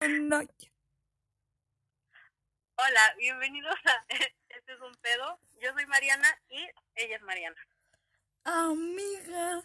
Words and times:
No. 0.00 0.40
Hola, 2.76 3.14
bienvenidos 3.16 3.74
a 3.84 4.04
Este 4.48 4.72
es 4.72 4.80
un 4.80 4.94
pedo. 4.96 5.40
Yo 5.54 5.72
soy 5.72 5.86
Mariana 5.86 6.28
y 6.50 6.68
ella 6.96 7.16
es 7.16 7.22
Mariana. 7.22 7.56
Amiga. 8.44 9.62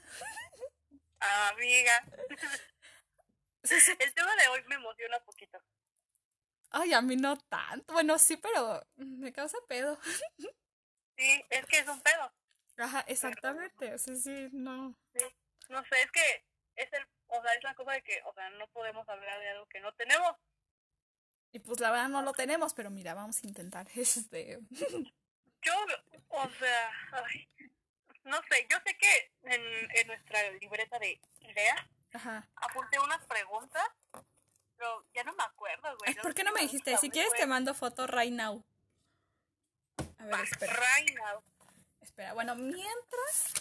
Amiga. 1.20 2.06
El 4.00 4.14
tema 4.14 4.36
de 4.38 4.48
hoy 4.48 4.64
me 4.68 4.76
emociona 4.76 5.18
un 5.18 5.26
poquito. 5.26 5.62
Ay, 6.70 6.94
a 6.94 7.02
mí 7.02 7.18
no 7.18 7.38
tanto. 7.38 7.92
Bueno, 7.94 8.18
sí, 8.18 8.38
pero 8.38 8.88
me 8.96 9.34
causa 9.34 9.58
pedo. 9.68 10.00
Sí, 11.18 11.46
es 11.50 11.66
que 11.66 11.80
es 11.80 11.88
un 11.90 12.02
pedo. 12.02 12.34
Ajá, 12.78 13.04
exactamente. 13.08 13.98
Sí, 14.00 14.16
sí, 14.16 14.48
no. 14.54 14.98
Sí. 15.14 15.26
No 15.68 15.84
sé, 15.84 16.02
es 16.02 16.12
que 16.12 16.46
es 16.76 16.92
el, 16.94 17.06
o 17.28 17.42
sea, 17.42 17.54
es 17.54 17.64
la 17.64 17.76
cosa 17.76 17.92
de 17.94 18.04
que, 18.04 18.22
o 18.26 18.34
sea, 18.34 18.50
no 18.52 18.68
podemos 18.68 19.08
hablar 19.08 19.40
de 19.40 19.50
algo 19.50 19.66
que 19.68 19.80
no 19.80 19.94
tenemos. 19.94 20.36
Y 21.52 21.60
pues 21.60 21.80
la 21.80 21.92
verdad 21.92 22.10
no 22.10 22.22
lo 22.22 22.34
tenemos, 22.34 22.74
pero 22.74 22.90
mira, 22.90 23.14
vamos 23.14 23.44
a 23.44 23.48
intentar. 23.48 23.88
Este. 23.96 24.60
Yo, 25.64 25.74
o 26.30 26.50
sea, 26.50 26.92
ay, 27.12 27.48
no 28.24 28.38
sé, 28.50 28.68
yo 28.70 28.78
sé 28.86 28.98
que 28.98 29.32
en, 29.44 29.62
en 29.92 30.08
nuestra 30.08 30.50
libreta 30.54 30.98
de 30.98 31.22
ideas 31.40 31.80
Ajá. 32.14 32.50
apunté 32.56 33.00
unas 33.00 33.24
preguntas, 33.26 33.88
pero 34.76 35.06
ya 35.14 35.24
no 35.24 35.34
me 35.34 35.44
acuerdo, 35.44 35.96
güey. 35.98 36.10
Ay, 36.10 36.16
¿por 36.16 36.34
qué 36.34 36.44
no 36.44 36.52
me 36.52 36.62
dijiste? 36.62 36.98
Si 36.98 37.12
quieres 37.12 37.34
te 37.34 37.46
mando 37.46 37.76
foto 37.76 38.08
right 38.08 38.34
now. 38.34 38.66
A 40.18 40.26
ver, 40.26 40.40
espera. 40.42 40.74
Right 40.74 41.16
now. 41.16 41.44
Espera, 42.02 42.34
bueno, 42.34 42.56
mientras. 42.56 43.54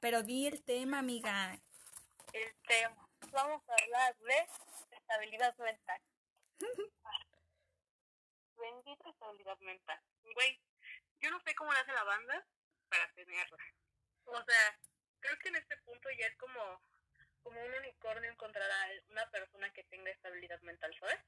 Pero 0.00 0.22
di 0.22 0.46
el 0.46 0.62
tema, 0.62 0.98
amiga. 0.98 1.58
El 2.32 2.54
tema. 2.66 3.08
Vamos 3.30 3.62
a 3.68 3.74
hablar 3.82 4.16
de 4.18 4.48
estabilidad 4.90 5.56
mental. 5.58 6.00
Bendita 8.56 9.10
estabilidad 9.10 9.58
mental. 9.60 10.00
Güey, 10.34 10.60
yo 11.20 11.30
no 11.30 11.40
sé 11.40 11.54
cómo 11.54 11.72
le 11.72 11.78
hace 11.78 11.92
la 11.92 12.04
banda 12.04 12.46
para 12.88 13.12
tenerla. 13.12 13.64
O 14.24 14.42
sea, 14.44 14.78
creo 15.20 15.38
que 15.38 15.48
en 15.48 15.56
este 15.56 15.76
punto 15.78 16.08
ya 16.18 16.26
es 16.26 16.36
como, 16.36 16.82
como 17.42 17.62
un 17.62 17.74
unicornio 17.74 18.30
encontrar 18.30 18.70
a 18.70 18.88
una 19.10 19.28
persona 19.30 19.72
que 19.72 19.84
tenga 19.84 20.10
estabilidad 20.10 20.60
mental, 20.62 20.94
¿sabes? 20.98 21.20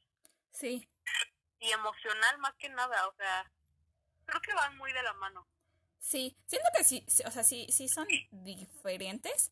Sí. 0.52 0.88
Y 1.58 1.70
emocional 1.70 2.38
más 2.38 2.54
que 2.54 2.68
nada, 2.68 3.08
o 3.08 3.14
sea, 3.14 3.50
creo 4.26 4.40
que 4.40 4.54
van 4.54 4.76
muy 4.76 4.92
de 4.92 5.02
la 5.02 5.12
mano. 5.14 5.46
Sí, 5.98 6.36
siento 6.46 6.68
que 6.76 6.84
sí, 6.84 7.04
sí, 7.08 7.22
o 7.24 7.30
sea, 7.30 7.42
sí, 7.42 7.66
sí 7.70 7.88
son 7.88 8.06
diferentes. 8.30 9.50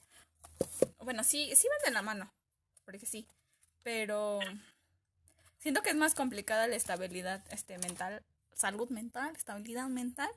Bueno, 0.98 1.24
sí, 1.24 1.54
sí 1.56 1.68
van 1.68 1.84
de 1.86 1.90
la 1.92 2.02
mano, 2.02 2.32
porque 2.84 3.06
sí, 3.06 3.26
pero 3.82 4.40
siento 5.58 5.80
que 5.82 5.88
es 5.90 5.96
más 5.96 6.14
complicada 6.14 6.66
la 6.66 6.76
estabilidad 6.76 7.42
este, 7.50 7.78
mental, 7.78 8.22
salud 8.52 8.90
mental, 8.90 9.34
estabilidad 9.34 9.88
mental, 9.88 10.30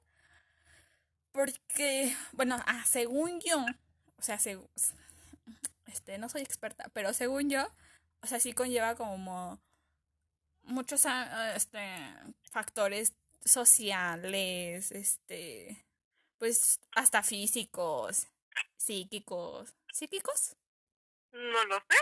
porque, 1.32 2.16
bueno, 2.34 2.58
ah, 2.66 2.84
según 2.86 3.40
yo, 3.42 3.66
o 4.18 4.22
sea, 4.22 4.38
seg- 4.38 4.68
este, 5.88 6.18
no 6.18 6.30
soy 6.30 6.42
experta, 6.42 6.90
pero 6.94 7.14
según 7.14 7.50
yo, 7.50 7.68
o 8.22 8.28
sea, 8.28 8.40
sí 8.40 8.54
conlleva 8.54 8.96
como 8.96 9.60
muchos 10.64 11.06
ah, 11.06 11.54
este, 11.56 11.80
factores 12.52 13.14
sociales, 13.44 14.92
este, 14.92 15.86
pues 16.38 16.80
hasta 16.96 17.24
físicos, 17.24 18.28
psíquicos, 18.78 19.74
psíquicos, 19.96 20.56
No 21.32 21.66
lo 21.66 21.76
sé. 21.80 21.98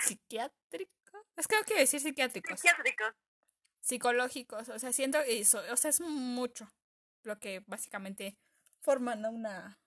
psiquiátricos, 0.00 1.22
es 1.36 1.46
que 1.46 1.56
no 1.56 1.62
quiero 1.64 1.80
decir 1.80 2.00
psiquiátricos, 2.00 2.58
Psiquiátricos. 2.60 3.14
psicológicos, 3.80 4.68
o 4.70 4.78
sea, 4.78 4.92
siento 4.92 5.22
que 5.22 5.40
eso, 5.40 5.62
o 5.70 5.76
sea, 5.76 5.90
es 5.90 6.00
mucho 6.00 6.66
lo 7.24 7.38
que 7.38 7.62
básicamente 7.66 8.38
forman 8.80 9.24
una, 9.26 9.78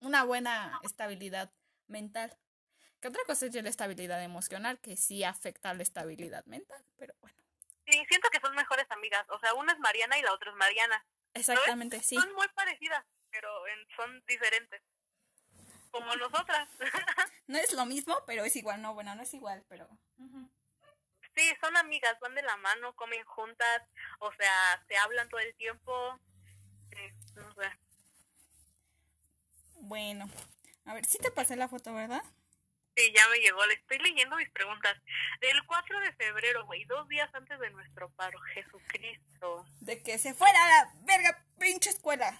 una 0.00 0.24
buena 0.24 0.80
estabilidad 0.84 1.52
mental. 1.86 2.38
Que 3.00 3.08
otra 3.08 3.22
cosa 3.26 3.46
es 3.46 3.54
la 3.54 3.68
estabilidad 3.68 4.22
emocional, 4.24 4.80
que 4.80 4.96
sí 4.96 5.22
afecta 5.22 5.70
a 5.70 5.74
la 5.74 5.82
estabilidad 5.82 6.44
mental, 6.46 6.84
pero 6.96 7.14
bueno, 7.20 7.36
Sí, 7.86 8.04
siento 8.08 8.28
que 8.30 8.40
son 8.40 8.54
mejores 8.54 8.84
amigas. 8.90 9.24
O 9.30 9.38
sea, 9.38 9.54
una 9.54 9.72
es 9.72 9.78
Mariana 9.78 10.18
y 10.18 10.22
la 10.22 10.34
otra 10.34 10.50
es 10.50 10.56
Mariana. 10.56 11.06
exactamente, 11.32 12.02
sí. 12.02 12.16
Son 12.16 12.32
muy 12.34 12.46
parecidas, 12.48 13.02
pero 13.30 13.66
en- 13.68 13.86
son 13.96 14.22
diferentes. 14.26 14.82
Como 15.90 16.14
nosotras. 16.16 16.68
No 17.48 17.56
es 17.56 17.72
lo 17.72 17.86
mismo, 17.86 18.14
pero 18.26 18.44
es 18.44 18.54
igual, 18.56 18.82
no, 18.82 18.92
bueno, 18.92 19.14
no 19.14 19.22
es 19.22 19.32
igual, 19.32 19.64
pero... 19.70 19.88
sí, 21.34 21.42
son 21.62 21.74
amigas, 21.78 22.20
van 22.20 22.34
de 22.34 22.42
la 22.42 22.58
mano, 22.58 22.94
comen 22.94 23.24
juntas, 23.24 23.82
o 24.18 24.30
sea, 24.32 24.84
se 24.86 24.98
hablan 24.98 25.30
todo 25.30 25.40
el 25.40 25.54
tiempo. 25.54 26.20
Sí, 26.90 27.10
no 27.36 27.54
sé. 27.54 27.70
Bueno, 29.76 30.28
a 30.84 30.92
ver, 30.92 31.06
sí 31.06 31.16
te 31.16 31.30
pasé 31.30 31.56
la 31.56 31.68
foto, 31.68 31.94
¿verdad? 31.94 32.22
Sí, 32.98 33.12
ya 33.14 33.28
me 33.28 33.38
llegó. 33.38 33.64
Le 33.66 33.74
estoy 33.74 33.98
leyendo 33.98 34.36
mis 34.36 34.50
preguntas. 34.50 34.96
Del 35.40 35.64
4 35.66 36.00
de 36.00 36.12
febrero, 36.14 36.66
güey, 36.66 36.84
dos 36.84 37.06
días 37.08 37.32
antes 37.32 37.58
de 37.60 37.70
nuestro 37.70 38.10
paro. 38.10 38.40
Jesucristo. 38.54 39.64
De 39.80 40.02
que 40.02 40.18
se 40.18 40.34
fuera 40.34 40.64
a 40.64 40.68
la 40.68 40.92
verga 41.02 41.44
pinche 41.58 41.90
escuela. 41.90 42.36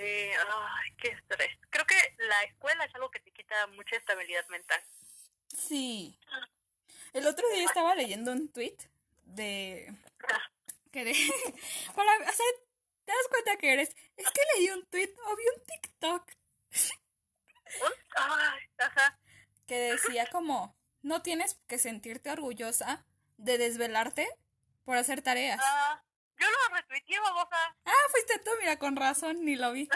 Sí, 0.00 0.06
ay, 0.06 0.90
qué 0.96 1.08
estrés. 1.08 1.50
Creo 1.68 1.84
que 1.84 1.94
la 2.16 2.42
escuela 2.44 2.86
es 2.86 2.94
algo 2.94 3.10
que 3.10 3.20
te 3.20 3.32
quita 3.32 3.66
mucha 3.66 3.96
estabilidad 3.96 4.46
mental. 4.48 4.82
Sí. 5.48 6.18
El 7.12 7.26
otro 7.26 7.46
día 7.50 7.64
estaba 7.64 7.94
leyendo 7.94 8.32
un 8.32 8.50
tweet 8.50 8.78
de... 9.24 9.92
Que 10.90 11.04
de... 11.04 11.12
Para, 11.94 12.16
o 12.16 12.32
sea, 12.32 12.46
te 13.04 13.12
das 13.12 13.28
cuenta 13.28 13.58
que 13.58 13.74
eres... 13.74 13.94
Es 14.16 14.30
que 14.30 14.40
leí 14.54 14.70
un 14.70 14.86
tweet 14.86 15.14
o 15.26 15.36
vi 15.36 15.44
un 15.54 15.64
TikTok 15.66 16.32
Ay, 18.16 18.60
ajá. 18.78 19.18
que 19.66 19.76
decía 19.76 20.26
como... 20.32 20.74
No 21.02 21.20
tienes 21.20 21.58
que 21.66 21.78
sentirte 21.78 22.30
orgullosa 22.30 23.04
de 23.36 23.58
desvelarte 23.58 24.28
por 24.84 24.96
hacer 24.96 25.20
tareas. 25.20 25.60
Ah, 25.62 26.02
yo 26.40 26.46
lo 26.50 26.76
retuiteé, 26.76 27.20
babosa. 27.20 27.76
Ah, 27.84 28.08
fuiste 28.10 28.38
tú, 28.38 28.50
mira, 28.60 28.78
con 28.78 28.96
razón, 28.96 29.44
ni 29.44 29.56
lo 29.56 29.72
vi. 29.72 29.88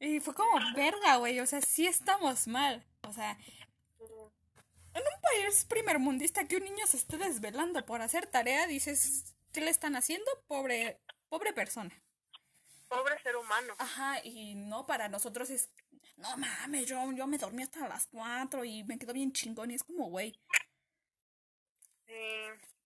Y 0.00 0.20
fue 0.20 0.34
como, 0.34 0.52
verga, 0.74 1.16
güey, 1.16 1.40
o 1.40 1.46
sea, 1.46 1.62
sí 1.62 1.86
estamos 1.86 2.46
mal. 2.46 2.84
O 3.02 3.12
sea, 3.12 3.38
en 4.94 5.02
un 5.02 5.20
país 5.22 5.64
primermundista 5.64 6.46
que 6.46 6.56
un 6.56 6.64
niño 6.64 6.86
se 6.86 6.98
esté 6.98 7.16
desvelando 7.16 7.84
por 7.86 8.02
hacer 8.02 8.26
tarea, 8.26 8.66
dices, 8.66 9.34
¿qué 9.52 9.62
le 9.62 9.70
están 9.70 9.96
haciendo? 9.96 10.30
Pobre, 10.46 11.00
pobre 11.28 11.52
persona. 11.52 11.90
Pobre 12.88 13.18
ser 13.22 13.36
humano. 13.36 13.74
Ajá, 13.78 14.20
y 14.22 14.54
no, 14.54 14.86
para 14.86 15.08
nosotros 15.08 15.48
es, 15.48 15.70
no 16.16 16.36
mames, 16.36 16.86
yo, 16.86 17.10
yo 17.12 17.26
me 17.26 17.38
dormí 17.38 17.62
hasta 17.62 17.88
las 17.88 18.06
cuatro 18.08 18.64
y 18.64 18.84
me 18.84 18.98
quedo 18.98 19.14
bien 19.14 19.32
chingón 19.32 19.70
y 19.70 19.74
es 19.74 19.84
como, 19.84 20.10
güey. 20.10 20.38
Sí. 22.06 22.14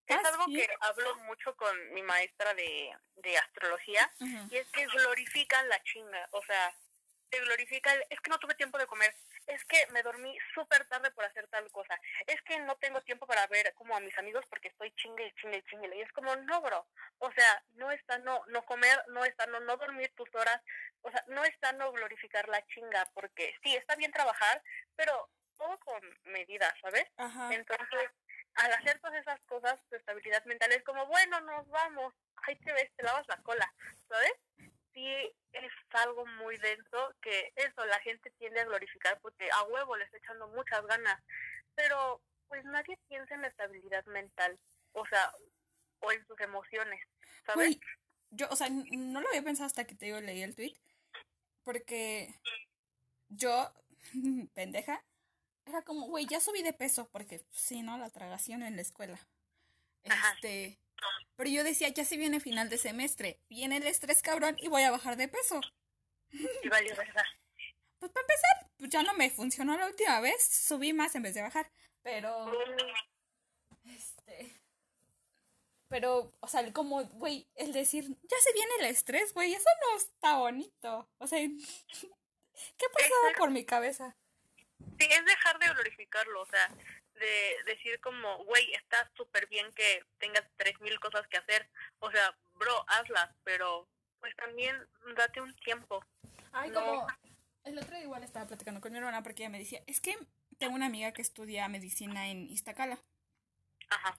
Es 0.08 0.16
Ah, 0.16 0.28
algo 0.28 0.44
sí. 0.46 0.54
que 0.56 0.68
hablo 0.80 1.16
mucho 1.20 1.54
con 1.56 1.92
mi 1.92 2.02
maestra 2.02 2.54
de, 2.54 2.96
de 3.16 3.38
astrología. 3.38 4.10
Y 4.50 4.56
es 4.56 4.68
que 4.70 4.86
glorifican 4.86 5.68
la 5.68 5.82
chinga. 5.84 6.28
O 6.32 6.42
sea, 6.42 6.74
te 7.30 7.40
glorifica 7.40 7.92
el, 7.92 8.02
es 8.08 8.18
que 8.20 8.30
no 8.30 8.38
tuve 8.38 8.54
tiempo 8.54 8.78
de 8.78 8.86
comer. 8.86 9.14
Es 9.46 9.62
que 9.64 9.86
me 9.92 10.02
dormí 10.02 10.36
súper 10.54 10.86
tarde 10.88 11.10
por 11.10 11.24
hacer 11.24 11.46
tal 11.48 11.70
cosa. 11.72 11.98
Es 12.26 12.40
que 12.42 12.58
no 12.60 12.76
tengo 12.76 13.00
tiempo 13.02 13.26
para 13.26 13.46
ver 13.48 13.72
como 13.74 13.94
a 13.96 14.00
mis 14.00 14.16
amigos 14.18 14.44
porque 14.48 14.68
estoy 14.68 14.90
chingue 14.96 15.26
y 15.26 15.32
chingue 15.34 15.58
y 15.58 15.62
chingue. 15.64 15.96
Y 15.96 16.00
es 16.02 16.12
como, 16.12 16.34
no, 16.36 16.60
bro. 16.62 16.86
O 17.18 17.30
sea, 17.32 17.62
no 17.74 17.90
está 17.90 18.18
no, 18.18 18.42
no 18.48 18.64
comer, 18.64 19.02
no 19.08 19.24
está 19.24 19.46
no, 19.46 19.60
no 19.60 19.76
dormir 19.76 20.10
tus 20.16 20.34
horas. 20.34 20.60
O 21.02 21.10
sea, 21.10 21.22
no 21.28 21.44
está 21.44 21.72
no 21.72 21.92
glorificar 21.92 22.48
la 22.48 22.64
chinga 22.66 23.06
porque 23.14 23.54
sí, 23.62 23.74
está 23.76 23.94
bien 23.96 24.12
trabajar, 24.12 24.62
pero 24.96 25.30
todo 25.56 25.78
con 25.80 26.00
medidas, 26.24 26.72
¿sabes? 26.80 27.06
Ajá. 27.16 27.52
Entonces, 27.52 28.10
al 28.58 28.72
hacer 28.72 28.98
todas 29.00 29.20
esas 29.20 29.40
cosas, 29.42 29.78
tu 29.88 29.96
estabilidad 29.96 30.44
mental 30.44 30.72
es 30.72 30.82
como, 30.82 31.06
bueno, 31.06 31.40
nos 31.42 31.68
vamos, 31.68 32.12
ahí 32.42 32.56
te 32.56 32.72
ves, 32.72 32.90
te 32.96 33.04
lavas 33.04 33.26
la 33.28 33.36
cola, 33.42 33.72
¿sabes? 34.08 34.32
Sí, 34.92 35.06
es 35.52 35.72
algo 35.90 36.26
muy 36.26 36.56
denso 36.58 37.14
que 37.22 37.52
eso, 37.54 37.86
la 37.86 38.00
gente 38.00 38.30
tiende 38.32 38.60
a 38.60 38.64
glorificar 38.64 39.20
porque 39.20 39.48
a 39.50 39.62
huevo 39.64 39.96
le 39.96 40.04
está 40.04 40.16
echando 40.18 40.48
muchas 40.48 40.84
ganas, 40.86 41.22
pero 41.76 42.20
pues 42.48 42.64
nadie 42.64 42.98
piensa 43.08 43.34
en 43.34 43.42
la 43.42 43.48
estabilidad 43.48 44.04
mental, 44.06 44.58
o 44.92 45.06
sea, 45.06 45.32
o 46.00 46.10
en 46.10 46.26
sus 46.26 46.40
emociones, 46.40 47.00
¿sabes? 47.46 47.78
Yo, 48.30 48.48
o 48.50 48.56
sea, 48.56 48.68
no 48.70 49.20
lo 49.20 49.28
había 49.28 49.42
pensado 49.42 49.66
hasta 49.66 49.86
que 49.86 49.94
te 49.94 50.06
digo, 50.06 50.20
leí 50.20 50.42
el 50.42 50.54
tweet. 50.54 50.74
Porque 51.62 52.34
yo, 53.28 53.72
pendeja, 54.54 55.04
era 55.68 55.82
como, 55.82 56.06
güey, 56.06 56.26
ya 56.26 56.40
subí 56.40 56.62
de 56.62 56.72
peso. 56.72 57.08
Porque, 57.12 57.44
sí, 57.50 57.82
¿no? 57.82 57.98
La 57.98 58.10
tragación 58.10 58.62
en 58.62 58.76
la 58.76 58.82
escuela. 58.82 59.18
Ajá. 60.08 60.32
Este. 60.34 60.78
Pero 61.36 61.50
yo 61.50 61.64
decía, 61.64 61.88
ya 61.88 62.04
se 62.04 62.16
viene 62.16 62.40
final 62.40 62.68
de 62.68 62.78
semestre. 62.78 63.40
Viene 63.48 63.76
el 63.76 63.86
estrés 63.86 64.22
cabrón 64.22 64.56
y 64.58 64.68
voy 64.68 64.82
a 64.82 64.90
bajar 64.90 65.16
de 65.16 65.28
peso. 65.28 65.60
Y 66.30 66.68
valió 66.68 66.94
verdad. 66.96 67.24
Pues 67.98 68.12
para 68.12 68.24
empezar, 68.24 68.70
pues 68.76 68.90
ya 68.90 69.02
no 69.02 69.14
me 69.14 69.30
funcionó 69.30 69.76
la 69.76 69.86
última 69.86 70.20
vez. 70.20 70.44
Subí 70.44 70.92
más 70.92 71.14
en 71.14 71.22
vez 71.22 71.34
de 71.34 71.42
bajar. 71.42 71.70
Pero. 72.02 72.46
Mm, 72.46 72.98
Pero, 75.88 76.34
o 76.40 76.48
sea, 76.48 76.70
como, 76.72 77.04
güey, 77.04 77.48
el 77.54 77.72
decir, 77.72 78.04
ya 78.04 78.36
se 78.42 78.52
viene 78.52 78.72
el 78.80 78.86
estrés, 78.86 79.32
güey, 79.32 79.54
eso 79.54 79.68
no 79.80 79.96
está 79.96 80.36
bonito. 80.36 81.08
O 81.18 81.26
sea, 81.26 81.38
¿qué 82.76 82.86
ha 82.86 82.92
pasado 82.92 83.32
por 83.38 83.50
mi 83.50 83.64
cabeza? 83.64 84.16
Sí, 84.98 85.06
es 85.10 85.24
dejar 85.24 85.58
de 85.58 85.68
glorificarlo, 85.68 86.42
o 86.42 86.46
sea, 86.46 86.68
de 87.14 87.56
decir 87.66 88.00
como, 88.00 88.44
güey, 88.44 88.72
está 88.74 89.10
súper 89.16 89.46
bien 89.48 89.72
que 89.72 90.04
tengas 90.18 90.44
tres 90.56 90.80
mil 90.80 90.98
cosas 91.00 91.26
que 91.28 91.36
hacer. 91.36 91.68
O 92.00 92.10
sea, 92.10 92.36
bro, 92.54 92.84
hazlas, 92.88 93.30
pero 93.44 93.88
pues 94.20 94.34
también 94.36 94.76
date 95.16 95.40
un 95.40 95.54
tiempo. 95.56 96.04
Ay, 96.52 96.70
como 96.70 97.06
el 97.64 97.78
otro 97.78 97.90
día 97.90 98.04
igual 98.04 98.22
estaba 98.22 98.46
platicando 98.46 98.80
con 98.80 98.92
mi 98.92 98.98
hermana 98.98 99.22
porque 99.22 99.42
ella 99.42 99.50
me 99.50 99.58
decía, 99.58 99.82
es 99.86 100.00
que 100.00 100.16
tengo 100.58 100.74
una 100.74 100.86
amiga 100.86 101.12
que 101.12 101.22
estudia 101.22 101.68
medicina 101.68 102.28
en 102.28 102.48
Iztacala. 102.48 102.98
Ajá. 103.90 104.18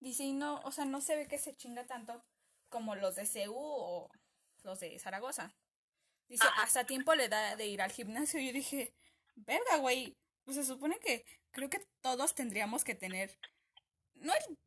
Dice, 0.00 0.24
y 0.24 0.32
no, 0.32 0.60
o 0.60 0.72
sea, 0.72 0.84
no 0.84 1.00
se 1.00 1.16
ve 1.16 1.26
que 1.26 1.38
se 1.38 1.56
chinga 1.56 1.86
tanto 1.86 2.24
como 2.68 2.94
los 2.94 3.16
de 3.16 3.26
CEU 3.26 3.54
o 3.54 4.10
los 4.62 4.80
de 4.80 4.98
Zaragoza. 4.98 5.52
Dice, 6.28 6.46
hasta 6.58 6.84
tiempo 6.84 7.14
le 7.14 7.28
da 7.28 7.56
de 7.56 7.66
ir 7.66 7.82
al 7.82 7.90
gimnasio. 7.90 8.38
Y 8.38 8.46
yo 8.46 8.52
dije, 8.52 8.94
verga, 9.46 9.76
güey. 9.76 10.16
Pues 10.44 10.56
se 10.56 10.64
supone 10.64 10.98
que 10.98 11.24
creo 11.50 11.68
que 11.70 11.84
todos 12.00 12.34
tendríamos 12.34 12.84
que 12.84 12.94
tener, 12.94 13.38
no 14.14 14.32
el, 14.32 14.58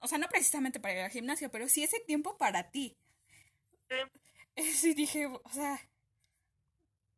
o 0.00 0.06
sea, 0.06 0.18
no 0.18 0.28
precisamente 0.28 0.80
para 0.80 0.94
ir 0.94 1.00
al 1.00 1.10
gimnasio, 1.10 1.50
pero 1.50 1.68
sí 1.68 1.82
ese 1.82 2.00
tiempo 2.00 2.36
para 2.36 2.70
ti. 2.70 2.96
Sí, 4.56 4.94
dije, 4.94 5.26
o 5.26 5.50
sea, 5.52 5.80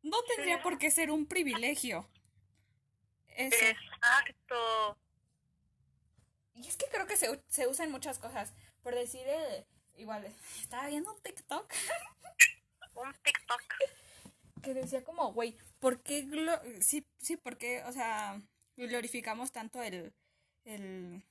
no 0.02 0.23
tendría 0.23 0.62
por 0.62 0.78
qué 0.78 0.90
ser 0.90 1.11
un 1.11 1.26
privilegio. 1.26 2.08
Exacto. 3.29 4.96
Y 6.55 6.67
es 6.69 6.76
que 6.76 6.87
creo 6.87 7.06
que 7.06 7.17
se, 7.17 7.43
se 7.49 7.67
usa 7.67 7.84
en 7.84 7.90
muchas 7.90 8.19
cosas. 8.19 8.55
Por 8.82 8.94
decir, 8.94 9.26
eh, 9.26 9.67
igual, 9.96 10.25
estaba 10.61 10.87
viendo 10.87 11.12
un 11.12 11.20
TikTok. 11.20 11.72
un 12.94 13.14
TikTok. 13.22 13.62
Que 14.62 14.75
decía 14.75 15.05
como, 15.05 15.32
güey, 15.32 15.56
¿por 15.86 16.02
qué? 16.02 16.26
sí, 16.80 17.06
sí, 17.18 17.36
porque, 17.36 17.84
o 17.84 17.92
sea, 17.92 18.42
glorificamos 18.76 19.52
tanto 19.52 19.84
el, 19.84 20.12
el, 20.64 21.22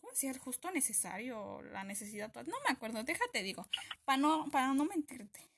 ¿cómo 0.00 0.12
decía? 0.12 0.30
El 0.30 0.38
justo 0.38 0.70
necesario, 0.70 1.62
la 1.62 1.82
necesidad. 1.82 2.32
No 2.32 2.60
me 2.60 2.70
acuerdo, 2.72 3.02
déjate 3.02 3.42
digo, 3.42 3.68
para 4.04 4.18
no, 4.18 4.48
para 4.52 4.72
no 4.72 4.84
mentirte. 4.84 5.50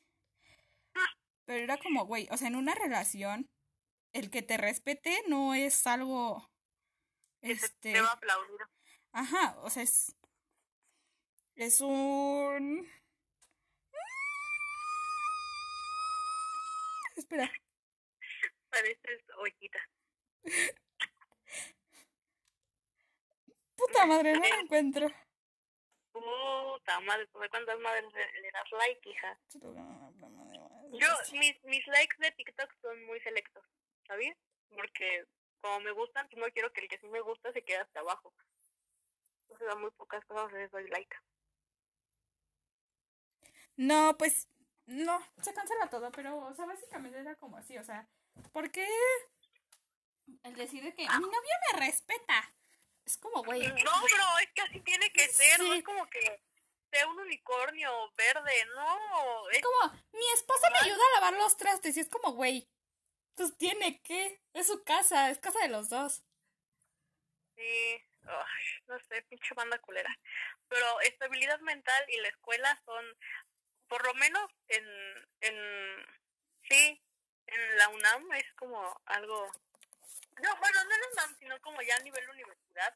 Pero 1.45 1.65
era 1.65 1.77
como, 1.77 2.07
güey, 2.07 2.29
o 2.31 2.39
sea, 2.39 2.49
en 2.49 2.57
una 2.57 2.75
relación, 2.75 3.47
el 4.15 4.31
que 4.31 4.41
te 4.41 4.57
respete 4.57 5.23
no 5.29 5.55
es 5.55 5.87
algo, 5.87 6.51
este... 7.43 7.93
Te 7.93 8.01
va 8.01 8.09
a 8.09 8.13
aplaudir. 8.13 8.61
Ajá, 9.13 9.59
o 9.65 9.69
sea, 9.69 9.83
es. 9.83 10.17
Es 11.57 11.83
un. 11.83 12.89
Espera. 17.17 17.51
Pareces 18.77 19.23
ollita. 19.39 19.79
Puta 23.75 24.07
madre, 24.07 24.33
no 24.35 24.41
lo 24.41 24.47
encuentro. 24.61 25.09
Puta 26.13 27.01
madre, 27.01 27.27
¿cuántas 27.33 27.79
madres 27.81 28.05
le, 28.13 28.51
das 28.53 28.71
like, 28.73 29.09
hija? 29.09 29.39
Yo, 30.93 31.09
mis, 31.39 31.65
mis 31.65 31.87
likes 31.87 32.17
de 32.19 32.31
TikTok 32.33 32.71
son 32.83 33.05
muy 33.07 33.19
selectos, 33.21 33.65
¿sabes? 34.07 34.37
Porque 34.69 35.25
como 35.63 35.81
me 35.81 35.93
gustan, 35.93 36.29
no 36.37 36.47
quiero 36.53 36.71
que 36.73 36.83
el 36.83 36.89
que 36.89 36.99
sí 36.99 37.07
me 37.09 37.21
gusta 37.21 37.53
se 37.53 37.63
quede 37.63 37.79
hasta 37.79 38.01
abajo 38.01 38.35
se 39.59 39.65
da 39.65 39.75
muy 39.77 39.91
pocas 39.93 40.25
cosas 40.27 40.53
les 40.53 40.71
doy 40.71 40.87
like. 40.89 41.17
No, 43.77 44.17
pues 44.19 44.49
no, 44.87 45.21
se 45.43 45.53
cancela 45.53 45.91
todo, 45.91 46.11
pero, 46.13 46.39
o 46.39 46.55
sea, 46.55 46.67
básicamente 46.67 47.19
era 47.19 47.35
como 47.37 47.57
así, 47.57 47.77
o 47.77 47.85
sea, 47.85 48.09
¿por 48.53 48.71
qué 48.71 48.87
el 50.43 50.55
decir 50.55 50.83
que 50.95 51.03
mi 51.03 51.07
novio 51.07 51.57
me 51.73 51.81
respeta? 51.81 52.55
Es 53.05 53.17
como, 53.19 53.43
güey. 53.45 53.61
No, 53.61 53.75
bro, 53.75 54.39
es 54.41 54.51
que 54.53 54.63
así 54.63 54.81
tiene 54.81 55.13
que 55.13 55.29
ser, 55.29 55.61
no 55.61 55.75
es 55.75 55.85
como 55.85 56.09
que 56.09 56.43
sea 56.91 57.07
un 57.07 57.21
unicornio 57.21 58.13
verde, 58.17 58.53
no. 58.75 59.49
Es 59.51 59.63
como, 59.63 59.93
mi 60.13 60.29
esposa 60.35 60.71
me 60.71 60.79
ayuda 60.79 61.03
a 61.05 61.21
lavar 61.21 61.35
los 61.35 61.57
trastes 61.57 61.97
y 61.97 62.01
es 62.01 62.09
como, 62.09 62.33
güey, 62.33 62.69
pues 63.35 63.57
tiene 63.57 64.03
que, 64.03 64.41
es 64.55 64.67
su 64.67 64.83
casa, 64.83 65.31
es 65.31 65.39
casa 65.39 65.61
de 65.61 65.69
los 65.69 65.89
dos. 65.89 66.25
Sí, 67.55 68.05
no 68.87 68.99
sé, 69.09 69.23
pinche 69.23 69.55
banda 69.55 69.79
culera. 69.79 70.13
Pero 70.69 71.01
estabilidad 71.03 71.61
mental 71.61 72.05
y 72.09 72.21
la 72.21 72.29
escuela 72.29 72.83
son, 72.85 73.05
por 73.89 74.05
lo 74.05 74.15
menos 74.15 74.51
en, 74.69 74.85
en 75.41 76.07
sí, 76.69 77.06
en 77.47 77.77
la 77.79 77.89
UNAM 77.89 78.33
es 78.35 78.53
como 78.55 79.01
algo, 79.07 79.51
no, 80.43 80.57
bueno, 80.59 80.85
no 80.85 80.95
en 80.95 81.01
la 81.01 81.09
UNAM, 81.13 81.39
sino 81.39 81.61
como 81.61 81.83
ya 81.83 81.97
a 81.97 82.01
nivel 82.01 82.29
universidad, 82.31 82.95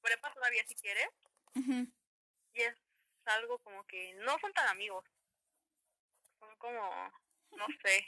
prepa 0.00 0.32
todavía 0.32 0.64
si 0.66 0.74
quieres, 0.76 1.08
y 1.54 2.62
es 2.62 2.74
algo 3.26 3.58
como 3.60 3.84
que 3.84 4.14
no 4.14 4.38
son 4.38 4.52
tan 4.52 4.68
amigos, 4.68 5.04
son 6.38 6.56
como, 6.56 7.12
no 7.52 7.66
sé. 7.82 8.06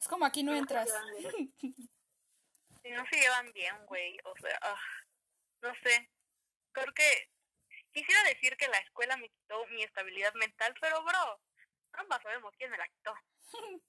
Es 0.00 0.08
como 0.08 0.26
aquí 0.26 0.42
no, 0.42 0.54
entras. 0.54 0.90
Si 2.82 2.90
no 2.90 3.06
se 3.06 3.16
llevan 3.16 3.52
bien, 3.52 3.74
güey, 3.86 4.18
o 4.24 4.36
sea, 4.36 4.58
no 5.62 5.72
sé, 5.82 6.10
creo 6.72 6.92
que 6.92 7.30
quisiera 7.92 8.22
decir 8.24 8.56
que 8.56 8.68
la 8.68 8.78
escuela 8.78 9.16
me 9.16 9.30
quitó 9.30 9.66
mi 9.68 9.82
estabilidad 9.82 10.34
mental, 10.34 10.74
pero 10.80 11.02
bro, 11.04 11.40
ambas 11.92 12.22
sabemos 12.22 12.52
quién 12.58 12.70
me 12.70 12.78
la 12.78 12.88
quitó. 12.88 13.14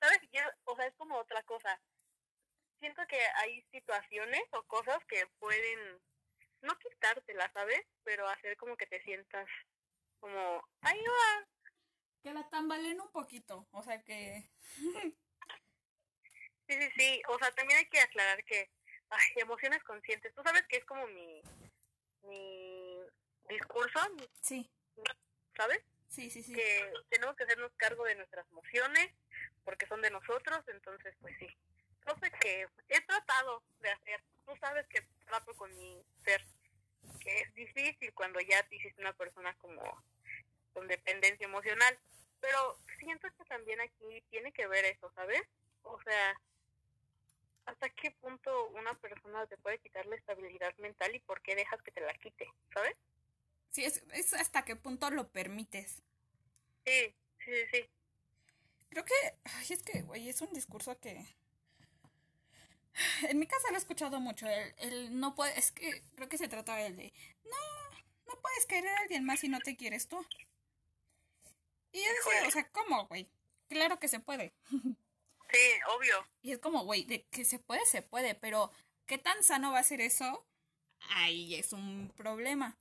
¿Sabes? 0.00 0.18
O 0.64 0.76
sea, 0.76 0.86
es 0.86 0.94
como 0.96 1.16
otra 1.16 1.42
cosa. 1.42 1.80
Siento 2.78 3.06
que 3.06 3.20
hay 3.36 3.62
situaciones 3.70 4.42
o 4.52 4.62
cosas 4.64 5.04
que 5.06 5.26
pueden 5.38 6.00
no 6.62 6.78
quitártela, 6.78 7.50
¿sabes? 7.52 7.82
Pero 8.04 8.28
hacer 8.28 8.56
como 8.56 8.76
que 8.76 8.86
te 8.86 9.02
sientas 9.02 9.46
como, 10.18 10.62
ahí 10.82 11.02
va. 11.02 11.46
Que 12.22 12.32
la 12.32 12.48
tambalen 12.50 13.00
un 13.00 13.10
poquito, 13.10 13.66
o 13.70 13.82
sea 13.82 14.02
que... 14.02 14.50
sí, 16.68 16.80
sí, 16.80 16.90
sí, 16.96 17.22
o 17.28 17.38
sea, 17.38 17.50
también 17.52 17.78
hay 17.78 17.86
que 17.86 18.00
aclarar 18.00 18.44
que 18.44 18.70
ay, 19.08 19.20
emociones 19.36 19.82
conscientes. 19.84 20.34
Tú 20.34 20.42
sabes 20.42 20.66
que 20.68 20.76
es 20.76 20.84
como 20.84 21.06
mi, 21.06 21.42
mi 22.22 22.98
discurso. 23.48 24.00
Sí. 24.42 24.70
¿Sabes? 25.56 25.82
Sí, 26.08 26.30
sí, 26.30 26.42
sí. 26.42 26.52
Que 26.52 26.92
tenemos 27.08 27.36
que 27.36 27.44
hacernos 27.44 27.72
cargo 27.76 28.04
de 28.04 28.16
nuestras 28.16 28.46
emociones 28.50 29.10
porque 29.70 29.86
son 29.86 30.02
de 30.02 30.10
nosotros, 30.10 30.64
entonces 30.66 31.14
pues 31.20 31.32
sí. 31.38 31.46
Cosa 32.04 32.28
que 32.28 32.66
he 32.88 33.00
tratado 33.02 33.62
de 33.78 33.90
hacer. 33.92 34.20
Tú 34.44 34.56
sabes 34.56 34.84
que 34.88 35.00
trato 35.24 35.54
con 35.54 35.72
mi 35.78 36.02
ser, 36.24 36.44
que 37.20 37.38
es 37.38 37.54
difícil 37.54 38.12
cuando 38.12 38.40
ya 38.40 38.64
te 38.64 38.74
hiciste 38.74 39.00
una 39.00 39.12
persona 39.12 39.54
como 39.58 39.80
con 40.72 40.88
dependencia 40.88 41.44
emocional. 41.44 41.96
Pero 42.40 42.80
siento 42.98 43.28
que 43.38 43.44
también 43.44 43.80
aquí 43.80 44.24
tiene 44.30 44.50
que 44.50 44.66
ver 44.66 44.86
eso, 44.86 45.08
¿sabes? 45.14 45.42
O 45.84 46.02
sea, 46.02 46.40
hasta 47.66 47.90
qué 47.90 48.10
punto 48.10 48.70
una 48.70 48.94
persona 48.94 49.46
te 49.46 49.56
puede 49.58 49.78
quitar 49.78 50.04
la 50.06 50.16
estabilidad 50.16 50.76
mental 50.78 51.14
y 51.14 51.20
por 51.20 51.42
qué 51.42 51.54
dejas 51.54 51.80
que 51.82 51.92
te 51.92 52.00
la 52.00 52.14
quite, 52.14 52.52
¿sabes? 52.74 52.96
Sí, 53.70 53.84
es, 53.84 54.02
es 54.14 54.34
hasta 54.34 54.64
qué 54.64 54.74
punto 54.74 55.10
lo 55.12 55.30
permites. 55.30 56.02
Sí, 56.84 57.14
sí, 57.44 57.66
sí. 57.70 57.88
Creo 58.90 59.04
que, 59.04 59.14
ay, 59.44 59.66
es 59.70 59.82
que, 59.82 60.02
güey, 60.02 60.28
es 60.28 60.40
un 60.42 60.52
discurso 60.52 60.98
que... 61.00 61.26
En 63.28 63.38
mi 63.38 63.46
casa 63.46 63.70
lo 63.70 63.76
he 63.76 63.78
escuchado 63.78 64.20
mucho, 64.20 64.46
el, 64.46 64.74
el 64.78 65.20
no 65.20 65.34
puede, 65.34 65.58
es 65.58 65.70
que 65.72 66.02
creo 66.16 66.28
que 66.28 66.36
se 66.36 66.48
trata 66.48 66.80
el 66.84 66.96
de, 66.96 67.12
no, 67.44 67.90
no 68.26 68.40
puedes 68.40 68.66
querer 68.66 68.90
a 68.90 69.00
alguien 69.02 69.24
más 69.24 69.40
si 69.40 69.48
no 69.48 69.60
te 69.60 69.76
quieres 69.76 70.08
tú. 70.08 70.26
Y 71.92 72.00
es, 72.00 72.16
o 72.46 72.50
sea, 72.50 72.68
¿cómo, 72.70 73.06
güey? 73.06 73.28
Claro 73.68 73.98
que 73.98 74.08
se 74.08 74.20
puede. 74.20 74.52
Sí, 74.68 75.80
obvio. 75.96 76.28
Y 76.42 76.52
es 76.52 76.58
como, 76.58 76.84
güey, 76.84 77.04
de 77.04 77.24
que 77.26 77.44
se 77.44 77.58
puede, 77.58 77.84
se 77.86 78.02
puede, 78.02 78.34
pero 78.34 78.70
¿qué 79.06 79.18
tan 79.18 79.42
sano 79.42 79.72
va 79.72 79.80
a 79.80 79.84
ser 79.84 80.00
eso? 80.00 80.46
Ahí 81.10 81.54
es 81.54 81.72
un 81.72 82.12
problema. 82.16 82.76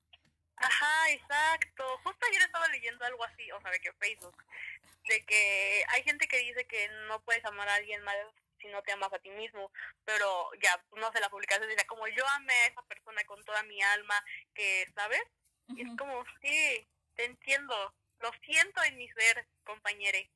Ajá, 0.55 1.11
exacto. 1.11 1.83
Justo 2.03 2.25
ayer 2.27 2.41
estaba 2.41 2.67
leyendo 2.67 3.05
algo 3.05 3.23
así, 3.23 3.49
o 3.51 3.61
sea, 3.61 3.71
de 3.71 3.79
que 3.79 3.93
Facebook, 3.93 4.35
de 5.09 5.25
que 5.25 5.83
hay 5.89 6.03
gente 6.03 6.27
que 6.27 6.37
dice 6.37 6.65
que 6.65 6.87
no 7.07 7.21
puedes 7.23 7.43
amar 7.45 7.67
a 7.67 7.75
alguien 7.75 8.01
mal 8.03 8.17
si 8.61 8.67
no 8.67 8.81
te 8.83 8.91
amas 8.91 9.11
a 9.13 9.19
ti 9.19 9.29
mismo, 9.31 9.71
pero 10.05 10.49
ya, 10.61 10.83
no 10.97 11.11
sé, 11.11 11.19
la 11.19 11.29
publicación 11.29 11.69
dice 11.69 11.85
como 11.87 12.07
yo 12.07 12.27
amé 12.27 12.53
a 12.53 12.67
esa 12.67 12.81
persona 12.83 13.23
con 13.25 13.43
toda 13.43 13.63
mi 13.63 13.81
alma, 13.81 14.15
que, 14.53 14.85
¿sabes? 14.93 15.21
Y 15.69 15.81
es 15.81 15.97
como, 15.97 16.23
sí, 16.41 16.87
te 17.15 17.25
entiendo, 17.25 17.95
lo 18.19 18.31
siento 18.43 18.83
en 18.83 18.97
mi 18.97 19.07
ser, 19.09 19.47
compañere. 19.63 20.29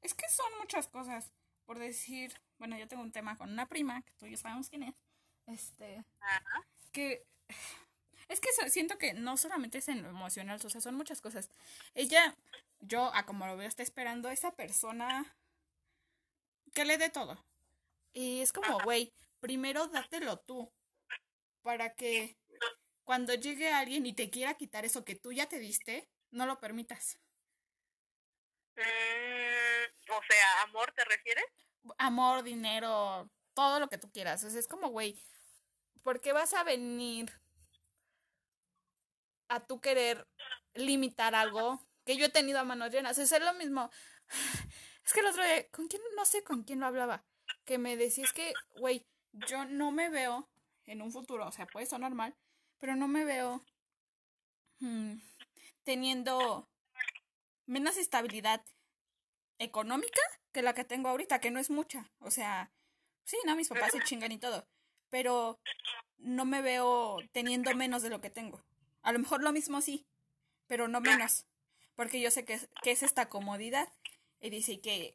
Es 0.00 0.14
que 0.14 0.28
son 0.28 0.58
muchas 0.58 0.88
cosas 0.88 1.32
por 1.64 1.78
decir, 1.78 2.40
bueno, 2.58 2.76
yo 2.78 2.88
tengo 2.88 3.02
un 3.02 3.12
tema 3.12 3.36
con 3.36 3.50
una 3.50 3.68
prima, 3.68 4.02
que 4.02 4.12
tú 4.12 4.26
ya 4.26 4.36
sabemos 4.36 4.68
quién 4.68 4.82
es, 4.84 4.94
este, 5.46 6.04
que 6.92 7.24
Es 8.28 8.40
que 8.40 8.48
siento 8.70 8.96
que 8.96 9.12
no 9.12 9.36
solamente 9.36 9.78
es 9.78 9.88
en 9.88 10.02
lo 10.02 10.08
emocional, 10.08 10.58
o 10.64 10.70
sea, 10.70 10.80
son 10.80 10.94
muchas 10.94 11.20
cosas. 11.20 11.50
Ella, 11.94 12.34
yo, 12.82 13.14
a 13.14 13.24
como 13.24 13.46
lo 13.46 13.56
veo, 13.56 13.68
está 13.68 13.82
esperando 13.82 14.28
a 14.28 14.32
esa 14.32 14.54
persona 14.54 15.36
que 16.74 16.84
le 16.84 16.98
dé 16.98 17.08
todo. 17.10 17.42
Y 18.12 18.40
es 18.40 18.52
como, 18.52 18.78
güey, 18.80 19.14
primero 19.40 19.86
dátelo 19.86 20.38
tú. 20.38 20.70
Para 21.62 21.94
que 21.94 22.36
cuando 23.04 23.34
llegue 23.34 23.72
alguien 23.72 24.04
y 24.04 24.12
te 24.12 24.30
quiera 24.30 24.54
quitar 24.54 24.84
eso 24.84 25.04
que 25.04 25.14
tú 25.14 25.32
ya 25.32 25.48
te 25.48 25.60
diste, 25.60 26.10
no 26.30 26.44
lo 26.44 26.58
permitas. 26.58 27.18
Mm, 28.76 30.10
o 30.10 30.22
sea, 30.28 30.62
amor, 30.62 30.92
¿te 30.92 31.04
refieres? 31.04 31.44
Amor, 31.98 32.42
dinero, 32.42 33.30
todo 33.54 33.78
lo 33.78 33.88
que 33.88 33.98
tú 33.98 34.10
quieras. 34.10 34.42
O 34.42 34.50
sea, 34.50 34.58
es 34.58 34.66
como, 34.66 34.88
güey, 34.88 35.22
¿por 36.02 36.20
qué 36.20 36.32
vas 36.32 36.52
a 36.52 36.64
venir 36.64 37.30
a 39.48 39.64
tú 39.64 39.80
querer 39.80 40.26
limitar 40.74 41.34
algo 41.34 41.80
que 42.04 42.16
yo 42.16 42.26
he 42.26 42.30
tenido 42.30 42.58
a 42.58 42.64
manos 42.64 42.90
llenas? 42.90 43.18
Es 43.18 43.30
lo 43.40 43.54
mismo. 43.54 43.90
Es 45.04 45.12
que 45.12 45.18
el 45.18 45.26
otro 45.26 45.42
día, 45.42 45.68
¿con 45.70 45.88
quién? 45.88 46.00
No 46.14 46.24
sé 46.24 46.44
con 46.44 46.62
quién 46.62 46.78
lo 46.78 46.86
hablaba. 46.86 47.24
Que 47.64 47.76
me 47.76 47.96
decía, 47.96 48.24
que, 48.32 48.54
güey, 48.76 49.04
yo 49.32 49.64
no 49.64 49.90
me 49.90 50.10
veo 50.10 50.48
en 50.86 51.02
un 51.02 51.10
futuro, 51.10 51.46
o 51.46 51.50
sea, 51.50 51.66
puede 51.66 51.86
sonar 51.86 52.14
mal, 52.14 52.36
pero 52.78 52.94
no 52.94 53.08
me 53.08 53.24
veo 53.24 53.64
mm, 54.78 55.14
teniendo 55.82 56.68
menos 57.66 57.96
estabilidad 57.96 58.64
económica 59.58 60.20
que 60.52 60.62
la 60.62 60.74
que 60.74 60.84
tengo 60.84 61.08
ahorita, 61.08 61.40
que 61.40 61.50
no 61.50 61.60
es 61.60 61.70
mucha. 61.70 62.10
O 62.18 62.30
sea, 62.30 62.72
sí, 63.24 63.36
no, 63.44 63.56
mis 63.56 63.68
papás 63.68 63.92
se 63.92 64.02
chingan 64.04 64.32
y 64.32 64.38
todo, 64.38 64.68
pero 65.08 65.60
no 66.18 66.44
me 66.44 66.62
veo 66.62 67.18
teniendo 67.32 67.74
menos 67.74 68.02
de 68.02 68.10
lo 68.10 68.20
que 68.20 68.30
tengo. 68.30 68.64
A 69.02 69.12
lo 69.12 69.18
mejor 69.18 69.42
lo 69.42 69.52
mismo 69.52 69.80
sí, 69.80 70.06
pero 70.66 70.88
no 70.88 71.00
menos, 71.00 71.46
porque 71.96 72.20
yo 72.20 72.30
sé 72.30 72.44
que, 72.44 72.58
que 72.82 72.90
es 72.92 73.02
esta 73.02 73.28
comodidad. 73.28 73.88
Y 74.40 74.50
dice 74.50 74.80
que 74.80 75.14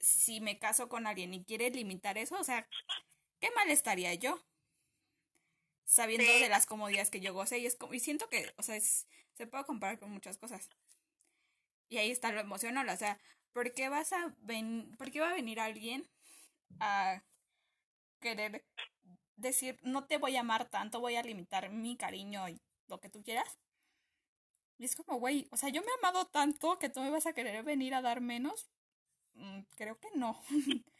si 0.00 0.40
me 0.40 0.58
caso 0.58 0.88
con 0.88 1.06
alguien 1.06 1.34
y 1.34 1.44
quiere 1.44 1.70
limitar 1.70 2.18
eso, 2.18 2.38
o 2.38 2.44
sea, 2.44 2.68
qué 3.40 3.50
mal 3.52 3.70
estaría 3.70 4.14
yo 4.14 4.40
sabiendo 5.84 6.30
de 6.30 6.48
las 6.48 6.66
comodidades 6.66 7.10
que 7.10 7.20
yo 7.20 7.32
goce 7.32 7.58
y 7.58 7.66
es 7.66 7.74
como, 7.74 7.94
y 7.94 8.00
siento 8.00 8.28
que, 8.28 8.52
o 8.56 8.62
sea, 8.62 8.76
es, 8.76 9.06
se 9.34 9.46
puede 9.46 9.64
comparar 9.64 9.98
con 9.98 10.10
muchas 10.10 10.36
cosas. 10.38 10.68
Y 11.88 11.98
ahí 11.98 12.10
está 12.10 12.30
lo 12.32 12.40
emocional, 12.40 12.88
o 12.88 12.96
sea, 12.96 13.18
¿por 13.52 13.72
qué 13.72 13.88
vas 13.88 14.12
a 14.12 14.34
ven, 14.40 14.94
por 14.98 15.10
qué 15.10 15.20
va 15.20 15.30
a 15.30 15.34
venir 15.34 15.58
alguien 15.60 16.06
a 16.80 17.22
querer 18.20 18.64
decir, 19.36 19.78
no 19.82 20.06
te 20.06 20.18
voy 20.18 20.36
a 20.36 20.40
amar 20.40 20.68
tanto, 20.70 21.00
voy 21.00 21.16
a 21.16 21.22
limitar 21.22 21.70
mi 21.70 21.96
cariño 21.96 22.48
y 22.48 22.60
lo 22.88 23.00
que 23.00 23.10
tú 23.10 23.22
quieras? 23.22 23.58
Y 24.78 24.84
es 24.84 24.94
como, 24.94 25.18
güey, 25.18 25.48
o 25.50 25.56
sea, 25.56 25.68
yo 25.70 25.82
me 25.82 25.88
he 25.88 25.94
amado 25.94 26.26
tanto 26.26 26.78
que 26.78 26.88
tú 26.88 27.00
me 27.00 27.10
vas 27.10 27.26
a 27.26 27.32
querer 27.32 27.64
venir 27.64 27.94
a 27.94 28.02
dar 28.02 28.20
menos. 28.20 28.70
Mm, 29.34 29.62
creo 29.76 29.98
que 29.98 30.08
no. 30.14 30.40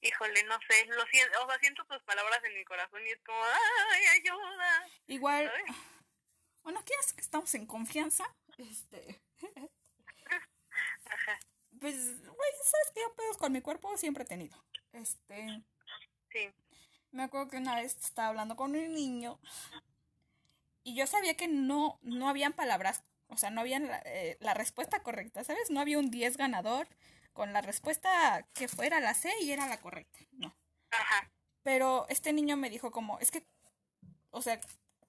Híjole, 0.00 0.44
no 0.44 0.58
sé, 0.68 0.86
lo 0.86 1.04
siento, 1.06 1.42
o 1.42 1.48
sea, 1.48 1.58
siento 1.58 1.84
tus 1.86 2.02
palabras 2.04 2.38
en 2.44 2.54
mi 2.54 2.64
corazón 2.64 3.04
y 3.04 3.10
es 3.10 3.20
como, 3.24 3.38
ay, 3.42 4.20
ayuda. 4.20 4.86
Igual, 5.08 5.50
bueno, 6.62 6.78
aquí 6.78 6.92
es 7.00 7.12
que 7.12 7.20
estamos 7.20 7.52
en 7.54 7.66
confianza, 7.66 8.24
este, 8.58 9.20
Ajá. 11.06 11.40
Pues, 11.80 12.22
güey, 12.22 12.50
sabes 12.64 12.90
que 12.94 13.00
yo 13.00 13.14
pedos 13.14 13.38
con 13.38 13.52
mi 13.52 13.60
cuerpo 13.60 13.96
siempre 13.96 14.24
he 14.24 14.26
tenido. 14.26 14.56
Este. 14.92 15.62
Sí. 16.30 16.50
Me 17.10 17.24
acuerdo 17.24 17.48
que 17.48 17.56
una 17.56 17.76
vez 17.76 17.96
estaba 17.96 18.28
hablando 18.28 18.56
con 18.56 18.74
un 18.74 18.94
niño 18.94 19.40
y 20.88 20.94
yo 20.94 21.06
sabía 21.06 21.34
que 21.34 21.48
no, 21.48 21.98
no 22.00 22.30
habían 22.30 22.54
palabras, 22.54 23.04
o 23.26 23.36
sea, 23.36 23.50
no 23.50 23.60
había 23.60 23.78
la, 23.78 24.00
eh, 24.06 24.38
la 24.40 24.54
respuesta 24.54 25.02
correcta, 25.02 25.44
¿sabes? 25.44 25.70
No 25.70 25.80
había 25.80 25.98
un 25.98 26.10
10 26.10 26.38
ganador 26.38 26.88
con 27.34 27.52
la 27.52 27.60
respuesta 27.60 28.48
que 28.54 28.68
fuera 28.68 28.98
la 28.98 29.12
C 29.12 29.30
y 29.42 29.52
era 29.52 29.66
la 29.66 29.80
correcta, 29.80 30.18
no. 30.32 30.56
Ajá. 30.90 31.30
Pero 31.62 32.06
este 32.08 32.32
niño 32.32 32.56
me 32.56 32.70
dijo 32.70 32.90
como, 32.90 33.18
es 33.18 33.30
que, 33.30 33.44
o 34.30 34.40
sea, 34.40 34.58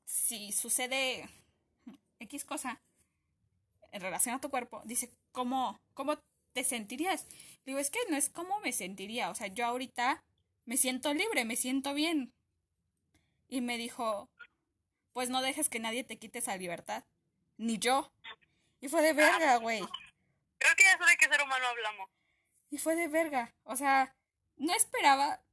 si 0.04 0.52
sucede 0.52 1.30
X 2.20 2.44
cosa, 2.44 2.82
en 3.94 4.02
relación 4.02 4.36
a 4.36 4.42
tu 4.42 4.50
cuerpo, 4.50 4.82
dice, 4.84 5.10
¿cómo, 5.32 5.80
cómo 5.94 6.20
te 6.52 6.66
sentirías? 6.66 7.26
Digo, 7.66 7.80
es 7.80 7.90
que 7.90 8.00
no 8.10 8.18
es 8.18 8.30
cómo 8.30 8.60
me 8.60 8.74
sentiría, 8.74 9.30
o 9.30 9.36
sea, 9.36 9.48
yo 9.48 9.66
ahorita 9.66 10.26
me 10.66 10.76
siento 10.76 11.14
libre, 11.14 11.46
me 11.46 11.56
siento 11.56 11.94
bien. 11.94 12.34
Y 13.48 13.62
me 13.62 13.78
dijo, 13.78 14.30
pues 15.20 15.30
no 15.30 15.42
dejes 15.42 15.68
que 15.68 15.82
nadie 15.82 16.06
te 16.06 16.18
quite 16.18 16.40
esa 16.40 16.56
libertad, 16.56 17.04
ni 17.58 17.78
yo. 17.78 18.10
Y 18.80 18.88
fue 18.88 19.02
de 19.02 19.12
verga, 19.12 19.58
güey. 19.58 19.80
Creo 19.80 20.76
que 20.78 20.84
ya 20.86 20.98
sé 20.98 21.12
de 21.12 21.18
qué 21.18 21.28
ser 21.28 21.44
humano 21.44 21.66
hablamos. 21.68 22.10
Y 22.70 22.78
fue 22.78 22.96
de 22.96 23.10
verga, 23.10 23.54
o 23.64 23.76
sea, 23.76 24.16
no 24.56 24.74
esperaba 24.74 25.44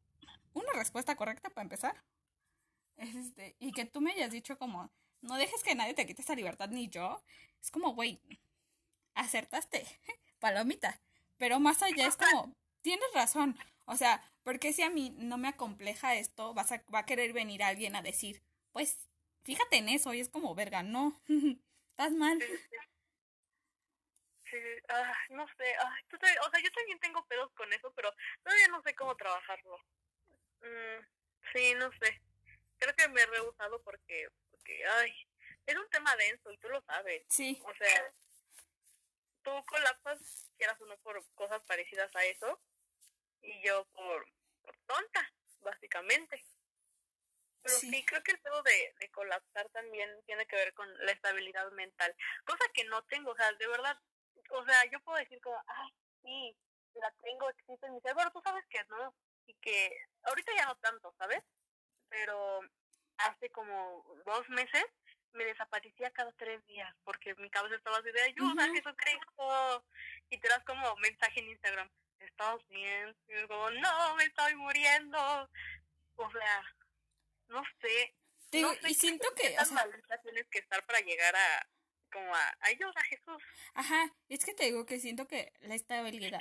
una 0.52 0.72
respuesta 0.74 1.16
correcta 1.16 1.50
para 1.50 1.64
empezar. 1.64 2.04
Este, 2.96 3.56
y 3.58 3.72
que 3.72 3.86
tú 3.86 4.00
me 4.00 4.12
hayas 4.12 4.30
dicho 4.30 4.56
como, 4.56 4.92
no 5.20 5.34
dejes 5.34 5.64
que 5.64 5.74
nadie 5.74 5.94
te 5.94 6.06
quite 6.06 6.22
esa 6.22 6.36
libertad, 6.36 6.68
ni 6.68 6.88
yo. 6.88 7.20
Es 7.60 7.72
como, 7.72 7.92
güey, 7.92 8.20
acertaste, 9.14 9.84
palomita. 10.38 11.00
Pero 11.38 11.58
más 11.58 11.82
allá 11.82 12.06
es 12.06 12.16
como, 12.16 12.54
tienes 12.82 13.12
razón. 13.14 13.58
O 13.86 13.96
sea, 13.96 14.22
porque 14.44 14.72
si 14.72 14.82
a 14.82 14.90
mí 14.90 15.12
no 15.18 15.38
me 15.38 15.48
acompleja 15.48 16.14
esto, 16.14 16.54
vas 16.54 16.70
a, 16.70 16.84
va 16.94 17.00
a 17.00 17.06
querer 17.06 17.32
venir 17.32 17.64
alguien 17.64 17.96
a 17.96 18.02
decir, 18.02 18.44
pues, 18.70 19.08
fíjate 19.46 19.76
en 19.76 19.88
eso, 19.88 20.12
y 20.12 20.20
es 20.20 20.28
como, 20.28 20.54
verga, 20.54 20.82
no, 20.82 21.18
estás 21.90 22.12
mal. 22.12 22.38
Sí, 24.50 24.58
no 25.30 25.46
sé, 25.56 25.76
o 25.78 26.50
sea, 26.50 26.60
yo 26.62 26.70
también 26.72 26.98
tengo 27.00 27.24
pedos 27.26 27.52
con 27.54 27.72
eso, 27.72 27.92
pero 27.94 28.12
todavía 28.42 28.68
no 28.68 28.82
sé 28.82 28.94
cómo 28.94 29.16
trabajarlo. 29.16 29.78
Mm, 30.60 31.04
sí, 31.52 31.74
no 31.74 31.90
sé. 32.00 32.20
Creo 32.78 32.94
que 32.94 33.08
me 33.08 33.22
he 33.22 33.26
rehusado 33.26 33.82
porque 33.82 34.28
ay, 34.98 35.12
es 35.66 35.76
un 35.76 35.88
tema 35.90 36.14
denso 36.16 36.50
y 36.50 36.58
tú 36.58 36.68
lo 36.68 36.80
sabes. 36.82 37.24
Sí. 37.28 37.60
O 37.64 37.74
sea, 37.74 38.14
tú 39.42 39.50
colapsas, 39.66 40.50
quieras 40.56 40.80
o 40.80 40.86
no, 40.86 40.96
por 40.98 41.24
cosas 41.34 41.62
parecidas 41.62 42.14
a 42.14 42.24
eso, 42.24 42.60
y 43.42 43.66
yo 43.66 43.84
por, 43.94 44.26
tonta, 44.86 45.32
básicamente. 45.60 46.44
Pero 47.62 47.76
sí. 47.78 48.04
creo 48.04 48.22
que 48.22 48.32
el 48.32 48.38
pedo 48.40 48.62
de, 48.62 48.94
de 49.00 49.10
colapsar 49.10 49.68
también 49.70 50.10
tiene 50.24 50.46
que 50.46 50.56
ver 50.56 50.72
con 50.74 50.88
la 51.04 51.12
estabilidad 51.12 51.70
mental, 51.72 52.14
cosa 52.44 52.64
que 52.72 52.84
no 52.84 53.02
tengo, 53.04 53.32
o 53.32 53.36
sea, 53.36 53.52
de 53.52 53.66
verdad, 53.66 53.98
o 54.50 54.64
sea, 54.64 54.84
yo 54.90 55.00
puedo 55.00 55.18
decir 55.18 55.40
como, 55.40 55.60
ay, 55.66 55.92
sí, 56.22 56.56
la 56.94 57.10
tengo, 57.22 57.48
existe 57.50 57.86
en 57.86 57.94
mi 57.94 58.00
cerebro, 58.00 58.30
tú 58.30 58.40
sabes 58.42 58.64
que 58.68 58.84
no, 58.84 59.14
y 59.46 59.54
que 59.54 59.96
ahorita 60.22 60.52
ya 60.54 60.66
no 60.66 60.76
tanto, 60.76 61.14
¿sabes? 61.18 61.42
Pero 62.08 62.60
hace 63.18 63.50
como 63.50 64.04
dos 64.24 64.48
meses 64.48 64.84
me 65.32 65.44
desaparecía 65.44 66.10
cada 66.10 66.32
tres 66.32 66.64
días 66.66 66.94
porque 67.04 67.34
mi 67.36 67.50
cabeza 67.50 67.76
estaba 67.76 67.98
así 67.98 68.10
de 68.10 68.22
ayuda, 68.22 68.66
Jesucristo. 68.74 69.84
Y 70.30 70.38
te 70.38 70.48
das 70.48 70.64
como 70.64 70.96
mensaje 70.96 71.40
en 71.40 71.50
Instagram, 71.50 71.90
¿estás 72.20 72.66
bien? 72.68 73.14
Y 73.28 73.40
yo 73.40 73.48
como, 73.48 73.70
no, 73.70 74.16
me 74.16 74.24
estoy 74.24 74.54
muriendo. 74.56 75.50
O 76.16 76.30
sea, 76.30 76.75
no 77.48 77.62
sé. 77.80 78.14
y 78.88 78.94
siento 78.94 79.28
que... 79.34 79.56
O 79.58 79.64
sea, 79.64 79.86
tienes 80.22 80.46
que 80.48 80.58
estar 80.58 80.84
para 80.86 81.00
llegar 81.00 81.34
a 81.34 81.68
como 82.12 82.34
a 82.34 82.56
ayuda, 82.60 83.02
Jesús. 83.08 83.42
Ajá, 83.74 84.14
es 84.28 84.44
que 84.44 84.54
te 84.54 84.64
digo 84.64 84.86
que 84.86 85.00
siento 85.00 85.26
que 85.26 85.52
la 85.60 85.74
estabilidad 85.74 86.40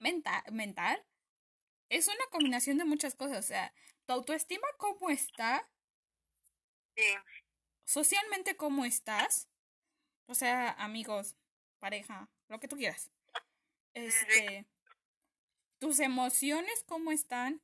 mental, 0.00 0.42
mental 0.50 1.04
es 1.90 2.08
una 2.08 2.26
combinación 2.30 2.78
de 2.78 2.84
muchas 2.84 3.14
cosas. 3.14 3.38
O 3.38 3.46
sea, 3.46 3.72
tu 4.06 4.14
autoestima 4.14 4.66
cómo 4.78 5.10
está 5.10 5.68
Socialmente, 7.84 8.56
¿cómo 8.56 8.84
estás? 8.84 9.48
O 10.26 10.34
sea, 10.34 10.70
amigos, 10.72 11.36
pareja, 11.78 12.30
lo 12.48 12.60
que 12.60 12.68
tú 12.68 12.76
quieras. 12.76 13.10
Este, 13.94 14.66
tus 15.78 16.00
emociones, 16.00 16.84
¿cómo 16.86 17.12
están? 17.12 17.62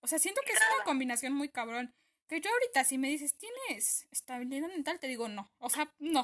O 0.00 0.06
sea, 0.06 0.18
siento 0.18 0.42
que 0.44 0.52
es 0.52 0.60
una 0.74 0.84
combinación 0.84 1.32
muy 1.32 1.48
cabrón. 1.48 1.94
Que 2.28 2.40
yo 2.40 2.50
ahorita, 2.50 2.84
si 2.84 2.98
me 2.98 3.08
dices, 3.08 3.36
¿tienes 3.36 4.08
estabilidad 4.10 4.68
mental? 4.68 4.98
Te 4.98 5.08
digo 5.08 5.28
no. 5.28 5.50
O 5.58 5.68
sea, 5.68 5.92
no. 5.98 6.22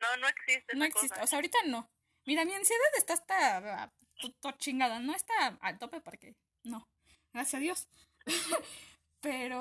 No, 0.00 0.16
no 0.18 0.28
existe. 0.28 0.76
No 0.76 0.84
existe. 0.84 1.20
O 1.20 1.26
sea, 1.26 1.38
ahorita 1.38 1.58
no. 1.66 1.90
Mira, 2.26 2.44
mi 2.44 2.54
ansiedad 2.54 2.88
está 2.96 3.14
hasta 3.14 3.92
chingada. 4.58 5.00
No 5.00 5.14
está 5.14 5.58
al 5.60 5.78
tope 5.78 6.00
porque 6.00 6.36
no. 6.62 6.88
Gracias 7.32 7.54
a 7.54 7.58
Dios. 7.58 7.88
Pero 9.20 9.60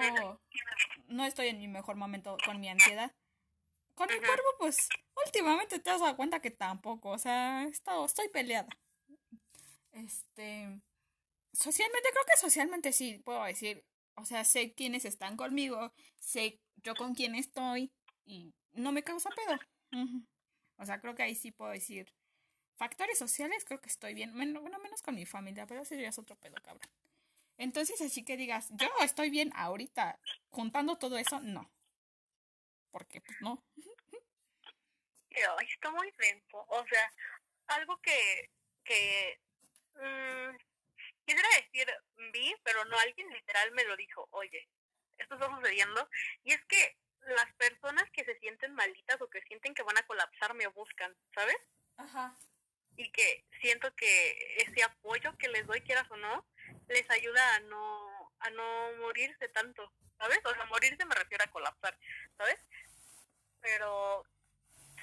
no 1.07 1.25
estoy 1.25 1.47
en 1.47 1.57
mi 1.57 1.67
mejor 1.67 1.95
momento 1.95 2.37
con 2.45 2.59
mi 2.59 2.69
ansiedad. 2.69 3.11
Con 3.95 4.07
mi 4.07 4.17
cuerpo, 4.19 4.47
pues, 4.59 4.87
últimamente 5.25 5.79
te 5.79 5.89
has 5.89 5.99
dado 5.99 6.15
cuenta 6.15 6.41
que 6.41 6.51
tampoco. 6.51 7.09
O 7.09 7.17
sea, 7.17 7.63
estoy, 7.63 8.05
estoy 8.05 8.29
peleada. 8.29 8.69
Este. 9.91 10.79
Socialmente, 11.51 12.09
creo 12.11 12.23
que 12.25 12.37
socialmente 12.37 12.93
sí 12.93 13.19
puedo 13.25 13.43
decir. 13.43 13.83
O 14.19 14.25
sea, 14.25 14.43
sé 14.43 14.73
quiénes 14.73 15.05
están 15.05 15.37
conmigo, 15.37 15.93
sé 16.19 16.59
yo 16.77 16.95
con 16.95 17.15
quién 17.15 17.35
estoy 17.35 17.91
y 18.25 18.53
no 18.73 18.91
me 18.91 19.03
causa 19.03 19.29
pedo. 19.29 19.59
O 20.77 20.85
sea, 20.85 21.01
creo 21.01 21.15
que 21.15 21.23
ahí 21.23 21.35
sí 21.35 21.51
puedo 21.51 21.71
decir. 21.71 22.13
Factores 22.77 23.17
sociales, 23.17 23.65
creo 23.65 23.81
que 23.81 23.89
estoy 23.89 24.13
bien. 24.13 24.33
Bueno, 24.33 24.61
menos 24.61 25.01
con 25.01 25.15
mi 25.15 25.25
familia, 25.25 25.65
pero 25.67 25.81
ese 25.81 25.99
ya 26.01 26.09
es 26.09 26.19
otro 26.19 26.37
pedo, 26.37 26.55
cabrón. 26.63 26.89
Entonces, 27.57 27.99
así 28.01 28.23
que 28.23 28.37
digas, 28.37 28.69
yo 28.71 28.87
estoy 29.03 29.29
bien 29.29 29.51
ahorita, 29.53 30.17
juntando 30.49 30.97
todo 30.97 31.17
eso, 31.17 31.41
no. 31.41 31.69
Porque, 32.91 33.19
pues, 33.19 33.37
no. 33.41 33.61
está 35.29 35.91
muy 35.91 36.11
lento. 36.17 36.65
O 36.69 36.85
sea, 36.87 37.11
algo 37.67 37.97
que, 37.97 38.49
que 38.83 39.39
mmm, 39.95 40.55
quisiera 41.29 41.49
decir 41.61 41.87
vi, 42.31 42.55
pero 42.63 42.83
no 42.85 42.97
alguien 42.97 43.29
literal 43.29 43.71
me 43.71 43.83
lo 43.83 43.95
dijo, 43.95 44.27
oye, 44.31 44.67
esto 45.17 45.35
está 45.35 45.47
sucediendo. 45.47 46.09
Y 46.43 46.53
es 46.53 46.65
que 46.65 46.97
las 47.21 47.53
personas 47.53 48.09
que 48.11 48.25
se 48.25 48.37
sienten 48.39 48.73
malitas 48.73 49.21
o 49.21 49.29
que 49.29 49.41
sienten 49.43 49.75
que 49.75 49.83
van 49.83 49.97
a 49.97 50.07
colapsar 50.07 50.55
me 50.55 50.65
buscan, 50.67 51.15
¿sabes? 51.35 51.57
Ajá. 51.97 52.35
Y 52.95 53.11
que 53.11 53.45
siento 53.61 53.93
que 53.95 54.55
ese 54.57 54.83
apoyo 54.83 55.37
que 55.37 55.49
les 55.49 55.67
doy, 55.67 55.81
quieras 55.81 56.09
o 56.09 56.17
no, 56.17 56.45
les 56.87 57.07
ayuda 57.11 57.55
a 57.55 57.59
no, 57.59 58.33
a 58.39 58.49
no 58.49 58.93
morirse 58.97 59.49
tanto, 59.49 59.93
¿sabes? 60.17 60.39
O 60.45 60.53
sea, 60.53 60.65
morirse 60.65 61.05
me 61.05 61.15
refiero 61.15 61.43
a 61.43 61.51
colapsar, 61.51 61.97
¿sabes? 62.37 62.59
Pero 63.61 64.25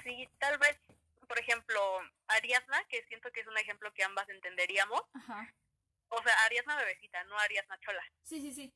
sí, 0.03 0.27
tal 0.39 0.57
vez, 0.57 0.77
por 1.25 1.39
ejemplo, 1.39 2.01
Ariadna, 2.27 2.83
que 2.89 3.03
siento 3.05 3.31
que 3.31 3.39
es 3.39 3.47
un 3.47 3.57
ejemplo 3.57 3.93
que 3.93 4.03
ambas 4.03 4.27
entenderíamos. 4.27 5.01
Ajá. 5.13 5.53
O 6.09 6.23
sea, 6.23 6.33
Ariadna 6.45 6.77
bebecita, 6.77 7.23
no 7.25 7.37
Ariadna 7.37 7.79
chola. 7.79 8.03
Sí, 8.23 8.41
sí, 8.41 8.53
sí. 8.53 8.73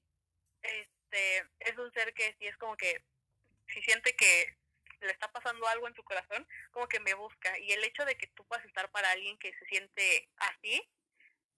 Este, 0.61 1.47
es 1.59 1.77
un 1.77 1.91
ser 1.93 2.13
que 2.13 2.35
sí 2.39 2.47
es 2.47 2.57
como 2.57 2.75
que, 2.75 3.03
si 3.67 3.81
siente 3.81 4.15
que 4.15 4.57
le 5.01 5.11
está 5.11 5.31
pasando 5.31 5.67
algo 5.67 5.87
en 5.87 5.95
su 5.95 6.03
corazón, 6.03 6.47
como 6.71 6.87
que 6.87 6.99
me 6.99 7.13
busca. 7.13 7.57
Y 7.59 7.71
el 7.71 7.83
hecho 7.83 8.05
de 8.05 8.15
que 8.15 8.27
tú 8.27 8.45
puedas 8.45 8.65
estar 8.65 8.89
para 8.91 9.11
alguien 9.11 9.37
que 9.39 9.53
se 9.53 9.65
siente 9.65 10.29
así, 10.37 10.81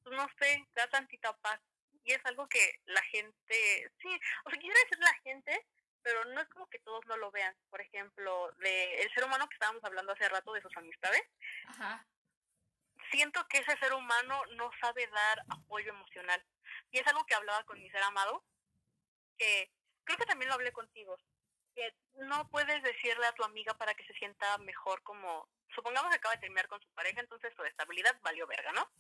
pues 0.03 0.15
no 0.15 0.27
sé, 0.39 0.65
da 0.75 0.87
tantita 0.87 1.35
paz. 1.37 1.59
Y 2.03 2.13
es 2.13 2.25
algo 2.25 2.47
que 2.47 2.79
la 2.85 3.01
gente, 3.03 3.91
sí, 4.01 4.19
o 4.45 4.49
sea, 4.49 4.59
quisiera 4.59 4.79
decir 4.81 4.99
la 4.99 5.13
gente, 5.23 5.65
pero 6.01 6.25
no 6.25 6.41
es 6.41 6.47
como 6.49 6.69
que 6.69 6.79
todos 6.79 7.05
no 7.07 7.17
lo 7.17 7.31
vean. 7.31 7.55
Por 7.69 7.81
ejemplo, 7.81 8.51
de 8.59 9.01
el 9.01 9.13
ser 9.13 9.23
humano 9.23 9.47
que 9.47 9.55
estábamos 9.55 9.83
hablando 9.83 10.11
hace 10.11 10.27
rato 10.29 10.53
de 10.53 10.61
sus 10.61 10.75
amistades. 10.75 11.23
Ajá. 11.67 12.05
Siento 13.13 13.47
que 13.47 13.59
ese 13.59 13.77
ser 13.77 13.93
humano 13.93 14.41
no 14.57 14.71
sabe 14.81 15.07
dar 15.07 15.43
apoyo 15.49 15.89
emocional. 15.89 16.43
Y 16.91 16.97
es 16.97 17.07
algo 17.07 17.25
que 17.25 17.35
hablaba 17.35 17.63
con 17.63 17.79
mi 17.79 17.89
ser 17.91 18.01
amado, 18.01 18.43
que 19.37 19.71
creo 20.03 20.17
que 20.17 20.25
también 20.25 20.49
lo 20.49 20.55
hablé 20.55 20.71
contigo, 20.71 21.15
que 21.75 21.95
no 22.15 22.49
puedes 22.49 22.81
decirle 22.81 23.27
a 23.27 23.33
tu 23.33 23.43
amiga 23.43 23.73
para 23.75 23.93
que 23.93 24.05
se 24.05 24.13
sienta 24.15 24.57
mejor 24.57 25.01
como, 25.03 25.47
supongamos 25.75 26.09
que 26.09 26.17
acaba 26.17 26.35
de 26.35 26.41
terminar 26.41 26.67
con 26.67 26.81
su 26.81 26.89
pareja, 26.93 27.21
entonces 27.21 27.53
su 27.55 27.63
estabilidad 27.63 28.19
valió 28.21 28.47
verga, 28.47 28.71
¿no? 28.73 28.91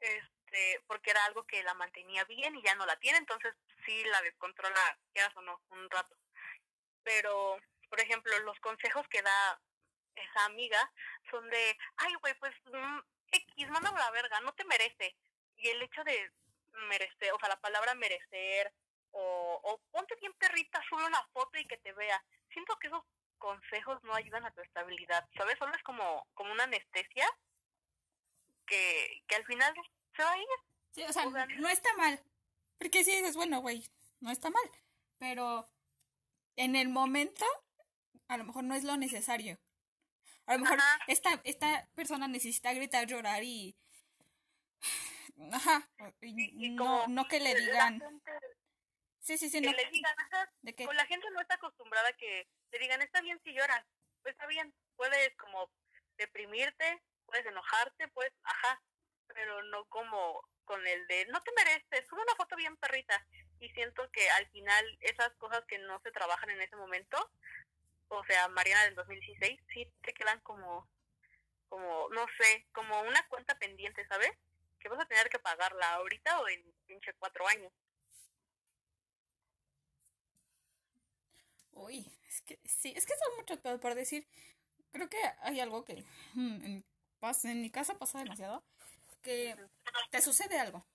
Este, 0.00 0.82
porque 0.88 1.12
era 1.12 1.24
algo 1.24 1.46
que 1.46 1.62
la 1.62 1.74
mantenía 1.74 2.24
bien 2.24 2.56
y 2.56 2.62
ya 2.62 2.74
no 2.74 2.86
la 2.86 2.96
tiene, 2.96 3.18
entonces 3.18 3.54
sí 3.86 4.04
la 4.04 4.20
descontrola, 4.22 4.98
quieras 5.12 5.34
o 5.36 5.42
no, 5.42 5.62
un 5.70 5.88
rato 5.88 6.16
pero, 7.04 7.60
por 7.88 8.00
ejemplo, 8.00 8.36
los 8.40 8.58
consejos 8.60 9.06
que 9.08 9.22
da 9.22 9.60
esa 10.16 10.44
amiga 10.46 10.90
son 11.30 11.48
de, 11.50 11.76
ay, 11.96 12.14
güey, 12.20 12.34
pues 12.34 12.52
mm, 12.72 12.98
X, 13.56 13.68
mándame 13.70 13.98
la 13.98 14.10
verga, 14.10 14.40
no 14.40 14.52
te 14.54 14.64
merece. 14.64 15.16
Y 15.56 15.68
el 15.68 15.82
hecho 15.82 16.02
de 16.04 16.32
merecer, 16.88 17.32
o 17.32 17.38
sea, 17.38 17.48
la 17.48 17.60
palabra 17.60 17.94
merecer, 17.94 18.72
o, 19.12 19.60
o 19.62 19.78
ponte 19.90 20.16
bien 20.16 20.32
perrita, 20.34 20.82
sube 20.88 21.04
una 21.04 21.24
foto 21.32 21.58
y 21.58 21.66
que 21.66 21.78
te 21.78 21.92
vea. 21.92 22.22
Siento 22.52 22.76
que 22.78 22.88
esos 22.88 23.02
consejos 23.38 24.02
no 24.02 24.14
ayudan 24.14 24.44
a 24.44 24.50
tu 24.52 24.60
estabilidad, 24.60 25.28
¿sabes? 25.36 25.58
Solo 25.58 25.74
es 25.74 25.82
como, 25.82 26.26
como 26.34 26.52
una 26.52 26.64
anestesia 26.64 27.28
que, 28.66 29.22
que 29.26 29.36
al 29.36 29.44
final 29.44 29.74
se 30.16 30.22
va 30.22 30.32
a 30.32 30.38
ir. 30.38 30.46
Sí, 30.92 31.02
o 31.02 31.12
sea, 31.12 31.26
no 31.26 31.68
está 31.68 31.94
mal. 31.96 32.20
Porque 32.78 33.04
si 33.04 33.14
dices, 33.16 33.36
bueno, 33.36 33.60
güey, 33.60 33.86
no 34.20 34.30
está 34.30 34.50
mal. 34.50 34.70
Pero 35.18 35.68
en 36.56 36.76
el 36.76 36.88
momento, 36.88 37.44
a 38.28 38.36
lo 38.36 38.44
mejor 38.44 38.64
no 38.64 38.74
es 38.74 38.84
lo 38.84 38.96
necesario. 38.96 39.58
A 40.46 40.54
lo 40.54 40.60
mejor 40.60 40.78
esta, 41.06 41.40
esta 41.44 41.88
persona 41.94 42.28
necesita 42.28 42.72
gritar, 42.72 43.06
llorar 43.06 43.42
y... 43.42 43.76
Ajá. 45.52 45.88
no, 46.72 47.06
no 47.08 47.26
que 47.26 47.40
le 47.40 47.54
digan... 47.54 48.00
sí, 49.20 49.38
sí, 49.38 49.48
sí. 49.48 49.60
Que 49.60 49.70
le 49.70 49.90
digan. 49.90 50.14
¿De 50.62 50.72
Pues 50.74 50.96
la 50.96 51.06
gente 51.06 51.26
no 51.30 51.40
está 51.40 51.54
acostumbrada 51.54 52.08
a 52.08 52.12
que 52.12 52.48
te 52.70 52.78
digan, 52.78 53.02
está 53.02 53.20
bien 53.20 53.40
si 53.42 53.52
lloras. 53.52 53.84
Pues 54.22 54.32
está 54.32 54.46
bien. 54.46 54.74
Puedes 54.96 55.34
como 55.36 55.70
deprimirte, 56.16 57.02
puedes 57.26 57.46
enojarte, 57.46 58.08
pues, 58.08 58.30
ajá. 58.42 58.82
Pero 59.26 59.62
no 59.64 59.86
como 59.86 60.42
con 60.64 60.86
el 60.86 61.06
de, 61.06 61.26
no 61.26 61.40
te 61.42 61.52
mereces, 61.52 62.06
sube 62.08 62.22
una 62.22 62.34
foto 62.36 62.56
bien 62.56 62.76
perrita 62.76 63.26
y 63.60 63.68
siento 63.70 64.10
que 64.10 64.28
al 64.30 64.46
final 64.48 64.84
esas 65.00 65.34
cosas 65.36 65.64
que 65.66 65.78
no 65.78 66.00
se 66.00 66.10
trabajan 66.10 66.50
en 66.50 66.60
ese 66.60 66.76
momento, 66.76 67.30
o 68.18 68.24
sea, 68.24 68.48
Mariana 68.48 68.84
del 68.84 68.94
2016, 68.94 69.60
sí 69.72 69.92
te 70.02 70.12
quedan 70.14 70.40
como, 70.40 70.88
como, 71.68 72.08
no 72.10 72.26
sé, 72.38 72.66
como 72.72 73.00
una 73.02 73.26
cuenta 73.28 73.58
pendiente, 73.58 74.06
¿sabes? 74.06 74.30
Que 74.80 74.88
vas 74.88 75.00
a 75.00 75.06
tener 75.06 75.28
que 75.28 75.38
pagarla 75.38 75.94
ahorita 75.94 76.40
o 76.40 76.48
en 76.48 76.62
pinche 76.86 77.12
cuatro 77.18 77.46
años. 77.48 77.72
Uy, 81.72 82.06
es 82.28 82.42
que 82.42 82.58
sí, 82.64 82.92
es 82.96 83.04
que 83.06 83.14
son 83.16 83.36
muchos 83.36 83.58
pedos 83.58 83.80
por 83.80 83.94
decir. 83.94 84.26
Creo 84.92 85.08
que 85.08 85.18
hay 85.40 85.58
algo 85.60 85.84
que 85.84 86.04
mm, 86.34 86.64
en, 86.64 86.84
en 87.44 87.60
mi 87.62 87.70
casa 87.70 87.98
pasa 87.98 88.18
demasiado. 88.18 88.64
Que 89.22 89.56
te 90.10 90.20
sucede 90.20 90.58
algo 90.58 90.86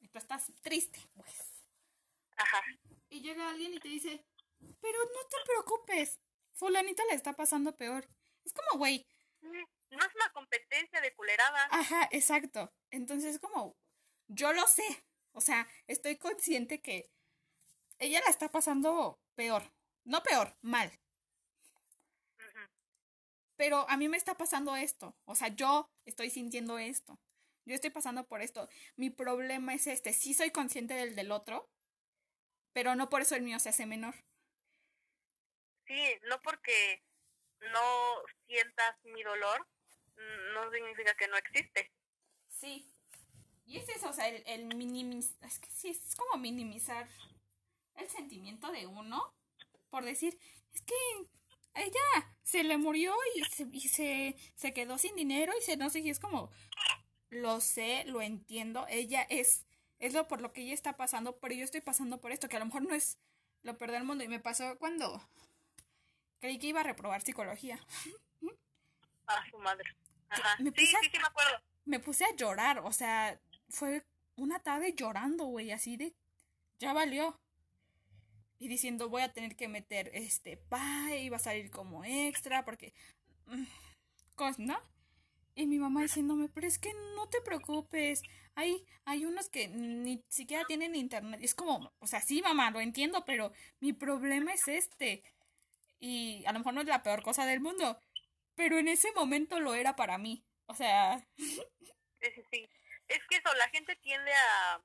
y 0.00 0.08
tú 0.08 0.18
estás 0.18 0.52
triste, 0.60 0.98
pues 1.14 1.56
Ajá. 2.36 2.62
Y 3.08 3.20
llega 3.20 3.48
alguien 3.48 3.74
y 3.74 3.80
te 3.80 3.88
dice, 3.88 4.24
pero 4.80 4.98
no 5.04 5.28
te 5.28 5.36
preocupes, 5.46 6.20
fulanita 6.56 7.04
le 7.08 7.14
está 7.14 7.32
pasando 7.34 7.76
peor. 7.76 8.08
Es 8.44 8.52
como, 8.52 8.78
güey. 8.78 9.06
No 9.42 10.04
es 10.04 10.14
una 10.14 10.32
competencia 10.32 11.00
de 11.00 11.14
culerada. 11.14 11.68
Ajá, 11.70 12.08
exacto. 12.10 12.72
Entonces, 12.90 13.38
como, 13.38 13.76
yo 14.28 14.52
lo 14.52 14.66
sé. 14.66 15.04
O 15.32 15.40
sea, 15.40 15.68
estoy 15.86 16.16
consciente 16.16 16.80
que 16.80 17.10
ella 17.98 18.20
la 18.24 18.30
está 18.30 18.50
pasando 18.50 19.20
peor. 19.34 19.72
No 20.04 20.22
peor, 20.22 20.56
mal. 20.62 20.90
Pero 23.56 23.88
a 23.88 23.96
mí 23.96 24.08
me 24.08 24.16
está 24.16 24.36
pasando 24.36 24.76
esto. 24.76 25.16
O 25.24 25.34
sea, 25.34 25.48
yo 25.48 25.90
estoy 26.04 26.30
sintiendo 26.30 26.78
esto. 26.78 27.18
Yo 27.64 27.74
estoy 27.74 27.90
pasando 27.90 28.24
por 28.26 28.42
esto. 28.42 28.68
Mi 28.96 29.10
problema 29.10 29.74
es 29.74 29.86
este. 29.86 30.12
Sí 30.12 30.34
soy 30.34 30.50
consciente 30.50 30.94
del 30.94 31.16
del 31.16 31.32
otro, 31.32 31.68
pero 32.72 32.94
no 32.94 33.08
por 33.08 33.22
eso 33.22 33.34
el 33.34 33.42
mío 33.42 33.58
se 33.58 33.70
hace 33.70 33.86
menor. 33.86 34.14
Sí, 35.86 36.02
no 36.28 36.40
porque 36.42 37.02
no 37.72 38.22
sientas 38.46 38.96
mi 39.04 39.22
dolor, 39.22 39.66
no 40.54 40.70
significa 40.72 41.14
que 41.14 41.28
no 41.28 41.36
existe. 41.36 41.92
Sí. 42.48 42.92
Y 43.66 43.78
es 43.78 43.88
eso, 43.88 44.10
o 44.10 44.12
sea, 44.12 44.28
el, 44.28 44.42
el 44.46 44.66
minimizar, 44.66 45.48
es 45.48 45.58
que 45.58 45.70
sí, 45.70 45.90
es 45.90 46.14
como 46.16 46.40
minimizar 46.40 47.08
el 47.96 48.08
sentimiento 48.08 48.70
de 48.72 48.86
uno 48.86 49.34
por 49.90 50.04
decir, 50.04 50.38
es 50.74 50.82
que 50.82 50.94
ella 51.74 52.36
se 52.42 52.62
le 52.64 52.76
murió 52.78 53.14
y 53.34 53.44
se, 53.44 53.68
y 53.72 53.80
se, 53.88 54.36
se 54.54 54.72
quedó 54.72 54.98
sin 54.98 55.16
dinero 55.16 55.52
y 55.58 55.62
se 55.62 55.76
no 55.76 55.90
sé, 55.90 56.00
y 56.00 56.10
es 56.10 56.20
como, 56.20 56.50
lo 57.30 57.60
sé, 57.60 58.04
lo 58.06 58.22
entiendo, 58.22 58.86
ella 58.88 59.22
es 59.28 59.66
es 59.98 60.12
lo 60.12 60.28
por 60.28 60.42
lo 60.42 60.52
que 60.52 60.62
ella 60.62 60.74
está 60.74 60.96
pasando, 60.96 61.38
pero 61.38 61.54
yo 61.54 61.64
estoy 61.64 61.80
pasando 61.80 62.20
por 62.20 62.32
esto, 62.32 62.48
que 62.48 62.56
a 62.56 62.60
lo 62.60 62.66
mejor 62.66 62.82
no 62.82 62.94
es 62.94 63.18
lo 63.62 63.78
peor 63.78 63.92
del 63.92 64.04
mundo. 64.04 64.24
Y 64.24 64.28
me 64.28 64.40
pasó 64.40 64.78
cuando 64.78 65.22
creí 66.46 66.58
que 66.58 66.68
iba 66.68 66.80
a 66.80 66.84
reprobar 66.84 67.22
psicología. 67.22 67.78
Ah, 69.28 69.42
su 69.50 69.58
madre. 69.58 69.90
Ajá. 70.28 70.54
Me 70.60 70.70
puse 70.70 70.86
sí, 70.86 70.96
sí, 71.10 71.18
me 71.18 71.26
acuerdo. 71.26 71.60
Me 71.84 71.98
puse 71.98 72.24
a 72.24 72.36
llorar, 72.36 72.78
o 72.78 72.92
sea, 72.92 73.40
fue 73.68 74.04
una 74.36 74.60
tarde 74.60 74.94
llorando, 74.96 75.46
güey, 75.46 75.72
así 75.72 75.96
de, 75.96 76.14
ya 76.78 76.92
valió. 76.92 77.36
Y 78.60 78.68
diciendo, 78.68 79.08
voy 79.08 79.22
a 79.22 79.32
tener 79.32 79.56
que 79.56 79.66
meter 79.66 80.12
este 80.14 80.56
pay, 80.56 81.24
y 81.24 81.28
va 81.28 81.38
a 81.38 81.40
salir 81.40 81.72
como 81.72 82.04
extra, 82.04 82.64
porque... 82.64 82.94
Mm, 83.46 83.64
¿no? 84.58 84.80
Y 85.56 85.66
mi 85.66 85.80
mamá 85.80 86.02
diciéndome, 86.02 86.48
pero 86.48 86.68
es 86.68 86.78
que 86.78 86.94
no 87.16 87.28
te 87.28 87.40
preocupes, 87.40 88.22
hay, 88.54 88.86
hay 89.06 89.24
unos 89.24 89.48
que 89.48 89.66
ni 89.66 90.22
siquiera 90.28 90.64
tienen 90.68 90.94
internet. 90.94 91.40
Es 91.42 91.56
como, 91.56 91.92
o 91.98 92.06
sea, 92.06 92.20
sí, 92.20 92.42
mamá, 92.42 92.70
lo 92.70 92.80
entiendo, 92.80 93.24
pero 93.24 93.52
mi 93.80 93.92
problema 93.92 94.52
es 94.52 94.68
este. 94.68 95.24
Y 95.98 96.44
a 96.46 96.52
lo 96.52 96.58
mejor 96.58 96.74
no 96.74 96.80
es 96.80 96.86
la 96.86 97.02
peor 97.02 97.22
cosa 97.22 97.46
del 97.46 97.60
mundo, 97.60 98.00
pero 98.54 98.78
en 98.78 98.88
ese 98.88 99.12
momento 99.12 99.60
lo 99.60 99.74
era 99.74 99.96
para 99.96 100.18
mí. 100.18 100.44
O 100.66 100.74
sea... 100.74 101.26
Sí, 101.36 102.32
sí, 102.34 102.42
sí. 102.50 102.68
Es 103.08 103.20
que 103.28 103.36
eso, 103.36 103.54
la 103.54 103.68
gente 103.68 103.94
tiende 103.96 104.32
a, 104.32 104.80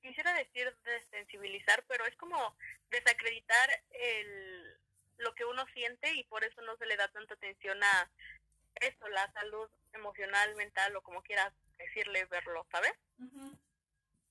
quisiera 0.00 0.32
decir 0.34 0.74
desensibilizar, 0.84 1.84
pero 1.88 2.06
es 2.06 2.16
como 2.16 2.56
desacreditar 2.90 3.70
el, 3.90 4.78
lo 5.18 5.34
que 5.34 5.44
uno 5.44 5.66
siente 5.74 6.12
y 6.14 6.24
por 6.24 6.44
eso 6.44 6.60
no 6.62 6.76
se 6.76 6.86
le 6.86 6.96
da 6.96 7.08
tanta 7.08 7.34
atención 7.34 7.82
a 7.82 8.10
eso, 8.80 9.08
la 9.08 9.30
salud 9.32 9.68
emocional, 9.92 10.54
mental 10.54 10.94
o 10.96 11.02
como 11.02 11.22
quieras 11.22 11.52
decirle, 11.78 12.24
verlo, 12.26 12.66
¿sabes? 12.70 12.92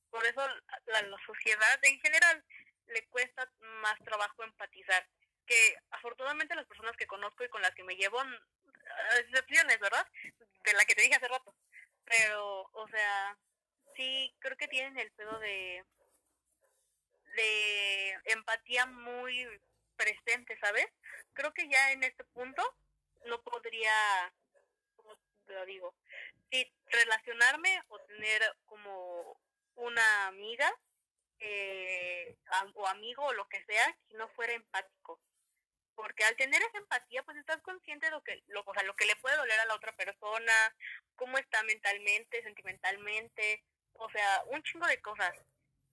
Por 0.09 0.25
eso 0.25 0.41
la, 0.85 1.01
la 1.01 1.17
sociedad 1.25 1.79
en 1.83 1.99
general 1.99 2.43
le 2.87 3.05
cuesta 3.07 3.49
más 3.81 3.99
trabajo 3.99 4.43
empatizar, 4.43 5.05
que 5.47 5.77
afortunadamente 5.91 6.55
las 6.55 6.67
personas 6.67 6.95
que 6.97 7.07
conozco 7.07 7.43
y 7.43 7.49
con 7.49 7.61
las 7.61 7.73
que 7.73 7.83
me 7.83 7.95
llevo, 7.95 8.21
excepciones, 9.19 9.79
¿verdad? 9.79 10.05
De 10.63 10.73
la 10.73 10.85
que 10.85 10.93
te 10.93 11.01
dije 11.01 11.15
hace 11.15 11.27
rato, 11.27 11.55
pero, 12.05 12.69
o 12.73 12.87
sea, 12.89 13.37
sí, 13.95 14.35
creo 14.39 14.57
que 14.57 14.67
tienen 14.67 14.97
el 14.99 15.11
pedo 15.11 15.39
de, 15.39 15.83
de 17.35 18.21
empatía 18.25 18.85
muy 18.85 19.47
presente, 19.95 20.57
¿sabes? 20.59 20.87
Creo 21.33 21.53
que 21.53 21.67
ya 21.67 21.91
en 21.91 22.03
este 22.03 22.23
punto 22.25 22.63
no 23.25 23.41
podría, 23.41 24.33
¿cómo 24.95 25.15
lo 25.47 25.65
digo? 25.65 25.95
Sí, 26.51 26.71
relacionarme 26.85 27.81
o 27.89 27.99
tener 27.99 28.41
como 28.65 29.39
una 29.75 30.27
amiga 30.27 30.73
eh, 31.39 32.35
o 32.73 32.87
amigo 32.87 33.25
o 33.25 33.33
lo 33.33 33.47
que 33.47 33.63
sea 33.65 33.95
si 34.07 34.15
no 34.15 34.27
fuera 34.29 34.53
empático. 34.53 35.19
Porque 35.97 36.23
al 36.25 36.35
tener 36.35 36.61
esa 36.61 36.77
empatía, 36.77 37.23
pues 37.23 37.37
estás 37.37 37.59
consciente 37.63 38.05
de 38.05 38.11
lo 38.11 38.23
que, 38.23 38.43
lo, 38.49 38.61
o 38.63 38.73
sea, 38.75 38.83
lo 38.83 38.95
que 38.95 39.07
le 39.07 39.15
puede 39.15 39.35
doler 39.35 39.59
a 39.59 39.65
la 39.65 39.73
otra 39.73 39.91
persona, 39.93 40.53
cómo 41.15 41.39
está 41.39 41.63
mentalmente, 41.63 42.43
sentimentalmente, 42.43 43.63
o 43.93 44.07
sea, 44.11 44.43
un 44.51 44.61
chingo 44.61 44.85
de 44.85 45.01
cosas. 45.01 45.33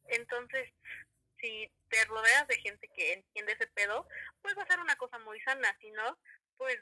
Entonces, 0.05 0.71
si 1.41 1.71
te 1.89 2.05
rodeas 2.05 2.47
de 2.49 2.59
gente 2.59 2.87
que 2.89 3.15
entiende 3.15 3.55
ese 3.55 3.67
pedo, 3.69 4.07
pues 4.43 4.55
va 4.59 4.65
a 4.65 4.67
ser 4.67 4.79
una 4.79 4.95
cosa 4.97 5.19
muy 5.21 5.41
sana, 5.41 5.75
si 5.81 5.91
no, 5.91 6.19
pues 6.59 6.79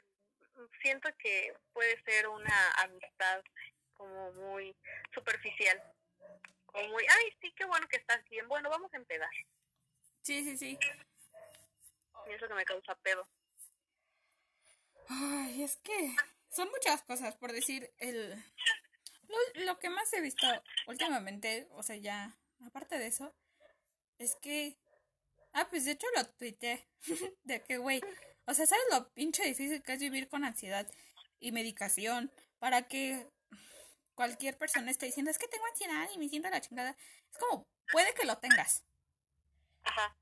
siento 0.81 1.09
que 1.17 1.55
puede 1.71 2.03
ser 2.03 2.27
una 2.27 2.71
amistad 2.73 3.41
como 3.93 4.33
muy 4.33 4.75
superficial. 5.13 5.81
Como 6.65 6.89
muy, 6.89 7.05
ay, 7.09 7.37
sí, 7.39 7.53
qué 7.55 7.63
bueno 7.63 7.87
que 7.87 7.97
estás 7.97 8.21
bien, 8.25 8.49
bueno, 8.49 8.69
vamos 8.69 8.93
a 8.93 8.97
empezar. 8.97 9.31
Sí, 10.23 10.43
sí, 10.43 10.57
sí. 10.57 10.77
Y 12.29 12.33
eso 12.33 12.47
que 12.47 12.53
me 12.53 12.65
causa 12.65 12.95
pedo. 12.95 13.27
Ay, 15.07 15.63
es 15.63 15.77
que 15.77 16.15
son 16.49 16.69
muchas 16.69 17.03
cosas, 17.03 17.35
por 17.35 17.51
decir, 17.51 17.91
el 17.97 18.43
lo, 19.65 19.79
que 19.79 19.89
más 19.89 20.11
he 20.13 20.21
visto 20.21 20.47
últimamente, 20.87 21.67
o 21.71 21.83
sea, 21.83 21.95
ya, 21.95 22.37
aparte 22.65 22.97
de 22.99 23.07
eso, 23.07 23.33
es 24.17 24.35
que. 24.35 24.77
Ah, 25.53 25.67
pues 25.69 25.85
de 25.85 25.91
hecho 25.91 26.07
lo 26.15 26.25
tuiteé. 26.25 26.87
de 27.43 27.63
que, 27.63 27.77
güey. 27.77 28.01
O 28.45 28.53
sea, 28.53 28.65
¿sabes 28.65 28.83
lo 28.91 29.09
pinche 29.13 29.43
difícil 29.45 29.81
que 29.83 29.93
es 29.93 29.99
vivir 29.99 30.27
con 30.27 30.43
ansiedad 30.43 30.89
y 31.39 31.51
medicación? 31.51 32.31
Para 32.59 32.87
que 32.87 33.27
cualquier 34.15 34.57
persona 34.57 34.91
esté 34.91 35.05
diciendo, 35.05 35.31
es 35.31 35.37
que 35.37 35.47
tengo 35.47 35.65
ansiedad 35.65 36.09
y 36.13 36.17
me 36.17 36.29
siento 36.29 36.49
la 36.49 36.61
chingada. 36.61 36.97
Es 37.31 37.37
como, 37.37 37.67
puede 37.91 38.13
que 38.13 38.25
lo 38.25 38.37
tengas. 38.37 38.83
Ajá. 39.83 40.17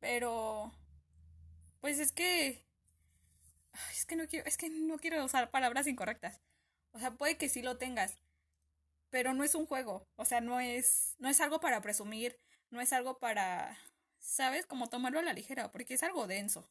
Pero. 0.00 0.72
Pues 1.86 2.00
es 2.00 2.10
que. 2.10 2.64
Es 3.92 4.06
que 4.06 4.16
no 4.16 4.26
quiero, 4.26 4.44
es 4.44 4.56
que 4.56 4.68
no 4.70 4.98
quiero 4.98 5.24
usar 5.24 5.52
palabras 5.52 5.86
incorrectas. 5.86 6.42
O 6.90 6.98
sea, 6.98 7.12
puede 7.12 7.38
que 7.38 7.48
sí 7.48 7.62
lo 7.62 7.78
tengas, 7.78 8.18
pero 9.08 9.34
no 9.34 9.44
es 9.44 9.54
un 9.54 9.66
juego. 9.66 10.04
O 10.16 10.24
sea, 10.24 10.40
no 10.40 10.58
es, 10.58 11.14
no 11.20 11.28
es 11.28 11.40
algo 11.40 11.60
para 11.60 11.80
presumir, 11.82 12.40
no 12.70 12.80
es 12.80 12.92
algo 12.92 13.20
para, 13.20 13.78
¿sabes? 14.18 14.66
Como 14.66 14.88
tomarlo 14.88 15.20
a 15.20 15.22
la 15.22 15.32
ligera, 15.32 15.70
porque 15.70 15.94
es 15.94 16.02
algo 16.02 16.26
denso. 16.26 16.68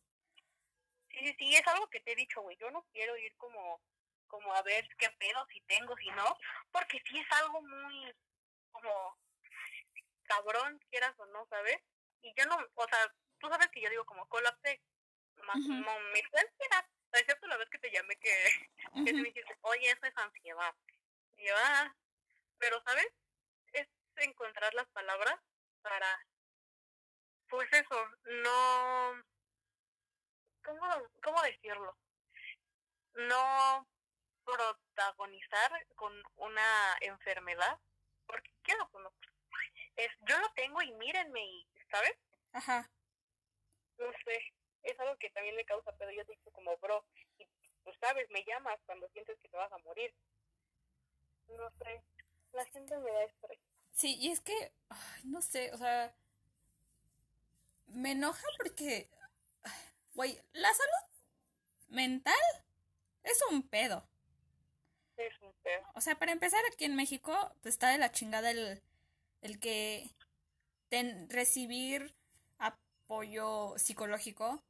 Sí, 1.12 1.19
sí, 1.28 1.36
sí, 1.39 1.56
es 1.56 1.65
algo 1.65 1.88
que 1.88 2.01
te 2.01 2.12
he 2.12 2.15
dicho, 2.17 2.41
güey. 2.41 2.58
Yo 2.58 2.69
no 2.71 2.86
quiero 2.91 3.15
ir 3.15 3.34
como, 3.38 3.80
como 4.28 4.54
a 4.54 4.63
ver 4.63 4.86
qué 4.97 5.10
pedo, 5.12 5.47
si 5.49 5.62
tengo, 5.62 5.95
si 5.95 6.08
no, 6.08 6.38
porque 6.73 7.01
sí 7.08 7.17
es 7.17 7.32
algo 7.41 7.62
muy, 7.62 8.13
como, 8.73 9.17
cabrón, 10.23 10.78
quieras 10.89 11.17
o 11.19 11.25
no, 11.28 11.47
¿sabes? 11.47 11.78
Y 12.21 12.34
yo 12.36 12.45
no, 12.47 12.58
o 12.58 12.88
sea, 12.89 13.15
tú 13.39 13.47
sabes 13.47 13.69
que 13.69 13.80
yo 13.80 13.89
digo 13.89 14.04
como 14.04 14.28
colapse, 14.28 14.82
más, 15.43 15.58
uh 15.58 15.86
me 17.15 17.21
excepto 17.21 17.48
la 17.48 17.58
vez 17.58 17.69
que 17.69 17.80
te 17.80 17.91
llamé 17.91 18.15
que, 18.17 18.30
que 19.06 19.13
me 19.13 19.24
dijiste, 19.24 19.58
oye, 19.62 19.89
eso 19.89 20.06
es 20.06 20.17
ansiedad. 20.17 20.76
Y 21.38 21.48
yo, 21.48 21.54
ah, 21.58 21.95
pero, 22.58 22.82
¿sabes? 22.84 23.08
Es 23.71 23.88
encontrar 24.17 24.74
las 24.74 24.88
palabras 24.89 25.39
para, 25.82 26.26
pues 27.48 27.71
eso, 27.71 28.10
no, 28.43 29.24
¿cómo, 30.63 31.12
cómo 31.24 31.41
decirlo? 31.43 31.98
No 33.13 33.88
protagonizar 34.43 35.88
con 35.95 36.13
una 36.36 36.98
enfermedad, 37.02 37.80
porque 38.26 38.52
quiero 38.62 38.89
como, 38.89 39.12
es, 39.95 40.12
yo 40.21 40.38
lo 40.39 40.52
tengo 40.54 40.82
y 40.82 40.91
mírenme, 40.93 41.45
y, 41.45 41.67
¿sabes? 41.89 42.15
Ajá. 42.52 42.89
No 43.98 44.12
sé, 44.26 44.54
es 44.86 45.00
algo 45.00 45.17
que 45.17 45.30
también 45.32 45.56
me 45.56 45.65
causa 45.65 45.91
pero 45.98 46.12
Yo 46.12 46.26
te 46.26 46.34
digo 46.34 46.52
como, 46.52 46.78
bro, 46.78 47.04
y 47.38 47.45
pues 47.84 47.98
sabes, 48.00 48.30
me 48.32 48.43
llamas 48.45 48.80
cuando 48.86 49.08
sientes 49.10 49.38
que 49.39 49.50
te 49.50 49.58
vas 49.58 49.71
a 49.71 49.78
morir. 49.80 50.13
No 51.48 51.69
sé, 51.78 52.02
la 52.54 52.65
gente 52.65 52.98
me 52.98 53.12
da 53.12 53.24
estrés. 53.24 53.60
Sí, 53.91 54.17
y 54.19 54.32
es 54.32 54.41
que, 54.41 54.74
no 55.24 55.41
sé, 55.41 55.71
o 55.74 55.78
sea, 55.78 56.13
me 57.88 58.12
enoja 58.12 58.45
porque, 58.58 59.10
güey, 60.13 60.41
la 60.54 60.74
salud 60.74 61.19
mental 61.89 62.34
es 63.24 63.41
un 63.52 63.67
pedo. 63.67 64.08
Es 65.17 65.39
un 65.41 65.54
pedo. 65.63 65.84
O 65.93 66.02
sea, 66.02 66.15
para 66.15 66.32
empezar, 66.32 66.62
aquí 66.65 66.86
en 66.86 66.95
México 66.95 67.34
pues, 67.62 67.76
está 67.76 67.89
de 67.89 67.98
la 67.98 68.12
chingada 68.12 68.52
el, 68.52 68.82
el 69.41 69.60
que 69.60 70.10
ten, 70.89 71.30
recibir 71.30 72.15
apoyo 72.58 73.78
psicológico 73.78 74.63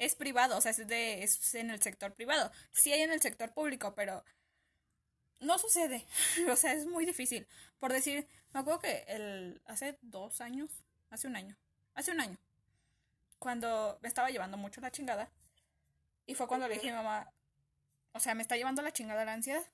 es 0.00 0.14
privado, 0.14 0.56
o 0.56 0.60
sea, 0.62 0.70
es, 0.70 0.88
de, 0.88 1.22
es 1.22 1.54
en 1.54 1.70
el 1.70 1.80
sector 1.80 2.14
privado. 2.14 2.50
Sí 2.72 2.90
hay 2.90 3.02
en 3.02 3.12
el 3.12 3.20
sector 3.20 3.52
público, 3.52 3.94
pero 3.94 4.24
no 5.40 5.58
sucede. 5.58 6.06
o 6.50 6.56
sea, 6.56 6.72
es 6.72 6.86
muy 6.86 7.04
difícil. 7.04 7.46
Por 7.78 7.92
decir, 7.92 8.26
me 8.52 8.60
acuerdo 8.60 8.80
que 8.80 9.04
el, 9.08 9.60
hace 9.66 9.98
dos 10.00 10.40
años, 10.40 10.70
hace 11.10 11.28
un 11.28 11.36
año, 11.36 11.54
hace 11.94 12.12
un 12.12 12.20
año, 12.20 12.38
cuando 13.38 13.98
me 14.00 14.08
estaba 14.08 14.30
llevando 14.30 14.56
mucho 14.56 14.80
la 14.80 14.90
chingada, 14.90 15.30
y 16.24 16.34
fue 16.34 16.48
cuando 16.48 16.66
le 16.66 16.74
dije 16.74 16.88
a 16.88 16.92
mi 16.92 16.96
mamá, 16.96 17.30
o 18.12 18.20
sea, 18.20 18.34
me 18.34 18.42
está 18.42 18.56
llevando 18.56 18.80
la 18.80 18.92
chingada 18.92 19.24
la 19.26 19.34
ansiedad. 19.34 19.64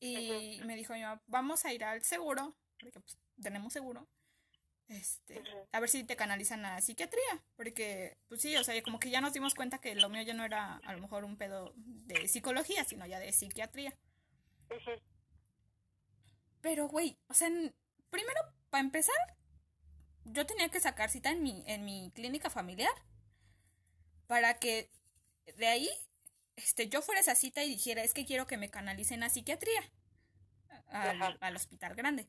Y 0.00 0.60
me 0.64 0.74
dijo 0.74 0.92
mi 0.92 1.02
mamá, 1.02 1.22
vamos 1.28 1.64
a 1.64 1.72
ir 1.72 1.84
al 1.84 2.02
seguro, 2.02 2.52
porque 2.80 2.98
pues 2.98 3.16
tenemos 3.40 3.72
seguro 3.72 4.08
este, 4.88 5.42
a 5.72 5.80
ver 5.80 5.88
si 5.88 6.04
te 6.04 6.16
canalizan 6.16 6.64
a 6.64 6.80
psiquiatría, 6.80 7.44
porque, 7.56 8.18
pues 8.28 8.40
sí, 8.42 8.56
o 8.56 8.64
sea, 8.64 8.80
como 8.82 8.98
que 8.98 9.10
ya 9.10 9.20
nos 9.20 9.32
dimos 9.32 9.54
cuenta 9.54 9.80
que 9.80 9.94
lo 9.94 10.08
mío 10.08 10.22
ya 10.22 10.34
no 10.34 10.44
era 10.44 10.76
a 10.76 10.92
lo 10.92 11.00
mejor 11.00 11.24
un 11.24 11.36
pedo 11.36 11.72
de 11.76 12.28
psicología, 12.28 12.84
sino 12.84 13.06
ya 13.06 13.18
de 13.18 13.32
psiquiatría. 13.32 13.96
Pero, 16.60 16.88
güey, 16.88 17.18
o 17.28 17.34
sea, 17.34 17.48
primero, 18.10 18.40
para 18.70 18.84
empezar, 18.84 19.14
yo 20.24 20.46
tenía 20.46 20.68
que 20.68 20.80
sacar 20.80 21.10
cita 21.10 21.30
en 21.30 21.42
mi, 21.42 21.64
en 21.66 21.84
mi 21.84 22.12
clínica 22.14 22.50
familiar 22.50 22.92
para 24.26 24.58
que 24.58 24.90
de 25.56 25.66
ahí 25.66 25.90
este, 26.56 26.88
yo 26.88 27.02
fuera 27.02 27.20
a 27.20 27.22
esa 27.22 27.34
cita 27.34 27.64
y 27.64 27.68
dijera, 27.68 28.02
es 28.02 28.14
que 28.14 28.24
quiero 28.24 28.46
que 28.46 28.56
me 28.56 28.70
canalicen 28.70 29.22
a 29.22 29.30
psiquiatría, 29.30 29.82
al, 30.86 31.38
al 31.40 31.56
hospital 31.56 31.94
grande. 31.94 32.28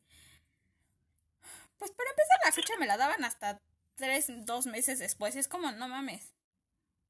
Pues 1.84 1.92
para 1.92 2.12
empezar 2.12 2.38
la 2.46 2.52
fecha 2.54 2.78
me 2.80 2.86
la 2.86 2.96
daban 2.96 3.26
hasta 3.26 3.62
tres, 3.96 4.28
dos 4.46 4.68
meses 4.68 5.00
después. 5.00 5.36
Es 5.36 5.50
como, 5.50 5.70
no 5.74 5.90
mames. 5.90 6.34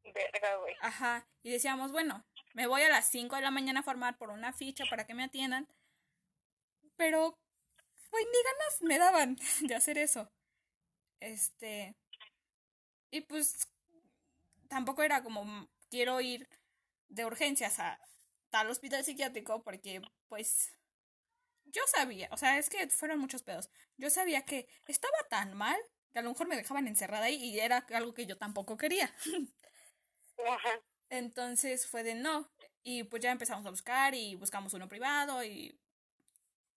Verga, 0.04 0.56
güey. 0.56 0.74
Ajá. 0.82 1.28
Y 1.44 1.52
decíamos, 1.52 1.92
bueno, 1.92 2.26
me 2.56 2.66
voy 2.66 2.82
a 2.82 2.90
las 2.90 3.08
cinco 3.08 3.36
de 3.36 3.44
la 3.44 3.52
mañana 3.52 3.82
a 3.82 3.84
formar 3.84 4.18
por 4.18 4.32
una 4.32 4.52
ficha 4.52 4.86
para 4.90 5.06
que 5.06 5.14
me 5.14 5.26
atiendan. 5.26 5.68
Pero, 6.96 7.38
güey, 8.10 8.26
ni 8.26 8.32
ganas 8.32 8.82
me 8.82 8.98
daban 8.98 9.38
de 9.62 9.76
hacer 9.76 10.00
eso. 10.00 10.32
Este. 11.20 11.96
Y 13.12 13.22
pues, 13.22 13.68
tampoco 14.70 15.04
era 15.04 15.22
como, 15.22 15.70
quiero 15.92 16.20
ir 16.20 16.50
de 17.10 17.26
urgencias 17.26 17.80
a 17.80 18.00
tal 18.50 18.72
hospital 18.72 19.06
psiquiátrico 19.06 19.62
porque, 19.62 20.02
pues, 20.30 20.74
yo 21.74 21.82
sabía, 21.88 22.30
o 22.32 22.38
sea, 22.38 22.58
es 22.58 22.70
que 22.70 22.88
fueron 22.90 23.20
muchos 23.20 23.44
pedos. 23.44 23.70
Yo 23.98 24.10
sabía 24.10 24.46
que 24.46 24.68
estaba 24.88 25.18
tan 25.30 25.56
mal 25.56 25.78
que 26.14 26.20
a 26.20 26.22
lo 26.22 26.30
mejor 26.30 26.48
me 26.48 26.56
dejaban 26.56 26.88
encerrada 26.88 27.26
ahí 27.26 27.36
y 27.36 27.60
era 27.60 27.86
algo 27.94 28.14
que 28.14 28.26
yo 28.26 28.38
tampoco 28.38 28.78
quería. 28.78 29.14
Entonces 31.10 31.88
fue 31.88 32.04
de 32.04 32.16
no. 32.16 32.50
Y 32.84 33.04
pues 33.06 33.22
ya 33.22 33.32
empezamos 33.32 33.66
a 33.66 33.72
buscar 33.72 34.14
y 34.14 34.36
buscamos 34.36 34.74
uno 34.74 34.88
privado 34.88 35.44
y 35.44 35.80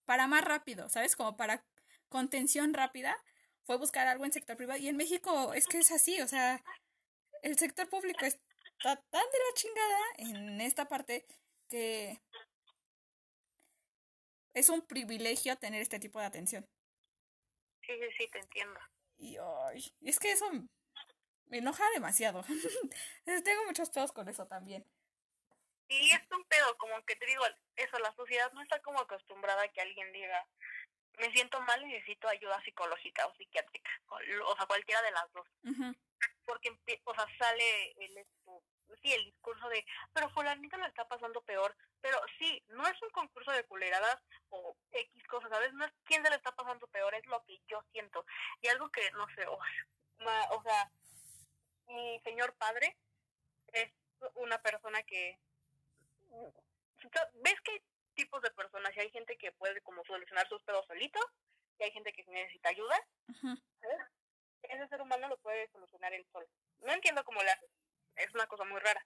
para 0.06 0.26
más 0.26 0.44
rápido, 0.44 0.88
¿sabes? 0.88 1.16
Como 1.16 1.36
para 1.36 1.64
contención 2.08 2.72
rápida, 2.72 3.16
fue 3.64 3.76
buscar 3.76 4.06
algo 4.06 4.24
en 4.24 4.32
sector 4.32 4.56
privado. 4.56 4.80
Y 4.80 4.88
en 4.88 4.96
México 4.96 5.52
es 5.52 5.66
que 5.66 5.78
es 5.78 5.90
así, 5.90 6.20
o 6.22 6.28
sea, 6.28 6.62
el 7.42 7.58
sector 7.58 7.88
público 7.88 8.24
está 8.24 8.96
tan 8.96 9.24
de 9.32 9.38
la 9.38 9.54
chingada 9.54 9.98
en 10.18 10.60
esta 10.60 10.88
parte 10.88 11.26
que 11.68 12.20
es 14.56 14.70
un 14.70 14.80
privilegio 14.80 15.54
tener 15.58 15.82
este 15.82 15.98
tipo 16.00 16.18
de 16.18 16.24
atención. 16.24 16.66
Sí, 17.82 17.92
sí, 17.92 18.08
sí, 18.16 18.28
te 18.32 18.38
entiendo. 18.38 18.80
Y 19.18 19.36
ay, 19.36 19.84
es 20.00 20.18
que 20.18 20.32
eso 20.32 20.50
me 21.44 21.58
enoja 21.58 21.84
demasiado. 21.90 22.42
Tengo 23.24 23.66
muchos 23.66 23.90
pedos 23.90 24.12
con 24.12 24.26
eso 24.28 24.46
también. 24.46 24.82
Y 25.88 26.10
es 26.10 26.22
un 26.32 26.42
pedo, 26.44 26.76
como 26.78 27.04
que 27.04 27.16
te 27.16 27.26
digo, 27.26 27.44
eso, 27.76 27.98
la 27.98 28.12
sociedad 28.14 28.50
no 28.54 28.62
está 28.62 28.80
como 28.80 28.98
acostumbrada 28.98 29.62
a 29.62 29.68
que 29.68 29.82
alguien 29.82 30.10
diga, 30.12 30.48
me 31.18 31.30
siento 31.32 31.60
mal 31.60 31.82
y 31.82 31.88
necesito 31.88 32.26
ayuda 32.26 32.60
psicológica 32.64 33.26
o 33.26 33.34
psiquiátrica, 33.36 33.90
o 34.08 34.56
sea, 34.56 34.66
cualquiera 34.66 35.02
de 35.02 35.10
las 35.10 35.32
dos. 35.32 35.46
Porque, 36.46 36.70
o 37.04 37.14
sea, 37.14 37.26
sale 37.38 37.92
el, 37.98 38.26
sí, 39.02 39.12
el 39.12 39.24
discurso 39.24 39.68
de, 39.68 39.84
pero 40.12 40.30
fulanito 40.30 40.76
lo 40.76 40.86
está 40.86 41.06
pasando 41.06 41.40
peor, 41.42 41.74
pero 42.00 42.18
sí, 42.38 42.62
no 42.68 42.86
es 42.86 43.00
un 43.02 43.10
concurso 43.10 43.50
de 43.52 43.64
culeradas 43.64 44.18
o 44.50 44.76
X 44.92 45.26
cosas, 45.28 45.50
¿sabes? 45.50 45.72
No 45.74 45.84
es 45.84 45.92
quién 46.04 46.22
se 46.22 46.30
le 46.30 46.36
está 46.36 46.52
pasando 46.52 46.86
peor, 46.88 47.14
es 47.14 47.26
lo 47.26 47.42
que 47.44 47.58
yo 47.66 47.82
siento. 47.92 48.24
Y 48.60 48.68
algo 48.68 48.88
que, 48.90 49.10
no 49.12 49.26
sé, 49.34 49.46
o, 49.46 49.58
o 50.58 50.62
sea, 50.62 50.90
mi 51.88 52.20
señor 52.20 52.54
padre 52.54 52.96
es 53.72 53.90
una 54.34 54.60
persona 54.62 55.02
que 55.02 55.38
ves 57.34 57.60
que 57.62 57.72
hay 57.72 57.82
tipos 58.14 58.42
de 58.42 58.50
personas 58.50 58.96
y 58.96 59.00
hay 59.00 59.10
gente 59.10 59.36
que 59.36 59.52
puede 59.52 59.80
como 59.82 60.04
solucionar 60.04 60.48
sus 60.48 60.62
pedos 60.62 60.86
solito 60.86 61.20
y 61.78 61.84
hay 61.84 61.92
gente 61.92 62.12
que 62.12 62.24
necesita 62.24 62.70
ayuda 62.70 62.98
ese 64.70 64.88
ser 64.88 65.00
humano 65.00 65.28
lo 65.28 65.36
puede 65.38 65.68
solucionar 65.70 66.12
él 66.12 66.26
solo. 66.32 66.46
No 66.80 66.92
entiendo 66.92 67.24
cómo 67.24 67.42
le 67.42 67.50
hace 67.50 67.66
es 68.16 68.34
una 68.34 68.46
cosa 68.46 68.64
muy 68.64 68.80
rara 68.80 69.04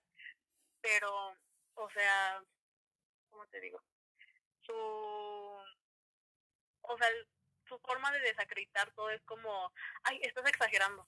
pero 0.80 1.36
o 1.74 1.90
sea 1.90 2.42
cómo 3.28 3.46
te 3.48 3.60
digo 3.60 3.82
su 4.60 4.72
o 6.82 6.98
sea 6.98 7.08
su 7.68 7.78
forma 7.80 8.10
de 8.12 8.20
desacreditar 8.20 8.90
todo 8.92 9.10
es 9.10 9.22
como 9.22 9.72
ay 10.04 10.20
estás 10.22 10.46
exagerando 10.46 11.06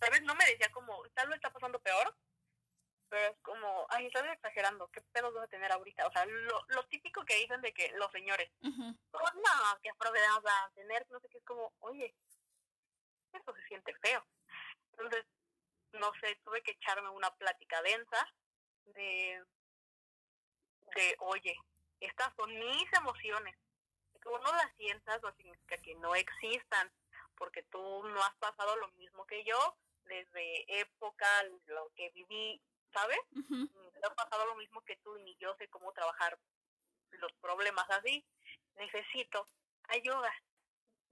sabes 0.00 0.22
no 0.22 0.34
me 0.34 0.46
decía 0.46 0.70
como 0.72 1.02
tal 1.10 1.28
lo 1.28 1.34
está 1.34 1.50
pasando 1.52 1.80
peor 1.80 2.14
pero 3.14 3.30
es 3.30 3.38
como, 3.42 3.86
ay, 3.90 4.06
estás 4.06 4.24
exagerando, 4.32 4.88
¿qué 4.88 5.00
pedos 5.12 5.32
vas 5.34 5.44
a 5.44 5.48
tener 5.48 5.70
ahorita? 5.70 6.04
O 6.06 6.10
sea, 6.10 6.26
lo, 6.26 6.64
lo 6.68 6.84
típico 6.86 7.24
que 7.24 7.36
dicen 7.36 7.60
de 7.60 7.72
que 7.72 7.92
los 7.96 8.10
señores, 8.10 8.50
oh, 8.60 9.30
no, 9.34 9.80
¿qué 9.82 9.90
problemas 9.96 10.42
vas 10.42 10.66
a 10.66 10.70
tener? 10.74 11.06
No 11.10 11.20
sé 11.20 11.28
qué, 11.28 11.38
es 11.38 11.44
como, 11.44 11.72
oye, 11.78 12.12
eso 13.32 13.54
se 13.54 13.62
siente 13.68 13.94
feo. 14.02 14.23
No 16.24 16.30
sé, 16.30 16.36
tuve 16.42 16.62
que 16.62 16.70
echarme 16.70 17.10
una 17.10 17.30
plática 17.36 17.82
densa 17.82 18.32
de, 18.86 19.44
de 20.94 21.16
oye, 21.18 21.54
estas 22.00 22.34
son 22.34 22.50
mis 22.58 22.92
emociones. 22.94 23.54
Que 24.22 24.28
uno 24.30 24.52
las 24.52 24.74
sientas 24.76 25.22
no 25.22 25.34
significa 25.34 25.76
que 25.78 25.94
no 25.96 26.14
existan, 26.14 26.90
porque 27.36 27.62
tú 27.64 27.78
no 28.04 28.22
has 28.22 28.34
pasado 28.36 28.74
lo 28.76 28.88
mismo 28.92 29.26
que 29.26 29.44
yo 29.44 29.76
desde 30.04 30.80
época, 30.80 31.26
lo 31.66 31.90
que 31.94 32.10
viví, 32.10 32.60
¿sabes? 32.92 33.20
Uh 33.50 33.68
ha 34.04 34.14
pasado 34.14 34.44
lo 34.44 34.56
mismo 34.56 34.82
que 34.82 34.96
tú, 34.96 35.16
ni 35.20 35.34
yo 35.36 35.54
sé 35.56 35.66
cómo 35.68 35.90
trabajar 35.92 36.38
los 37.12 37.32
problemas 37.40 37.88
así. 37.88 38.22
Necesito 38.74 39.46
ayuda. 39.84 40.30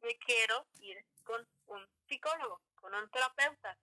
Me 0.02 0.14
quiero 0.18 0.66
ir 0.74 1.02
con 1.24 1.48
un 1.66 1.88
psicólogo, 2.06 2.60
con 2.74 2.94
un 2.94 3.08
terapeuta. 3.08 3.78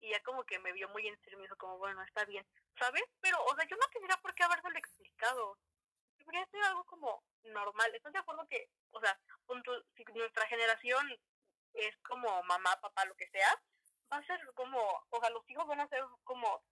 Y 0.00 0.10
ya 0.10 0.22
como 0.22 0.44
que 0.44 0.58
me 0.58 0.72
vio 0.72 0.88
muy 0.88 1.06
en 1.06 1.18
serio, 1.20 1.38
me 1.38 1.44
dijo 1.44 1.56
como, 1.56 1.78
bueno, 1.78 2.02
está 2.02 2.24
bien, 2.24 2.46
¿sabes? 2.78 3.04
Pero, 3.20 3.42
o 3.44 3.54
sea, 3.54 3.66
yo 3.68 3.76
no 3.76 3.86
tendría 3.92 4.16
por 4.16 4.34
qué 4.34 4.44
habérselo 4.44 4.78
explicado. 4.78 5.58
Debería 6.18 6.46
ser 6.46 6.62
algo 6.62 6.84
como 6.84 7.22
normal. 7.44 7.94
¿Estás 7.94 8.12
de 8.12 8.18
acuerdo 8.18 8.46
que, 8.48 8.68
o 8.90 9.00
sea, 9.00 9.18
si 9.96 10.04
nuestra 10.14 10.46
generación 10.46 11.06
es 11.74 11.96
como 11.98 12.42
mamá, 12.44 12.80
papá, 12.80 13.04
lo 13.04 13.14
que 13.16 13.28
sea, 13.28 13.48
va 14.12 14.18
a 14.18 14.26
ser 14.26 14.40
como, 14.54 14.80
o 15.10 15.20
sea, 15.20 15.30
los 15.30 15.48
hijos 15.48 15.66
van 15.66 15.80
a 15.80 15.88
ser 15.88 16.02
como 16.24 16.62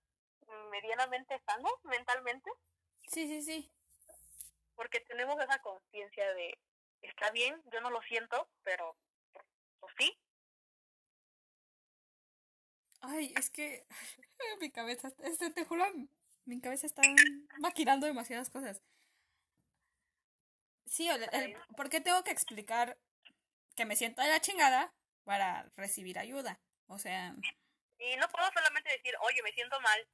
medianamente 0.71 1.41
sanos 1.47 1.73
mentalmente. 1.85 2.51
Sí, 3.07 3.27
sí, 3.27 3.43
sí. 3.43 3.73
Porque 4.75 5.01
tenemos 5.01 5.41
esa 5.41 5.61
conciencia 5.61 6.33
de, 6.35 6.59
está 7.03 7.31
bien, 7.31 7.61
yo 7.73 7.81
no 7.81 7.91
lo 7.91 8.01
siento, 8.03 8.49
pero 8.63 8.97
pues, 9.81 9.95
sí. 9.99 10.19
Ay, 13.01 13.33
es 13.37 13.51
que 13.51 13.87
mi 14.61 14.71
cabeza, 14.71 15.13
este, 15.25 15.51
te 15.51 15.65
juro, 15.65 15.85
mi 16.45 16.61
cabeza 16.61 16.87
está 16.87 17.03
maquinando 17.59 18.07
demasiadas 18.07 18.51
cosas. 18.51 18.83
Sí, 20.87 21.09
el, 21.09 21.57
¿por 21.77 21.91
qué 21.91 22.01
tengo 22.01 22.25
que 22.25 22.31
explicar 22.31 22.99
que 23.77 23.85
me 23.85 23.97
siento 23.97 24.23
de 24.23 24.29
la 24.29 24.41
chingada 24.41 24.95
para 25.25 25.71
recibir 25.77 26.19
ayuda? 26.19 26.61
O 26.87 26.99
sea... 26.99 27.35
Y 27.99 28.17
no 28.17 28.29
puedo 28.29 28.49
solamente 28.53 28.91
decir, 28.91 29.15
oye, 29.21 29.43
me 29.43 29.53
siento 29.53 29.79
mal, 29.81 30.09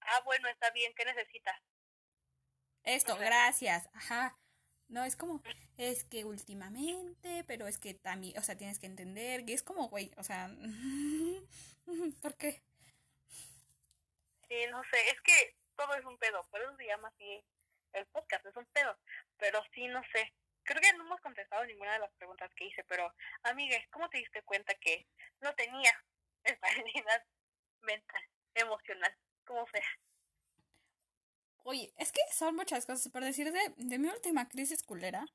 ah, 0.00 0.20
bueno, 0.24 0.48
está 0.48 0.70
bien, 0.70 0.92
¿qué 0.94 1.04
necesitas? 1.04 1.60
Esto, 2.84 3.16
gracias, 3.16 3.90
ajá. 3.92 4.38
No, 4.88 5.04
es 5.04 5.16
como, 5.16 5.42
es 5.76 6.04
que 6.04 6.24
últimamente, 6.24 7.44
pero 7.44 7.68
es 7.68 7.78
que 7.78 7.94
también, 7.94 8.36
o 8.38 8.42
sea, 8.42 8.56
tienes 8.56 8.78
que 8.78 8.86
entender, 8.86 9.44
que 9.44 9.52
es 9.52 9.62
como, 9.62 9.88
güey, 9.88 10.10
o 10.16 10.24
sea, 10.24 10.50
¿por 12.22 12.36
qué? 12.36 12.62
Sí, 14.60 14.66
no 14.70 14.82
sé, 14.90 15.10
es 15.10 15.20
que 15.22 15.56
todo 15.76 15.94
es 15.94 16.04
un 16.04 16.18
pedo, 16.18 16.46
por 16.50 16.60
eso 16.60 16.76
se 16.76 16.86
llama 16.86 17.08
así 17.08 17.42
el 17.94 18.06
podcast, 18.06 18.44
es 18.44 18.56
un 18.56 18.66
pedo, 18.66 18.96
pero 19.38 19.62
sí, 19.72 19.88
no 19.88 20.02
sé. 20.12 20.34
Creo 20.64 20.82
que 20.82 20.92
no 20.92 21.04
hemos 21.04 21.20
contestado 21.20 21.64
ninguna 21.64 21.94
de 21.94 22.00
las 22.00 22.12
preguntas 22.12 22.50
que 22.54 22.66
hice, 22.66 22.84
pero, 22.84 23.10
amiga, 23.42 23.76
¿cómo 23.90 24.08
te 24.10 24.18
diste 24.18 24.42
cuenta 24.42 24.74
que 24.74 25.06
no 25.40 25.54
tenía 25.54 25.92
estabilidad 26.44 27.24
mental, 27.80 28.22
emocional? 28.54 29.16
como 29.50 29.66
sea. 29.72 29.82
Oye, 31.64 31.92
es 31.96 32.12
que 32.12 32.20
son 32.32 32.54
muchas 32.54 32.86
cosas. 32.86 33.10
Por 33.10 33.24
decir 33.24 33.52
de, 33.52 33.74
de 33.76 33.98
mi 33.98 34.08
última 34.08 34.48
crisis 34.48 34.82
culera. 34.82 35.26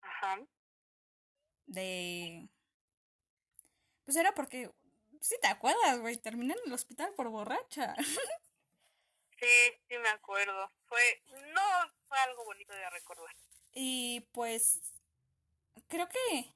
Ajá. 0.00 0.40
De. 1.66 2.48
Pues 4.04 4.16
era 4.16 4.34
porque. 4.34 4.70
Si 5.24 5.38
te 5.40 5.46
acuerdas, 5.46 6.00
güey. 6.00 6.18
Terminé 6.18 6.52
en 6.52 6.60
el 6.66 6.72
hospital 6.74 7.14
por 7.14 7.30
borracha. 7.30 7.94
sí, 9.40 9.46
sí 9.88 9.98
me 9.98 10.10
acuerdo. 10.10 10.70
Fue. 10.86 11.00
No 11.54 11.62
fue 12.08 12.18
algo 12.18 12.44
bonito 12.44 12.74
de 12.74 12.90
recordar. 12.90 13.34
Y 13.72 14.20
pues. 14.32 14.80
Creo 15.88 16.08
que. 16.08 16.54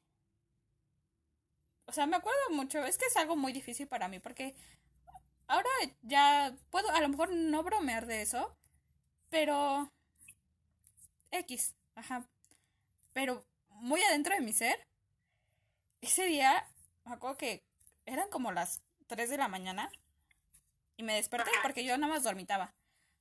O 1.87 1.93
sea, 1.93 2.07
me 2.07 2.17
acuerdo 2.17 2.51
mucho. 2.51 2.85
Es 2.85 2.99
que 2.99 3.07
es 3.07 3.17
algo 3.17 3.37
muy 3.37 3.55
difícil 3.55 3.89
para 3.89 4.09
mí 4.09 4.19
porque 4.19 4.55
Ahora 5.49 5.71
ya 6.03 6.55
puedo 6.71 6.91
a 6.91 7.01
lo 7.01 7.09
mejor 7.09 7.33
no 7.33 7.63
bromear 7.63 8.07
de 8.07 8.21
eso, 8.21 8.55
pero 9.31 9.91
X, 11.31 11.75
ajá. 11.95 12.29
Pero 13.15 13.47
muy 13.71 14.03
adentro 14.03 14.35
de 14.35 14.43
mi 14.43 14.53
ser, 14.53 14.87
ese 16.03 16.27
día 16.27 16.69
me 17.05 17.15
acuerdo 17.15 17.39
que 17.39 17.65
eran 18.09 18.29
como 18.29 18.53
las 18.53 18.83
3 19.07 19.31
de 19.31 19.37
la 19.37 19.49
mañana 19.49 19.91
y 20.97 21.03
me 21.03 21.15
desperté 21.15 21.51
porque 21.63 21.85
yo 21.85 21.97
nada 21.97 22.13
más 22.13 22.25
dormitaba. 22.25 22.75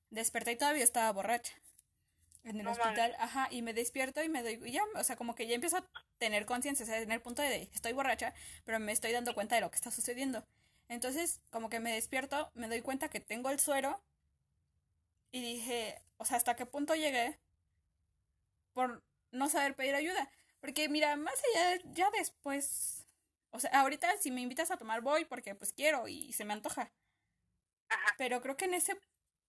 Desperté 0.10 0.54
y 0.54 0.58
todavía 0.58 0.84
estaba 0.84 1.12
borracha 1.12 1.54
en 2.44 2.62
el 2.62 2.68
hospital, 2.68 3.16
ajá, 3.20 3.50
y 3.52 3.62
me 3.62 3.74
despierto 3.74 4.24
y 4.24 4.30
me 4.30 4.42
doy, 4.42 4.62
y 4.66 4.72
ya, 4.72 4.82
o 4.96 5.04
sea, 5.04 5.18
como 5.18 5.36
que 5.36 5.48
ya 5.48 5.56
empiezo 5.56 5.78
a 5.78 5.86
tener 6.18 6.46
conciencia, 6.46 6.86
o 6.86 6.88
sea, 6.88 7.00
en 7.00 7.12
el 7.12 7.22
punto 7.22 7.42
de 7.42 7.64
estoy 7.74 7.92
borracha, 7.92 8.34
pero 8.64 8.80
me 8.80 8.94
estoy 8.94 9.12
dando 9.12 9.34
cuenta 9.34 9.56
de 9.56 9.62
lo 9.62 9.70
que 9.70 9.76
está 9.76 9.92
sucediendo. 9.92 10.46
Entonces, 10.88 11.42
como 11.50 11.70
que 11.70 11.82
me 11.82 11.92
despierto, 11.92 12.50
me 12.54 12.70
doy 12.70 12.82
cuenta 12.82 13.10
que 13.10 13.20
tengo 13.20 13.50
el 13.50 13.60
suero 13.60 14.02
y 15.32 15.42
dije, 15.42 16.02
o 16.16 16.24
sea, 16.24 16.38
¿hasta 16.38 16.56
qué 16.56 16.66
punto 16.66 16.96
llegué 16.96 17.38
por 18.74 19.04
no 19.32 19.50
saber 19.50 19.76
pedir 19.76 19.96
ayuda? 19.96 20.32
Porque 20.62 20.88
mira, 20.88 21.18
más 21.18 21.36
allá, 21.54 21.82
ya 21.92 22.10
después, 22.12 22.97
o 23.58 23.60
sea, 23.60 23.72
ahorita 23.82 24.16
si 24.18 24.32
me 24.32 24.42
invitas 24.42 24.72
a 24.72 24.78
tomar 24.78 25.02
voy 25.02 25.26
porque 25.26 25.56
pues 25.56 25.74
quiero 25.74 26.08
y 26.08 26.32
se 26.34 26.46
me 26.46 26.54
antoja. 26.54 26.92
Pero 28.18 28.42
creo 28.42 28.58
que 28.58 28.66
en 28.66 28.74
ese 28.76 29.00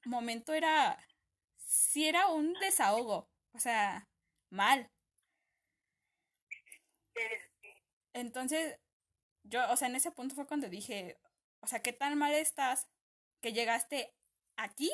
momento 0.05 0.53
era, 0.55 0.99
sí 1.59 2.09
era 2.09 2.29
un 2.29 2.55
desahogo, 2.55 3.29
o 3.53 3.59
sea, 3.61 4.09
mal. 4.51 4.91
Entonces, 8.15 8.79
yo, 9.45 9.61
o 9.73 9.77
sea, 9.77 9.89
en 9.89 9.97
ese 9.97 10.13
punto 10.13 10.35
fue 10.35 10.47
cuando 10.47 10.69
dije, 10.69 11.19
o 11.61 11.67
sea, 11.67 11.83
¿qué 11.83 11.93
tan 11.93 12.19
mal 12.19 12.35
estás 12.35 12.89
que 13.41 13.53
llegaste 13.53 14.15
aquí 14.57 14.91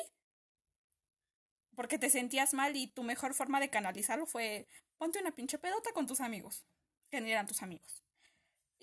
porque 1.75 1.99
te 1.99 2.09
sentías 2.09 2.53
mal 2.53 2.75
y 2.75 2.87
tu 2.87 3.03
mejor 3.03 3.33
forma 3.33 3.59
de 3.59 3.69
canalizarlo 3.69 4.25
fue 4.25 4.67
ponte 4.97 5.19
una 5.19 5.35
pinche 5.35 5.59
pedota 5.59 5.91
con 5.93 6.07
tus 6.07 6.21
amigos, 6.21 6.65
que 7.11 7.21
ni 7.21 7.31
eran 7.31 7.47
tus 7.47 7.61
amigos. 7.61 8.04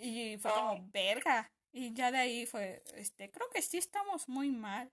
Y 0.03 0.37
fue 0.38 0.51
como, 0.51 0.91
verga. 0.91 1.51
Y 1.71 1.95
ya 1.95 2.11
de 2.11 2.19
ahí 2.19 2.45
fue, 2.45 2.83
este, 2.97 3.31
creo 3.31 3.49
que 3.51 3.62
sí 3.62 3.79
estamos 3.79 4.29
muy 4.29 4.51
mal. 4.51 4.93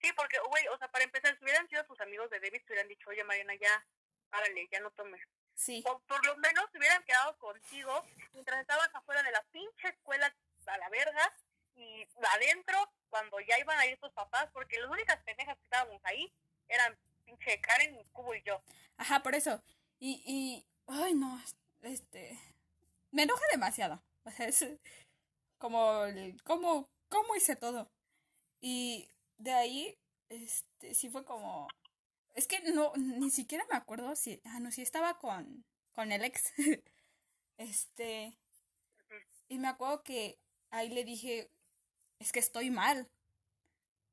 Sí, 0.00 0.10
porque, 0.16 0.38
güey, 0.48 0.66
o 0.68 0.78
sea, 0.78 0.88
para 0.90 1.04
empezar, 1.04 1.36
si 1.36 1.44
hubieran 1.44 1.68
sido 1.68 1.84
tus 1.84 2.00
amigos 2.00 2.30
de 2.30 2.38
David, 2.40 2.62
te 2.64 2.72
hubieran 2.72 2.88
dicho, 2.88 3.10
oye, 3.10 3.24
Mariana, 3.24 3.54
ya, 3.56 3.86
párale, 4.30 4.68
ya 4.70 4.80
no 4.80 4.90
tomes. 4.92 5.20
Sí. 5.54 5.82
O 5.86 5.98
por 6.00 6.24
lo 6.24 6.36
menos 6.38 6.70
se 6.70 6.78
hubieran 6.78 7.02
quedado 7.04 7.36
contigo 7.38 8.04
mientras 8.32 8.60
estabas 8.60 8.88
afuera 8.94 9.22
de 9.22 9.32
la 9.32 9.42
pinche 9.50 9.88
escuela 9.88 10.34
a 10.66 10.78
la 10.78 10.88
verga 10.88 11.34
y 11.74 12.06
adentro 12.34 12.92
cuando 13.10 13.40
ya 13.40 13.58
iban 13.58 13.78
a 13.78 13.86
ir 13.86 13.98
tus 13.98 14.12
papás, 14.12 14.48
porque 14.52 14.80
las 14.80 14.90
únicas 14.90 15.18
pendejas 15.24 15.56
que 15.58 15.64
estábamos 15.64 16.00
ahí 16.04 16.32
eran 16.68 16.96
pinche 17.24 17.60
Karen, 17.60 18.02
Cubo 18.12 18.34
y 18.34 18.42
yo. 18.42 18.62
Ajá, 18.96 19.20
por 19.22 19.34
eso. 19.34 19.62
Y, 19.98 20.22
y, 20.24 20.66
ay, 20.86 21.14
no, 21.14 21.40
este, 21.82 22.38
me 23.10 23.24
enoja 23.24 23.44
demasiado. 23.50 24.02
Como, 25.58 26.04
el, 26.04 26.42
cómo, 26.42 26.88
hice 27.36 27.54
todo. 27.56 27.88
Y 28.60 29.08
de 29.38 29.52
ahí, 29.52 29.98
este, 30.28 30.94
sí 30.94 31.08
fue 31.08 31.24
como, 31.24 31.68
es 32.34 32.48
que 32.48 32.60
no, 32.72 32.92
ni 32.96 33.30
siquiera 33.30 33.64
me 33.70 33.76
acuerdo 33.76 34.16
si, 34.16 34.40
ah, 34.44 34.58
no, 34.58 34.72
si 34.72 34.82
estaba 34.82 35.18
con, 35.18 35.64
con 35.92 36.10
el 36.10 36.24
ex. 36.24 36.52
este, 37.58 38.36
y 39.48 39.58
me 39.58 39.68
acuerdo 39.68 40.02
que 40.02 40.40
ahí 40.70 40.88
le 40.88 41.04
dije, 41.04 41.50
es 42.18 42.32
que 42.32 42.40
estoy 42.40 42.70
mal. 42.70 43.08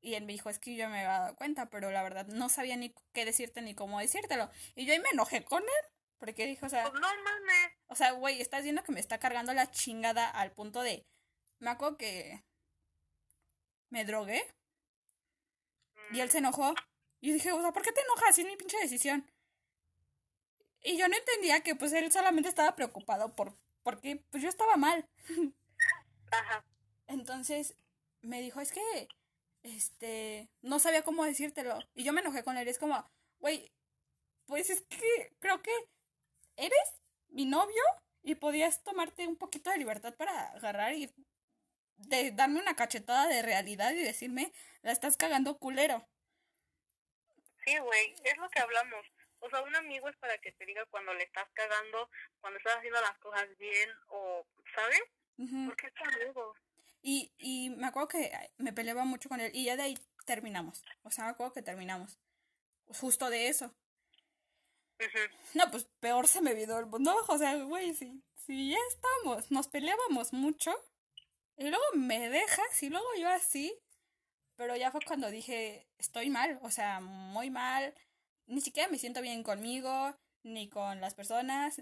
Y 0.02 0.14
él 0.14 0.26
me 0.26 0.34
dijo, 0.34 0.50
es 0.50 0.60
que 0.60 0.76
yo 0.76 0.88
me 0.88 1.00
había 1.00 1.20
dado 1.20 1.36
cuenta, 1.36 1.70
pero 1.70 1.92
la 1.92 2.04
verdad 2.04 2.28
no 2.28 2.48
sabía 2.50 2.78
ni 2.78 2.94
qué 3.12 3.26
decirte 3.26 3.62
ni 3.62 3.74
cómo 3.74 4.00
decírtelo. 4.00 4.50
Y 4.76 4.86
yo 4.86 4.94
ahí 4.94 5.00
me 5.00 5.10
enojé 5.12 5.44
con 5.44 5.64
él, 5.64 5.92
porque 6.20 6.46
dijo, 6.46 6.68
o 6.68 6.70
sea... 6.70 6.90
Pues 6.90 7.02
no. 7.02 7.08
O 7.90 7.96
sea, 7.96 8.12
güey, 8.12 8.40
estás 8.40 8.64
viendo 8.64 8.84
que 8.84 8.92
me 8.92 9.00
está 9.00 9.20
cargando 9.20 9.54
la 9.54 9.70
chingada 9.72 10.30
al 10.30 10.52
punto 10.52 10.82
de... 10.82 11.06
Me 11.60 11.72
acuerdo 11.72 11.98
que... 11.98 12.44
Me 13.90 14.06
drogué. 14.06 14.44
Y 16.12 16.20
él 16.20 16.30
se 16.30 16.38
enojó. 16.38 16.74
Y 17.20 17.34
dije, 17.34 17.52
o 17.52 17.62
sea, 17.62 17.72
¿por 17.72 17.82
qué 17.82 17.92
te 17.92 18.02
enojas? 18.02 18.38
Es 18.38 18.46
mi 18.46 18.56
pinche 18.56 18.78
decisión. 18.78 19.28
Y 20.84 20.98
yo 20.98 21.08
no 21.08 21.18
entendía 21.18 21.62
que 21.62 21.76
pues 21.76 21.92
él 21.94 22.12
solamente 22.12 22.48
estaba 22.48 22.76
preocupado 22.76 23.36
por... 23.36 23.58
Porque 23.84 24.24
pues 24.30 24.44
yo 24.44 24.50
estaba 24.50 24.78
mal. 24.78 25.10
Ajá. 26.32 26.64
Entonces 27.08 27.76
me 28.22 28.40
dijo, 28.42 28.62
es 28.62 28.72
que, 28.72 29.08
este, 29.64 30.50
no 30.62 30.78
sabía 30.78 31.02
cómo 31.02 31.26
decírtelo. 31.26 31.80
Y 31.96 32.04
yo 32.04 32.14
me 32.14 32.22
enojé 32.22 32.44
con 32.44 32.58
él. 32.58 32.68
Es 32.68 32.78
como, 32.78 33.04
güey, 33.40 33.72
pues 34.46 34.70
es 34.70 34.82
que 34.82 35.34
creo 35.40 35.62
que 35.64 35.72
eres 36.56 37.00
mi 37.30 37.46
novio 37.46 37.84
y 38.24 38.36
podías 38.36 38.84
tomarte 38.84 39.28
un 39.28 39.38
poquito 39.38 39.70
de 39.70 39.78
libertad 39.78 40.16
para 40.16 40.52
agarrar 40.52 40.94
y 40.94 41.10
de 41.98 42.32
darme 42.32 42.62
una 42.62 42.76
cachetada 42.76 43.28
de 43.28 43.42
realidad 43.42 43.92
y 43.92 44.04
decirme, 44.04 44.52
la 44.82 44.92
estás 44.92 45.18
cagando 45.18 45.58
culero. 45.58 46.08
Sí, 47.66 47.78
güey, 47.78 48.16
es 48.24 48.38
lo 48.38 48.50
que 48.50 48.60
hablamos. 48.60 49.06
O 49.40 49.50
sea, 49.50 49.62
un 49.62 49.76
amigo 49.76 50.10
es 50.10 50.18
para 50.18 50.38
que 50.40 50.52
te 50.52 50.66
diga 50.66 50.86
cuando 50.88 51.14
le 51.14 51.24
estás 51.24 51.48
cagando, 51.54 52.10
cuando 52.42 52.58
estás 52.58 52.78
haciendo 52.78 53.00
las 53.02 53.18
cosas 53.20 53.48
bien 53.58 53.90
o, 54.08 54.46
¿sabes? 54.76 55.02
Porque 55.68 55.88
es 55.88 55.94
amigo. 56.14 56.56
Y, 57.02 57.32
y 57.38 57.70
me 57.70 57.88
acuerdo 57.88 58.10
que 58.10 58.32
me 58.58 58.74
peleaba 58.74 59.06
mucho 59.06 59.30
con 59.30 59.40
él 59.40 59.52
y 59.54 59.66
ya 59.66 59.78
de 59.78 59.84
ahí 59.84 59.98
terminamos. 60.26 60.84
O 61.04 61.12
sea, 61.12 61.26
me 61.26 61.32
acuerdo 61.32 61.54
que 61.54 61.62
terminamos. 61.62 62.20
Justo 62.88 63.30
de 63.30 63.48
eso. 63.48 63.74
No, 65.54 65.70
pues 65.72 65.86
peor 66.00 66.28
se 66.28 66.42
me 66.42 66.54
vino 66.54 66.78
el 66.78 66.86
mundo. 66.86 67.16
O 67.28 67.38
sea, 67.38 67.56
güey, 67.56 67.94
si, 67.94 68.24
si 68.36 68.72
ya 68.72 68.78
estamos, 68.90 69.52
nos 69.52 69.68
peleábamos 69.68 70.34
mucho. 70.34 70.74
Y 71.58 71.70
luego 71.70 71.84
me 71.96 72.30
dejas 72.30 72.84
y 72.84 72.90
luego 72.90 73.08
yo 73.18 73.30
así. 73.30 73.78
Pero 74.56 74.76
ya 74.76 74.92
fue 74.92 75.02
cuando 75.06 75.30
dije, 75.30 75.88
estoy 75.98 76.30
mal, 76.30 76.60
o 76.64 76.72
sea, 76.72 77.00
muy 77.00 77.50
mal. 77.50 77.94
Ni 78.46 78.62
siquiera 78.62 78.90
me 78.90 78.98
siento 78.98 79.22
bien 79.22 79.44
conmigo, 79.44 80.18
ni 80.44 80.70
con 80.70 81.00
las 81.00 81.16
personas. 81.16 81.82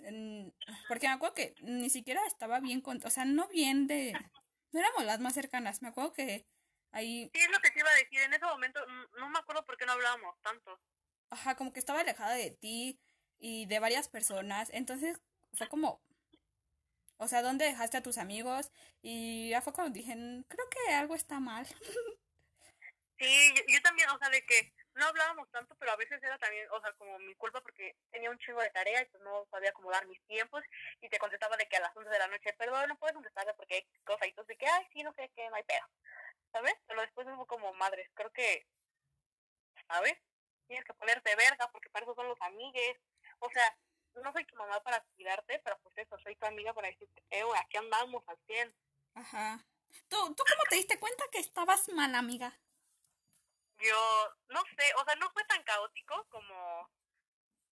Porque 0.87 1.07
me 1.07 1.13
acuerdo 1.13 1.33
que 1.35 1.55
ni 1.61 1.89
siquiera 1.89 2.25
estaba 2.27 2.59
bien 2.59 2.81
con, 2.81 3.03
o 3.03 3.09
sea, 3.09 3.25
no 3.25 3.47
bien 3.47 3.87
de, 3.87 4.13
no 4.71 4.79
éramos 4.79 5.05
las 5.05 5.19
más 5.19 5.33
cercanas. 5.33 5.81
Me 5.81 5.89
acuerdo 5.89 6.13
que 6.13 6.47
ahí... 6.91 7.31
Sí, 7.33 7.41
es 7.41 7.49
lo 7.49 7.59
que 7.59 7.71
te 7.71 7.79
iba 7.79 7.89
a 7.89 7.95
decir. 7.95 8.19
En 8.21 8.33
ese 8.33 8.45
momento 8.45 8.79
no 9.17 9.29
me 9.29 9.39
acuerdo 9.39 9.65
por 9.65 9.77
qué 9.77 9.85
no 9.85 9.93
hablábamos 9.93 10.39
tanto. 10.41 10.79
Ajá, 11.29 11.55
como 11.55 11.73
que 11.73 11.79
estaba 11.79 12.01
alejada 12.01 12.35
de 12.35 12.51
ti 12.51 12.99
y 13.39 13.65
de 13.65 13.79
varias 13.79 14.07
personas. 14.09 14.69
Entonces 14.73 15.19
fue 15.53 15.67
como, 15.67 16.01
o 17.17 17.27
sea, 17.27 17.41
¿dónde 17.41 17.65
dejaste 17.65 17.97
a 17.97 18.03
tus 18.03 18.17
amigos? 18.17 18.71
Y 19.01 19.49
ya 19.49 19.61
fue 19.61 19.73
cuando 19.73 19.93
dije, 19.93 20.13
creo 20.47 20.69
que 20.69 20.93
algo 20.93 21.15
está 21.15 21.39
mal. 21.39 21.67
Sí, 23.19 23.53
yo, 23.67 23.81
también, 23.81 24.07
o 24.09 24.17
sea, 24.19 24.29
de 24.29 24.45
que 24.45 24.73
no 24.93 25.07
hablábamos 25.07 25.49
tanto, 25.49 25.75
pero 25.79 25.91
a 25.91 25.95
veces 25.95 26.21
era 26.21 26.37
también, 26.37 26.67
o 26.69 26.79
sea, 26.79 26.93
como 26.93 27.17
mi 27.19 27.33
culpa 27.35 27.61
porque 27.61 27.95
tenía 28.11 28.29
un 28.29 28.37
chingo 28.37 28.61
de 28.61 28.69
tarea 28.69 29.01
y 29.01 29.05
pues 29.05 29.23
no 29.23 29.47
sabía 29.49 29.71
acomodar 29.71 30.05
mis 30.05 30.21
tiempos 30.27 30.63
y 31.01 31.09
te 31.09 31.17
contestaba 31.17 31.57
de 31.57 31.67
que 31.67 31.77
a 31.77 31.81
las 31.81 31.97
11 31.97 32.09
de 32.11 32.19
la 32.19 32.27
noche, 32.27 32.53
perdón, 32.53 32.89
no 32.89 32.97
puedes 32.97 33.15
contestarle 33.15 33.55
porque 33.55 33.75
hay 33.75 33.87
cosas 34.03 34.27
y 34.27 34.33
tú 34.33 34.43
de 34.45 34.55
que, 34.55 34.67
ay, 34.67 34.85
sí, 34.93 35.01
no 35.01 35.13
sé 35.13 35.31
qué, 35.35 35.49
no 35.49 35.55
hay 35.55 35.63
pedo, 35.63 35.87
¿sabes? 36.51 36.75
Pero 36.85 37.01
después 37.01 37.27
hubo 37.27 37.47
como 37.47 37.73
madres, 37.73 38.07
creo 38.13 38.31
que, 38.31 38.67
¿sabes? 39.87 40.17
Tienes 40.67 40.85
que 40.85 40.93
ponerte 40.93 41.35
verga 41.35 41.69
porque 41.71 41.89
para 41.89 42.05
eso 42.05 42.13
son 42.13 42.27
los 42.27 42.41
amigues, 42.41 42.97
o 43.39 43.49
sea, 43.51 43.77
no 44.15 44.31
soy 44.33 44.45
tu 44.45 44.55
mamá 44.55 44.81
para 44.83 45.01
cuidarte, 45.15 45.59
pero 45.63 45.79
pues 45.83 45.97
eso, 45.97 46.17
soy 46.19 46.35
tu 46.35 46.45
amiga 46.45 46.73
para 46.73 46.87
decirte, 46.87 47.23
eh, 47.29 47.43
aquí 47.59 47.77
andamos 47.77 48.23
al 48.27 48.37
100. 48.45 48.75
Ajá. 49.15 49.65
¿Tú, 50.07 50.35
¿Tú 50.35 50.43
cómo 50.47 50.63
te 50.69 50.75
diste 50.75 50.99
cuenta 50.99 51.23
que 51.31 51.39
estabas 51.39 51.87
mal, 51.89 52.13
amiga? 52.15 52.59
yo 53.79 54.35
no 54.49 54.61
sé, 54.75 54.93
o 54.95 55.05
sea, 55.05 55.15
no 55.15 55.29
fue 55.31 55.43
tan 55.45 55.63
caótico 55.63 56.25
como 56.29 56.89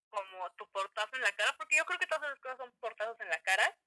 como 0.10 0.50
tu 0.52 0.70
portazo 0.70 1.16
en 1.16 1.24
la 1.24 1.32
cara, 1.34 1.54
porque 1.58 1.76
yo 1.76 1.86
creo 1.86 2.00
que 2.00 2.08
todas 2.08 2.24
esas 2.24 2.40
cosas 2.40 2.58
son 2.58 2.72
portazos 2.80 3.20
en 3.20 3.30
la 3.30 3.42
cara. 3.42 3.78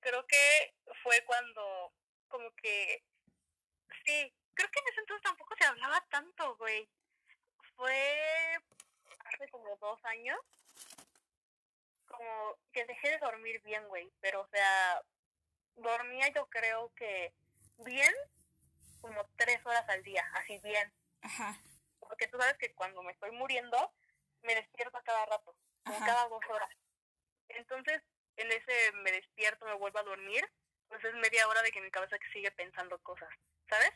Creo 0.00 0.26
que 0.26 0.74
fue 1.02 1.24
cuando 1.24 1.94
como 2.28 2.50
que 2.56 3.02
sí, 4.04 4.34
creo 4.52 4.70
que 4.70 4.78
en 4.80 4.88
ese 4.88 5.00
entonces 5.00 5.22
tampoco 5.22 5.54
se 5.56 5.64
hablaba 5.64 6.04
tanto, 6.10 6.56
güey. 6.56 6.86
Fue 7.76 8.58
hace 9.32 9.48
como 9.48 9.76
dos 9.76 10.04
años, 10.04 10.38
como 12.06 12.56
que 12.72 12.84
dejé 12.84 13.10
de 13.10 13.18
dormir 13.18 13.60
bien, 13.62 13.86
güey, 13.88 14.10
pero 14.20 14.42
o 14.42 14.48
sea, 14.48 15.02
dormía 15.76 16.28
yo 16.28 16.46
creo 16.48 16.92
que 16.94 17.32
bien 17.78 18.12
como 19.00 19.24
tres 19.36 19.64
horas 19.64 19.88
al 19.88 20.02
día, 20.02 20.28
así 20.34 20.58
bien. 20.60 20.92
Ajá. 21.22 21.60
Porque 22.00 22.28
tú 22.28 22.38
sabes 22.38 22.56
que 22.58 22.72
cuando 22.74 23.02
me 23.02 23.12
estoy 23.12 23.30
muriendo, 23.32 23.92
me 24.42 24.54
despierto 24.54 24.96
a 24.96 25.02
cada 25.02 25.26
rato, 25.26 25.56
cada 25.84 26.28
dos 26.28 26.42
horas. 26.48 26.70
Entonces, 27.48 28.02
en 28.36 28.50
ese 28.50 28.92
me 28.94 29.12
despierto, 29.12 29.66
me 29.66 29.74
vuelvo 29.74 29.98
a 29.98 30.04
dormir, 30.04 30.48
pues 30.88 31.04
es 31.04 31.14
media 31.14 31.48
hora 31.48 31.62
de 31.62 31.70
que 31.70 31.80
mi 31.80 31.90
cabeza 31.90 32.16
sigue 32.32 32.50
pensando 32.52 32.98
cosas, 32.98 33.28
¿sabes? 33.68 33.92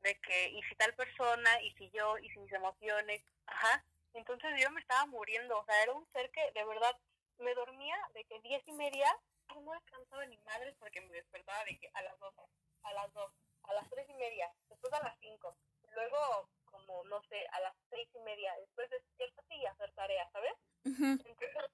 De 0.00 0.14
que, 0.20 0.50
y 0.50 0.62
si 0.64 0.74
tal 0.76 0.94
persona, 0.94 1.60
y 1.62 1.72
si 1.74 1.90
yo, 1.90 2.18
y 2.18 2.28
si 2.30 2.38
mis 2.38 2.52
emociones, 2.52 3.22
ajá. 3.46 3.84
Entonces 4.14 4.50
yo 4.60 4.70
me 4.70 4.80
estaba 4.80 5.06
muriendo, 5.06 5.58
o 5.58 5.64
sea, 5.64 5.82
era 5.82 5.92
un 5.92 6.06
ser 6.12 6.30
que 6.30 6.50
de 6.52 6.64
verdad 6.64 6.96
me 7.38 7.54
dormía 7.54 7.96
de 8.14 8.24
que 8.24 8.40
diez 8.40 8.66
y 8.66 8.72
media, 8.72 9.14
no 9.54 9.72
descansaba 9.72 10.24
ni 10.26 10.36
madres 10.38 10.74
porque 10.78 11.00
me 11.00 11.12
despertaba 11.12 11.64
de 11.64 11.78
que 11.78 11.90
a 11.94 12.02
las 12.02 12.18
dos, 12.18 12.34
a 12.82 12.92
las 12.92 13.12
dos, 13.12 13.32
a 13.64 13.74
las 13.74 13.88
tres 13.90 14.08
y 14.08 14.14
media, 14.14 14.52
después 14.68 14.92
a 14.92 15.02
las 15.02 15.18
cinco, 15.20 15.56
luego 15.94 16.48
como, 16.66 17.04
no 17.04 17.22
sé, 17.24 17.46
a 17.52 17.60
las 17.60 17.74
seis 17.90 18.08
y 18.14 18.20
media, 18.20 18.54
después 18.60 18.88
despiertas 18.90 19.44
y 19.50 19.66
hacer 19.66 19.92
tareas, 19.92 20.30
¿sabes? 20.32 20.52
Entonces 20.84 21.70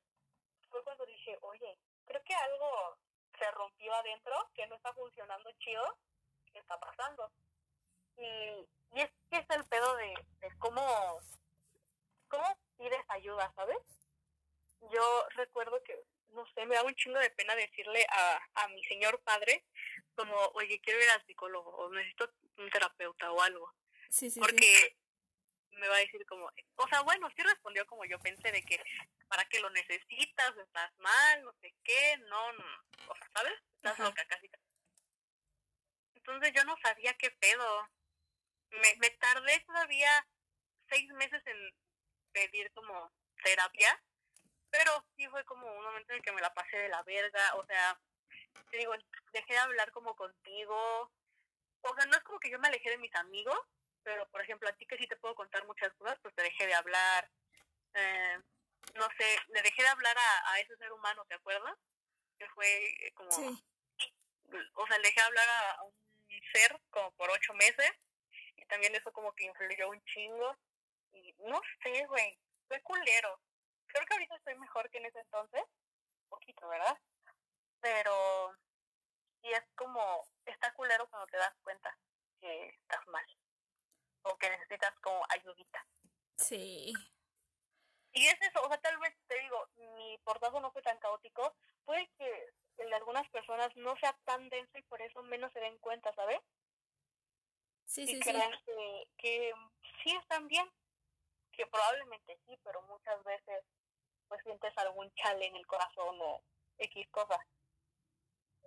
fue 0.71 0.83
cuando 0.85 1.05
dije, 1.07 1.39
oye, 1.43 1.79
creo 2.05 2.23
que 2.25 2.35
algo 2.35 2.99
se 3.39 3.51
rompió 3.51 3.93
adentro, 3.95 4.35
que 4.55 4.67
no 4.67 4.77
está 4.77 4.93
funcionando 4.93 5.51
chido, 5.59 5.99
¿qué 6.53 6.59
está 6.59 6.79
pasando? 6.79 7.31
Y, 8.17 8.25
y 8.95 9.01
es 9.01 9.11
que 9.31 9.39
es 9.39 9.51
el 9.51 9.65
pedo 9.67 9.97
de, 9.97 10.15
de 10.41 10.59
cómo, 10.59 11.21
cómo 12.35 12.59
pides 12.77 13.05
ayuda, 13.09 13.53
¿sabes? 13.55 13.79
Yo 14.93 15.27
recuerdo 15.37 15.83
que 15.85 15.99
no 16.35 16.45
sé, 16.55 16.67
me 16.67 16.75
da 16.75 16.83
un 16.83 16.95
chingo 16.97 17.19
de 17.21 17.31
pena 17.31 17.55
decirle 17.55 18.05
a, 18.11 18.41
a 18.55 18.69
mi 18.69 18.83
señor 18.85 19.21
padre 19.23 19.65
como, 20.17 20.37
oye, 20.55 20.81
quiero 20.81 21.03
ir 21.03 21.11
al 21.11 21.25
psicólogo 21.27 21.71
o 21.71 21.93
necesito 21.93 22.29
un 22.59 22.71
terapeuta 22.71 23.31
o 23.33 23.41
algo. 23.41 23.73
Sí, 24.11 24.31
sí, 24.31 24.41
Porque 24.41 24.97
me 25.71 25.89
va 25.89 25.97
a 25.97 26.01
decir 26.01 26.25
como, 26.27 26.51
o 26.77 26.89
sea, 26.89 27.03
bueno, 27.03 27.29
sí 27.37 27.43
respondió 27.43 27.87
como 27.87 28.05
yo 28.05 28.19
pensé 28.19 28.51
de 28.51 28.63
que 28.63 28.83
para 29.29 29.45
qué 29.47 29.61
lo 29.61 29.71
necesitas, 29.71 30.57
estás 30.57 30.93
mal, 30.99 31.43
no 31.45 31.53
sé 31.61 31.73
qué, 31.85 32.17
no, 32.29 32.53
no 32.53 32.65
o 33.09 33.17
sea, 33.17 33.29
¿sabes? 33.33 33.55
Estás 33.77 33.99
loca 34.01 34.25
casi. 34.27 34.51
Entonces 36.15 36.53
yo 36.53 36.65
no 36.65 36.77
sabía 36.83 37.15
qué 37.15 37.31
pedo. 37.31 37.89
Me, 38.71 38.97
me 38.99 39.11
tardé 39.11 39.61
todavía 39.61 40.27
seis 40.89 41.09
meses 41.13 41.43
en 41.47 41.75
pedir 42.35 42.71
como 42.73 43.11
terapia, 43.43 44.03
pero 44.71 44.93
sí 45.17 45.27
fue 45.29 45.45
como 45.45 45.67
un 45.67 45.85
momento 45.85 46.13
en 46.13 46.19
el 46.19 46.25
que 46.25 46.33
me 46.33 46.43
la 46.43 46.53
pasé 46.53 46.77
de 46.77 46.89
la 46.89 47.03
verga, 47.05 47.55
o 47.55 47.65
sea, 47.65 47.99
te 48.71 48.79
digo, 48.79 48.93
dejé 49.33 49.53
de 49.53 49.59
hablar 49.61 49.91
como 49.93 50.15
contigo, 50.17 51.11
o 51.83 51.95
sea, 51.95 52.07
no 52.07 52.17
es 52.17 52.23
como 52.25 52.41
que 52.41 52.51
yo 52.51 52.59
me 52.59 52.69
alejé 52.69 52.91
de 52.91 52.99
mis 52.99 53.15
amigos, 53.15 53.59
pero 54.03 54.29
por 54.31 54.43
ejemplo 54.43 54.69
a 54.69 54.73
ti 54.73 54.85
que 54.87 54.99
sí 54.99 55.07
te 55.07 55.17
puedo 55.17 55.35
contar 55.35 55.65
muchas 55.67 55.93
cosas, 55.95 56.19
pues 56.21 56.35
te 56.35 56.43
dejé 56.43 56.67
de 56.67 56.75
hablar, 56.75 57.31
eh, 57.95 58.39
no 58.95 59.09
sé, 59.17 59.39
le 59.49 59.63
dejé 59.63 59.83
de 59.83 59.89
hablar 59.89 60.17
a, 60.19 60.53
a 60.53 60.61
ese 60.61 60.77
ser 60.77 60.93
humano, 60.93 61.25
¿te 61.27 61.35
acuerdas? 61.35 61.77
Que 62.39 62.49
fue 62.51 63.13
como, 63.15 63.31
o 63.31 64.87
sea, 64.87 64.99
le 64.99 65.09
dejé 65.09 65.21
de 65.21 65.27
hablar 65.27 65.49
a, 65.49 65.71
a 65.73 65.83
un 65.85 65.95
ser 66.53 66.81
como 66.91 67.13
por 67.13 67.31
ocho 67.31 67.55
meses 67.55 67.93
y 68.57 68.65
también 68.67 68.95
eso 68.95 69.13
como 69.13 69.33
que 69.35 69.45
influyó 69.45 69.89
un 69.89 70.05
chingo 70.05 70.57
y 71.15 71.35
no 71.39 71.61
sé, 71.83 72.07
güey, 72.07 72.39
soy 72.69 72.81
culero. 72.83 73.41
Creo 73.87 74.07
que 74.07 74.15
ahorita 74.15 74.37
estoy 74.37 74.55
mejor 74.57 74.91
que 74.91 74.99
en 74.99 75.07
ese 75.07 75.21
entonces, 75.21 75.63
poquito, 76.29 76.69
¿verdad? 76.69 76.99
Pero 77.81 78.57
y 79.45 79.53
es 79.53 79.65
como, 79.77 80.27
está 80.47 80.73
culero 80.73 81.07
cuando 81.11 81.27
te 81.27 81.37
das 81.37 81.55
cuenta 81.63 81.97
que 82.41 82.69
estás 82.69 83.07
mal 83.09 83.25
o 84.23 84.37
que 84.39 84.49
necesitas 84.49 84.95
como 85.01 85.23
ayudita. 85.29 85.87
Sí. 86.39 86.95
Y 88.13 88.27
es 88.27 88.41
eso, 88.41 88.63
o 88.63 88.69
sea, 88.69 88.79
tal 88.79 88.99
vez 88.99 89.15
te 89.27 89.39
digo, 89.39 89.69
mi 89.77 90.19
portazo 90.25 90.61
no 90.61 90.73
fue 90.73 90.81
tan 90.81 90.99
caótico, 90.99 91.55
puede 91.85 92.09
que 92.17 92.55
en 92.79 92.95
algunas 92.95 93.29
personas 93.29 93.69
no 93.77 93.95
sea 93.97 94.17
tan 94.25 94.49
denso 94.49 94.79
y 94.79 94.83
por 94.83 95.03
eso 95.03 95.23
menos 95.25 95.53
se 95.53 95.61
den 95.61 95.79
cuenta, 95.79 96.13
¿sabes? 96.15 96.41
Sí, 97.85 98.03
y 98.03 98.07
sí, 98.07 98.15
sí. 98.15 98.21
crean 98.21 98.53
que, 98.65 99.09
que 99.19 99.53
sí 100.03 100.17
están 100.17 100.49
bien, 100.49 100.67
que 101.57 101.67
probablemente 101.67 102.39
sí, 102.47 102.59
pero 102.65 102.83
muchas 102.83 103.23
veces 103.25 103.65
pues 104.29 104.41
sientes 104.43 104.77
algún 104.79 105.13
chale 105.15 105.47
en 105.47 105.57
el 105.57 105.67
corazón 105.67 106.17
o 106.21 106.43
X 106.79 107.07
cosas. 107.11 107.39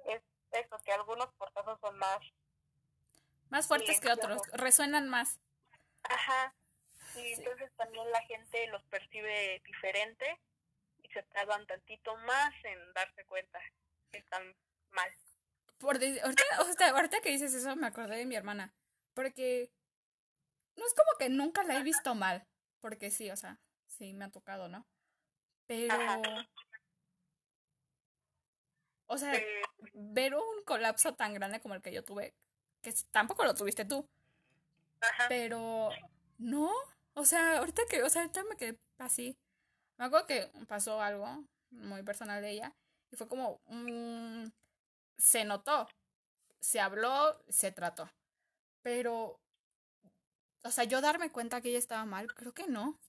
Es 0.06 0.22
eso, 0.52 0.78
que 0.86 0.92
algunos 0.94 1.34
portazos 1.34 1.80
son 1.82 1.98
más, 1.98 2.20
Más 3.50 3.68
fuertes 3.68 4.00
que 4.00 4.12
otros, 4.12 4.42
resuenan 4.54 5.10
más. 5.10 5.40
ajá, 6.04 6.54
y 7.16 7.20
Sí. 7.20 7.34
entonces 7.38 7.72
también 7.76 8.10
la 8.12 8.22
gente 8.24 8.68
los 8.68 8.84
percibe 8.86 9.62
diferente 9.66 10.40
y 11.04 11.10
se 11.10 11.24
tardan 11.24 11.66
tantito 11.66 12.16
más 12.18 12.54
en 12.64 12.94
darse 12.94 13.26
cuenta 13.26 13.60
que 14.12 14.20
están 14.20 14.56
mal. 14.92 15.12
Por 15.80 16.00
de- 16.00 16.22
ahorita, 16.22 16.44
sea, 16.78 16.90
ahorita 16.92 17.22
que 17.22 17.30
dices 17.30 17.54
eso 17.54 17.76
me 17.76 17.88
acordé 17.88 18.18
de 18.18 18.26
mi 18.26 18.36
hermana. 18.36 18.74
Porque 19.14 19.72
no 20.76 20.86
es 20.86 20.94
como 20.94 21.18
que 21.18 21.30
nunca 21.30 21.64
la 21.64 21.78
he 21.78 21.84
visto 21.84 22.14
mal. 22.16 22.48
Porque 22.88 23.12
sí, 23.12 23.30
o 23.30 23.36
sea, 23.36 23.60
sí 23.86 24.14
me 24.14 24.24
ha 24.24 24.30
tocado, 24.30 24.70
¿no? 24.70 24.88
Pero. 25.66 25.94
Ajá. 25.94 26.22
O 29.08 29.18
sea, 29.18 29.36
Eh, 29.36 29.62
ver 29.94 30.36
un 30.36 30.64
colapso 30.66 31.14
tan 31.16 31.34
grande 31.34 31.60
como 31.60 31.76
el 31.76 31.82
que 31.82 31.92
yo 31.92 32.06
tuve, 32.06 32.34
que 32.82 32.94
tampoco 33.12 33.44
lo 33.44 33.54
tuviste 33.56 33.84
tú, 33.84 34.08
ajá, 35.02 35.26
pero 35.28 35.90
no, 36.38 36.72
o 37.14 37.26
sea, 37.26 37.58
ahorita 37.58 37.82
que, 37.90 38.04
o 38.04 38.10
sea, 38.10 38.22
ahorita 38.22 38.44
me 38.46 38.56
quedé 38.56 38.80
así. 39.00 39.38
Me 39.98 40.06
acuerdo 40.06 40.28
que 40.28 40.50
pasó 40.68 41.02
algo 41.02 41.44
muy 41.72 42.04
personal 42.04 42.42
de 42.42 42.52
ella 42.52 42.74
y 43.12 43.18
fue 43.18 43.28
como, 43.28 43.60
se 45.18 45.44
notó, 45.44 45.88
se 46.60 46.80
habló, 46.80 47.38
se 47.50 47.72
trató, 47.72 48.10
pero, 48.82 49.40
o 50.68 50.72
sea, 50.72 50.84
yo 50.84 51.02
darme 51.02 51.32
cuenta 51.32 51.62
que 51.62 51.70
ella 51.70 51.80
estaba 51.80 52.06
mal, 52.06 52.28
creo 52.34 52.54
que 52.54 52.68
no. 52.68 53.00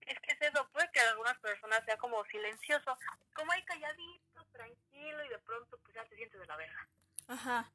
Es 0.00 0.18
que 0.20 0.32
es 0.32 0.40
eso, 0.40 0.68
puede 0.72 0.90
que 0.92 1.00
algunas 1.00 1.38
personas 1.38 1.84
sea 1.84 1.96
como 1.98 2.24
silencioso, 2.26 2.96
como 3.34 3.52
ahí 3.52 3.62
calladito, 3.64 4.44
tranquilo 4.52 5.24
y 5.24 5.28
de 5.28 5.38
pronto 5.40 5.78
pues 5.82 5.94
ya 5.94 6.04
te 6.04 6.16
sientes 6.16 6.40
de 6.40 6.46
la 6.46 6.56
verga. 6.56 6.88
Ajá. 7.28 7.72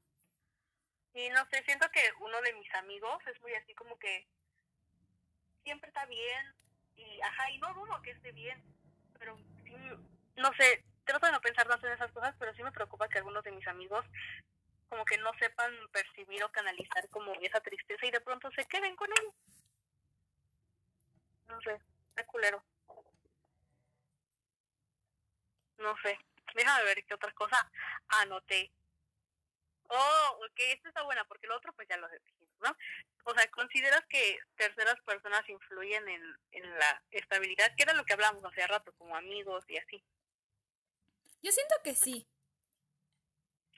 Y 1.14 1.30
no 1.30 1.46
sé, 1.50 1.62
siento 1.66 1.90
que 1.92 2.02
uno 2.22 2.42
de 2.42 2.54
mis 2.54 2.74
amigos 2.76 3.22
es 3.28 3.40
muy 3.42 3.54
así 3.54 3.74
como 3.76 4.00
que 4.00 4.28
siempre 5.64 5.90
está 5.90 6.06
bien 6.06 6.56
y 6.96 7.22
ajá, 7.22 7.52
y 7.52 7.58
no 7.60 7.74
dudo 7.74 8.02
que 8.02 8.12
esté 8.12 8.32
bien, 8.32 8.64
pero 9.20 9.38
sí, 9.64 9.76
no 10.38 10.54
sé, 10.54 10.86
trato 11.04 11.26
de 11.26 11.34
no 11.34 11.42
pensar 11.42 11.68
tanto 11.68 11.86
en 11.86 11.94
esas 11.94 12.12
cosas, 12.14 12.34
pero 12.40 12.54
sí 12.56 12.64
me 12.64 12.72
preocupa 12.72 13.10
que 13.10 13.18
algunos 13.18 13.44
de 13.44 13.52
mis 13.52 13.68
amigos 13.68 14.06
como 14.92 15.06
que 15.06 15.18
no 15.20 15.32
sepan 15.40 15.74
percibir 15.94 16.44
o 16.44 16.52
canalizar 16.52 17.08
como 17.12 17.34
esa 17.36 17.62
tristeza 17.62 18.06
y 18.06 18.12
de 18.12 18.20
pronto 18.20 18.52
se 18.52 18.66
queden 18.66 18.94
con 18.98 19.10
él. 19.10 19.32
No 21.48 21.62
sé, 21.62 21.80
está 22.10 22.26
culero. 22.26 22.62
No 25.78 25.96
sé, 26.04 26.20
déjame 26.54 26.84
ver 26.84 27.06
qué 27.06 27.14
otra 27.14 27.32
cosa 27.32 27.72
anoté. 28.10 28.70
Oh, 29.88 30.40
ok, 30.46 30.60
esta 30.60 30.90
está 30.90 31.04
buena, 31.04 31.24
porque 31.24 31.48
lo 31.48 31.56
otro 31.56 31.72
pues 31.72 31.88
ya 31.88 31.96
lo 31.96 32.10
dijimos, 32.10 32.50
¿no? 32.60 32.76
O 33.24 33.34
sea, 33.34 33.50
¿consideras 33.50 34.06
que 34.10 34.40
terceras 34.56 35.00
personas 35.06 35.48
influyen 35.48 36.06
en, 36.10 36.38
en 36.52 36.70
la 36.78 37.02
estabilidad? 37.12 37.74
Que 37.78 37.84
era 37.84 37.94
lo 37.94 38.04
que 38.04 38.12
hablábamos 38.12 38.44
hace 38.44 38.68
rato, 38.68 38.92
como 38.98 39.16
amigos 39.16 39.64
y 39.70 39.78
así. 39.78 40.04
Yo 41.42 41.52
siento 41.54 41.76
que 41.82 41.96
sí. 41.96 42.28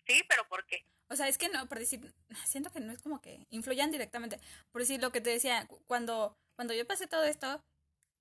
Sí, 0.08 0.24
pero 0.28 0.48
¿por 0.48 0.66
qué? 0.66 0.84
O 1.14 1.18
sea, 1.18 1.28
es 1.30 1.38
que 1.38 1.50
no, 1.50 1.68
por 1.70 1.80
decir, 1.80 2.14
siento 2.48 2.72
que 2.72 2.80
no 2.82 2.92
es 2.94 3.02
como 3.02 3.22
que 3.22 3.48
influyan 3.52 3.92
directamente. 3.92 4.40
Por 4.72 4.82
decir 4.82 5.02
lo 5.02 5.12
que 5.12 5.22
te 5.22 5.30
decía, 5.32 5.68
cu- 5.68 5.82
cuando, 5.88 6.38
cuando 6.56 6.74
yo 6.74 6.88
pasé 6.88 7.08
todo 7.08 7.24
esto, 7.26 7.64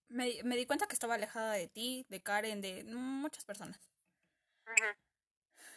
me, 0.09 0.43
me 0.45 0.57
di 0.57 0.67
cuenta 0.67 0.87
que 0.89 0.95
estaba 0.95 1.15
alejada 1.17 1.55
de 1.55 1.69
ti, 1.69 2.07
de 2.11 2.23
Karen, 2.23 2.61
de 2.63 2.85
muchas 2.85 3.45
personas. 3.45 3.81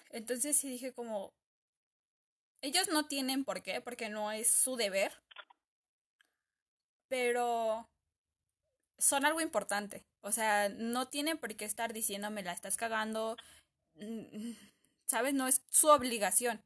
Entonces 0.10 0.58
sí 0.58 0.68
dije 0.70 0.94
como, 0.94 1.34
ellos 2.62 2.90
no 2.90 3.08
tienen 3.08 3.46
por 3.46 3.62
qué, 3.64 3.80
porque 3.80 4.10
no 4.10 4.30
es 4.34 4.52
su 4.52 4.76
deber, 4.76 5.14
pero 7.08 7.88
son 8.98 9.26
algo 9.26 9.42
importante. 9.42 10.06
O 10.22 10.32
sea, 10.32 10.70
no 10.70 11.08
tienen 11.08 11.38
por 11.38 11.56
qué 11.56 11.66
estar 11.66 11.94
diciéndome 11.94 12.44
la 12.44 12.54
estás 12.54 12.78
cagando, 12.78 13.38
¿sabes? 15.06 15.34
No 15.34 15.48
es 15.48 15.62
su 15.70 15.88
obligación. 15.88 16.64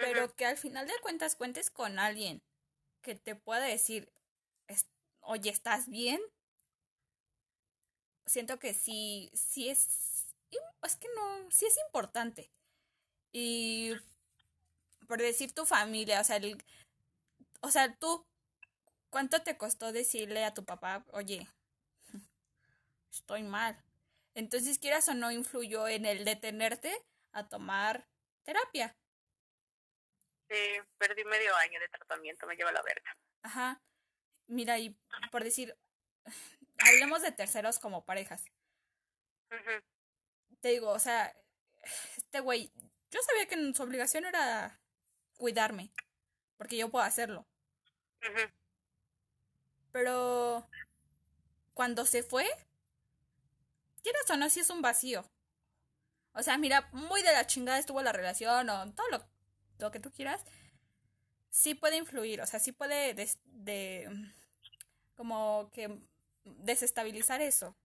Pero 0.00 0.34
que 0.34 0.46
al 0.46 0.56
final 0.56 0.86
de 0.86 0.94
cuentas 1.02 1.36
cuentes 1.36 1.70
con 1.70 1.98
alguien 1.98 2.42
que 3.02 3.14
te 3.14 3.34
pueda 3.34 3.64
decir, 3.64 4.12
oye, 5.20 5.50
¿estás 5.50 5.88
bien? 5.88 6.20
Siento 8.26 8.58
que 8.58 8.74
sí, 8.74 9.30
sí 9.34 9.68
es, 9.68 10.34
es 10.82 10.96
que 10.96 11.08
no, 11.14 11.50
sí 11.50 11.66
es 11.66 11.76
importante. 11.86 12.50
Y 13.32 13.92
por 15.06 15.18
decir 15.18 15.52
tu 15.52 15.66
familia, 15.66 16.20
o 16.20 16.24
sea, 16.24 16.36
el, 16.36 16.62
o 17.60 17.70
sea, 17.70 17.94
tú, 17.96 18.26
¿cuánto 19.10 19.42
te 19.42 19.56
costó 19.56 19.92
decirle 19.92 20.44
a 20.44 20.54
tu 20.54 20.64
papá, 20.64 21.04
oye, 21.12 21.48
estoy 23.10 23.42
mal? 23.42 23.82
Entonces, 24.34 24.78
quieras 24.78 25.08
o 25.08 25.14
no, 25.14 25.32
influyó 25.32 25.88
en 25.88 26.06
el 26.06 26.24
detenerte 26.24 26.94
a 27.32 27.48
tomar 27.48 28.06
terapia. 28.44 28.96
Sí, 30.50 30.56
perdí 30.98 31.24
medio 31.24 31.54
año 31.54 31.78
de 31.78 31.88
tratamiento, 31.88 32.44
me 32.46 32.56
lleva 32.56 32.72
la 32.72 32.82
verga. 32.82 33.16
Ajá. 33.42 33.80
Mira, 34.48 34.80
y 34.80 34.98
por 35.30 35.44
decir, 35.44 35.78
hablemos 36.78 37.22
de 37.22 37.30
terceros 37.30 37.78
como 37.78 38.04
parejas. 38.04 38.44
Te 40.60 40.68
digo, 40.68 40.90
o 40.90 40.98
sea, 40.98 41.34
este 42.16 42.40
güey, 42.40 42.72
yo 43.10 43.20
sabía 43.22 43.46
que 43.46 43.74
su 43.74 43.82
obligación 43.82 44.24
era 44.24 44.80
cuidarme, 45.36 45.92
porque 46.56 46.76
yo 46.76 46.90
puedo 46.90 47.04
hacerlo. 47.04 47.46
Pero 49.92 50.68
cuando 51.74 52.04
se 52.06 52.22
fue, 52.24 52.46
quieras 54.02 54.28
o 54.30 54.36
no, 54.36 54.50
sí 54.50 54.60
es 54.60 54.70
un 54.70 54.82
vacío. 54.82 55.24
O 56.32 56.42
sea, 56.42 56.58
mira, 56.58 56.88
muy 56.92 57.22
de 57.22 57.32
la 57.32 57.46
chingada 57.46 57.78
estuvo 57.78 58.02
la 58.02 58.12
relación 58.12 58.68
o 58.68 58.92
todo 58.94 59.08
lo, 59.10 59.30
lo 59.86 59.90
que 59.92 60.00
tú 60.00 60.10
quieras. 60.10 60.44
Sí 61.50 61.74
puede 61.74 61.96
influir, 61.96 62.40
o 62.40 62.46
sea, 62.46 62.60
sí 62.60 62.72
puede 62.72 63.14
des- 63.14 63.38
de, 63.44 64.08
como 65.16 65.70
que 65.72 65.98
desestabilizar 66.44 67.40
eso. 67.42 67.76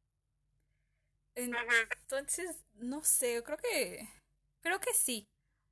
Entonces, 1.35 2.63
no 2.75 3.03
sé, 3.03 3.43
creo 3.43 3.57
que 3.57 4.07
creo 4.61 4.79
que 4.79 4.93
sí. 4.93 5.27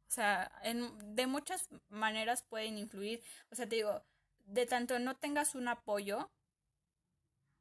O 0.07 0.11
sea, 0.11 0.51
en, 0.63 1.15
de 1.15 1.25
muchas 1.27 1.69
maneras 1.89 2.43
pueden 2.43 2.77
influir. 2.77 3.23
O 3.51 3.55
sea, 3.55 3.67
te 3.67 3.75
digo, 3.77 4.03
de 4.45 4.65
tanto 4.65 4.99
no 4.99 5.15
tengas 5.15 5.55
un 5.55 5.67
apoyo. 5.67 6.29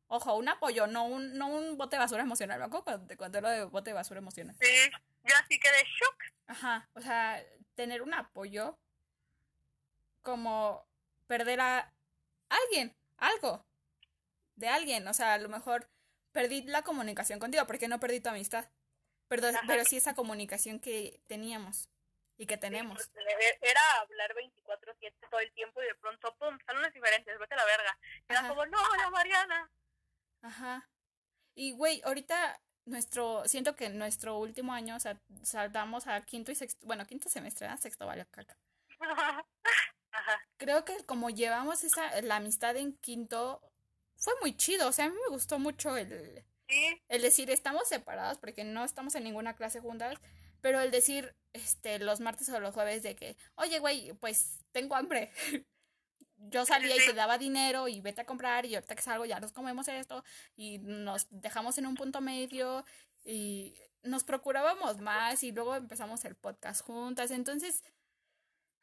Ojo, 0.08 0.36
un 0.36 0.48
apoyo, 0.48 0.86
no 0.86 1.04
un, 1.06 1.38
no 1.38 1.46
un 1.46 1.78
bote 1.78 1.96
de 1.96 2.00
basura 2.00 2.22
emocional. 2.22 2.58
Me 2.58 2.66
acuerdo 2.66 2.84
cuando 2.84 3.06
te 3.06 3.16
conté 3.16 3.40
lo 3.40 3.48
de 3.48 3.64
bote 3.64 3.90
de 3.90 3.94
basura 3.94 4.18
emocional. 4.18 4.54
Sí, 4.60 4.90
yo 5.24 5.34
así 5.42 5.58
quedé 5.58 5.82
shock. 5.84 6.22
Ajá, 6.48 6.90
o 6.92 7.00
sea, 7.00 7.42
tener 7.82 8.02
un 8.02 8.14
apoyo 8.14 8.78
como 10.22 10.86
perder 11.26 11.60
a 11.60 11.92
alguien, 12.48 12.94
algo. 13.16 13.66
de 14.54 14.68
alguien. 14.68 15.08
O 15.08 15.14
sea, 15.14 15.34
a 15.34 15.38
lo 15.38 15.48
mejor 15.48 15.88
perdí 16.30 16.62
la 16.62 16.82
comunicación 16.82 17.40
contigo 17.40 17.66
porque 17.66 17.88
no 17.88 17.98
perdí 17.98 18.20
tu 18.20 18.28
amistad. 18.28 18.70
Pero, 19.26 19.48
pero 19.66 19.84
sí 19.84 19.96
esa 19.96 20.14
comunicación 20.14 20.78
que 20.78 21.20
teníamos 21.26 21.88
y 22.36 22.46
que 22.46 22.56
tenemos. 22.56 23.10
Era 23.60 23.80
hablar 24.00 24.32
24-7 24.36 25.28
todo 25.28 25.40
el 25.40 25.52
tiempo 25.52 25.82
y 25.82 25.86
de 25.86 25.94
pronto, 25.96 26.36
pum, 26.36 26.56
salones 26.64 26.92
diferentes, 26.92 27.36
vete 27.36 27.54
a 27.54 27.56
la 27.56 27.64
verga. 27.64 27.98
Era 28.28 28.48
como, 28.48 28.64
no, 28.66 28.96
la 28.96 29.10
Mariana. 29.10 29.70
Ajá. 30.42 30.88
Y, 31.56 31.72
güey, 31.72 32.00
ahorita 32.04 32.60
nuestro, 32.84 33.46
siento 33.46 33.76
que 33.76 33.88
nuestro 33.88 34.38
último 34.38 34.72
año, 34.72 34.96
o 34.96 35.00
sea, 35.00 35.20
saltamos 35.42 36.06
a 36.06 36.20
quinto 36.22 36.52
y 36.52 36.54
sexto, 36.54 36.86
bueno, 36.86 37.06
quinto 37.06 37.28
semestre, 37.28 37.66
¿eh? 37.66 37.76
sexto 37.78 38.06
vale 38.06 38.26
caca. 38.26 38.56
Ajá. 39.00 39.44
Creo 40.58 40.84
que 40.84 41.04
como 41.04 41.30
llevamos 41.30 41.84
esa, 41.84 42.20
la 42.22 42.36
amistad 42.36 42.76
en 42.76 42.92
quinto, 42.98 43.60
fue 44.16 44.34
muy 44.40 44.56
chido, 44.56 44.88
o 44.88 44.92
sea, 44.92 45.06
a 45.06 45.08
mí 45.08 45.14
me 45.14 45.34
gustó 45.34 45.58
mucho 45.58 45.96
el, 45.96 46.44
el 47.08 47.22
decir, 47.22 47.50
estamos 47.50 47.88
separados 47.88 48.38
porque 48.38 48.64
no 48.64 48.84
estamos 48.84 49.14
en 49.14 49.24
ninguna 49.24 49.54
clase 49.54 49.80
juntas, 49.80 50.16
pero 50.60 50.80
el 50.80 50.90
decir, 50.90 51.34
este, 51.52 51.98
los 51.98 52.20
martes 52.20 52.48
o 52.48 52.60
los 52.60 52.74
jueves 52.74 53.02
de 53.02 53.16
que, 53.16 53.36
oye, 53.56 53.78
güey, 53.80 54.12
pues 54.14 54.60
tengo 54.72 54.94
hambre. 54.94 55.30
Yo 56.50 56.64
salía 56.66 56.96
y 56.96 57.06
te 57.06 57.12
daba 57.12 57.38
dinero 57.38 57.88
y 57.88 58.00
vete 58.00 58.22
a 58.22 58.26
comprar 58.26 58.66
y 58.66 58.74
ahorita 58.74 58.96
que 58.96 59.02
salgo 59.02 59.24
ya 59.24 59.38
nos 59.38 59.52
comemos 59.52 59.86
esto 59.88 60.24
y 60.56 60.78
nos 60.78 61.26
dejamos 61.30 61.78
en 61.78 61.86
un 61.86 61.94
punto 61.94 62.20
medio 62.20 62.84
y 63.24 63.76
nos 64.02 64.24
procurábamos 64.24 64.98
más 64.98 65.42
y 65.44 65.52
luego 65.52 65.76
empezamos 65.76 66.24
el 66.24 66.34
podcast 66.34 66.84
juntas. 66.84 67.30
Entonces, 67.30 67.82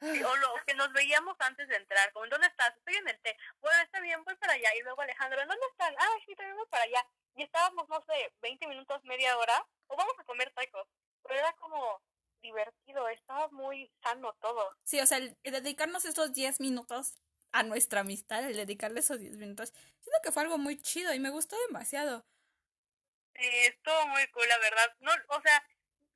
o 0.02 0.36
lo 0.38 0.54
que 0.66 0.74
nos 0.76 0.94
veíamos 0.94 1.36
antes 1.40 1.68
de 1.68 1.76
entrar, 1.76 2.12
como, 2.14 2.28
¿dónde 2.28 2.48
estás? 2.48 2.76
Estoy 2.78 2.96
en 2.96 3.10
el 3.10 3.20
té. 3.20 3.36
Bueno, 3.60 3.82
está 3.84 4.00
bien, 4.00 4.24
voy 4.24 4.36
para 4.36 4.54
allá. 4.54 4.70
Y 4.80 4.84
luego 4.84 5.02
Alejandro, 5.02 5.40
¿dónde 5.40 5.66
están? 5.72 5.94
Ah, 5.98 6.16
sí, 6.26 6.36
también 6.36 6.56
voy 6.56 6.68
para 6.68 6.84
allá. 6.84 7.06
Y 7.36 7.44
estábamos, 7.44 7.90
no 7.90 8.02
sé, 8.04 8.34
20 8.42 8.68
minutos, 8.68 9.04
media 9.04 9.38
hora, 9.38 9.66
o 9.88 9.98
vamos 9.98 10.14
a 10.18 10.24
comer 10.24 10.52
tacos. 10.52 10.88
Pero 11.24 11.36
era 11.36 11.52
como 11.54 12.02
divertido, 12.42 13.10
estaba 13.10 13.50
muy 13.50 13.92
sano 14.02 14.34
todo. 14.40 14.74
Sí, 14.84 15.00
o 15.02 15.06
sea, 15.06 15.18
el, 15.18 15.38
dedicarnos 15.44 16.06
esos 16.06 16.34
10 16.34 16.62
minutos 16.62 17.16
a 17.52 17.64
nuestra 17.64 18.02
amistad, 18.02 18.44
el 18.46 18.56
dedicarle 18.56 19.00
esos 19.00 19.20
10 19.20 19.38
minutos, 19.38 19.74
siento 20.00 20.20
que 20.24 20.32
fue 20.32 20.44
algo 20.44 20.58
muy 20.58 20.78
chido 20.82 21.14
y 21.14 21.20
me 21.20 21.30
gustó 21.30 21.56
demasiado. 21.68 22.26
Sí, 23.36 23.48
estuvo 23.66 24.08
muy 24.08 24.28
cool, 24.28 24.48
la 24.48 24.58
verdad. 24.60 24.96
No, 25.00 25.12
o 25.30 25.42
sea, 25.42 25.66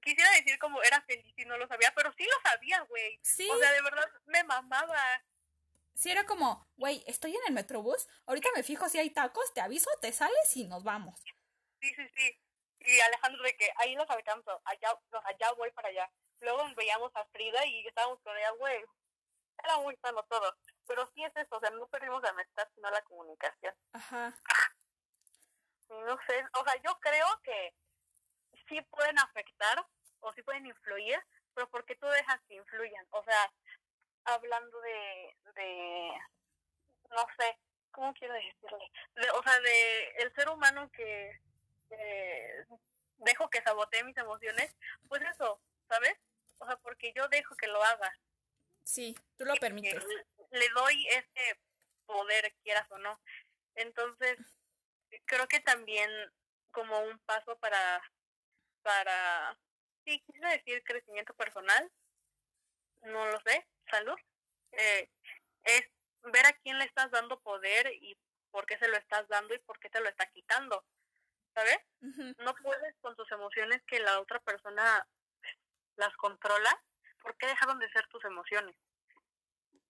quisiera 0.02 0.30
decir 0.32 0.60
como 0.60 0.82
era 0.84 1.02
feliz 1.02 1.34
y 1.38 1.46
no 1.46 1.58
lo 1.58 1.68
sabía, 1.68 1.94
pero 1.96 2.12
sí 2.14 2.26
lo 2.26 2.50
sabía, 2.50 2.82
güey. 2.82 3.20
Sí. 3.24 3.50
O 3.50 3.58
sea, 3.58 3.72
de 3.72 3.82
verdad 3.82 4.10
me 4.26 4.44
mamaba. 4.44 5.24
Sí, 5.96 6.12
era 6.12 6.26
como, 6.26 6.68
güey, 6.76 7.04
estoy 7.08 7.36
en 7.36 7.42
el 7.48 7.54
metrobús, 7.54 8.08
ahorita 8.26 8.50
me 8.56 8.64
fijo 8.64 8.90
si 8.90 8.98
hay 8.98 9.12
tacos, 9.12 9.54
te 9.54 9.62
aviso, 9.62 9.90
te 10.02 10.12
sales 10.12 10.58
y 10.58 10.66
nos 10.66 10.84
vamos. 10.84 11.22
Sí, 11.82 11.94
sí, 11.96 12.10
sí. 12.16 12.40
Y 12.80 13.00
Alejandro 13.00 13.44
de 13.44 13.56
que 13.56 13.72
ahí 13.78 13.96
nos 13.96 14.10
habitamos, 14.10 14.44
allá, 14.66 14.90
allá 15.24 15.52
voy 15.54 15.72
para 15.72 15.90
allá. 15.90 16.12
Luego 16.42 16.64
veíamos 16.76 17.12
a 17.16 17.24
Frida 17.26 17.66
y 17.66 17.88
estábamos 17.88 18.20
con 18.22 18.36
ella, 18.36 18.52
güey. 18.52 18.84
Era 19.64 19.78
muy 19.80 19.95
sano 19.97 20.24
todo. 20.24 20.56
Pero 20.88 21.10
sí 21.14 21.24
es 21.24 21.36
eso, 21.36 21.56
o 21.56 21.60
sea, 21.60 21.70
no 21.72 21.88
perdimos 21.88 22.22
la 22.24 22.30
amistad, 22.30 22.68
sino 22.76 22.89
la 22.89 23.01
comunicación. 23.01 23.74
Ajá. 23.93 24.34
No 25.89 26.18
sé, 26.28 26.45
o 26.60 26.64
sea, 26.64 26.76
yo 26.82 26.97
creo 26.99 27.28
que 27.43 27.74
sí 28.68 28.82
pueden 28.89 29.20
afectar 29.20 29.86
o 30.22 30.34
sí 30.34 30.41
pueden 30.41 30.66
influir, 30.66 31.20
pero 31.54 31.70
porque 31.70 31.95
tú 31.95 32.08
dejas 32.08 32.41
que 32.47 32.56
influyan. 32.56 33.06
O 33.12 33.24
sea, 33.24 33.54
hablando 34.26 34.80
de, 34.82 35.38
de 35.56 36.14
no 37.10 37.26
sé, 37.38 37.60
¿cómo 37.91 38.14
quiero 38.14 38.34
decirle? 38.34 38.91
o 39.34 39.43
sea, 39.43 39.60
de 39.60 40.08
el 40.18 40.34
ser 40.34 40.49
humano 40.49 40.89
que 40.91 41.39
dejo 43.18 43.49
que 43.49 43.62
sabotee 43.62 44.04
mis 44.04 44.18
emociones, 44.18 44.76
pues 45.08 45.22
eso, 45.22 45.62
¿sabes? 45.88 46.18
O 46.58 46.66
sea, 46.66 46.76
porque 46.78 47.14
yo 47.14 47.28
dejo 47.30 47.56
que 47.56 47.68
lo 47.68 47.84
haga. 47.84 48.12
Sí, 48.84 49.16
tú 49.38 49.46
lo 49.46 49.56
permites. 49.56 50.04
Le 50.52 50.70
doy 50.70 51.08
ese 51.08 51.60
poder, 52.06 52.54
quieras 52.64 52.90
o 52.92 52.98
no. 52.98 53.20
Entonces, 53.76 54.38
creo 55.26 55.48
que 55.48 55.60
también 55.60 56.10
como 56.72 57.00
un 57.00 57.20
paso 57.20 57.58
para 57.60 58.02
para, 58.84 59.58
sí, 60.06 60.22
quise 60.28 60.46
decir 60.46 60.84
crecimiento 60.84 61.34
personal, 61.34 61.90
no 63.02 63.26
lo 63.32 63.40
sé, 63.42 63.68
salud, 63.90 64.18
eh, 64.72 65.10
es 65.64 65.84
ver 66.32 66.46
a 66.46 66.54
quién 66.54 66.78
le 66.78 66.86
estás 66.86 67.10
dando 67.12 67.40
poder 67.40 67.92
y 67.94 68.18
por 68.52 68.66
qué 68.66 68.78
se 68.78 68.88
lo 68.88 68.98
estás 68.98 69.28
dando 69.28 69.56
y 69.56 69.60
por 69.60 69.80
qué 69.80 69.90
te 69.90 70.00
lo 70.00 70.10
está 70.10 70.28
quitando, 70.28 70.86
¿sabes? 71.56 71.80
No 72.38 72.54
puedes 72.62 72.96
con 73.02 73.16
tus 73.16 73.32
emociones 73.32 73.82
que 73.88 74.00
la 74.00 74.20
otra 74.20 74.40
persona 74.42 75.08
las 75.96 76.16
controla, 76.18 76.84
¿por 77.24 77.36
qué 77.38 77.48
dejaron 77.48 77.80
de 77.80 77.90
ser 77.90 78.08
tus 78.10 78.24
emociones? 78.26 78.76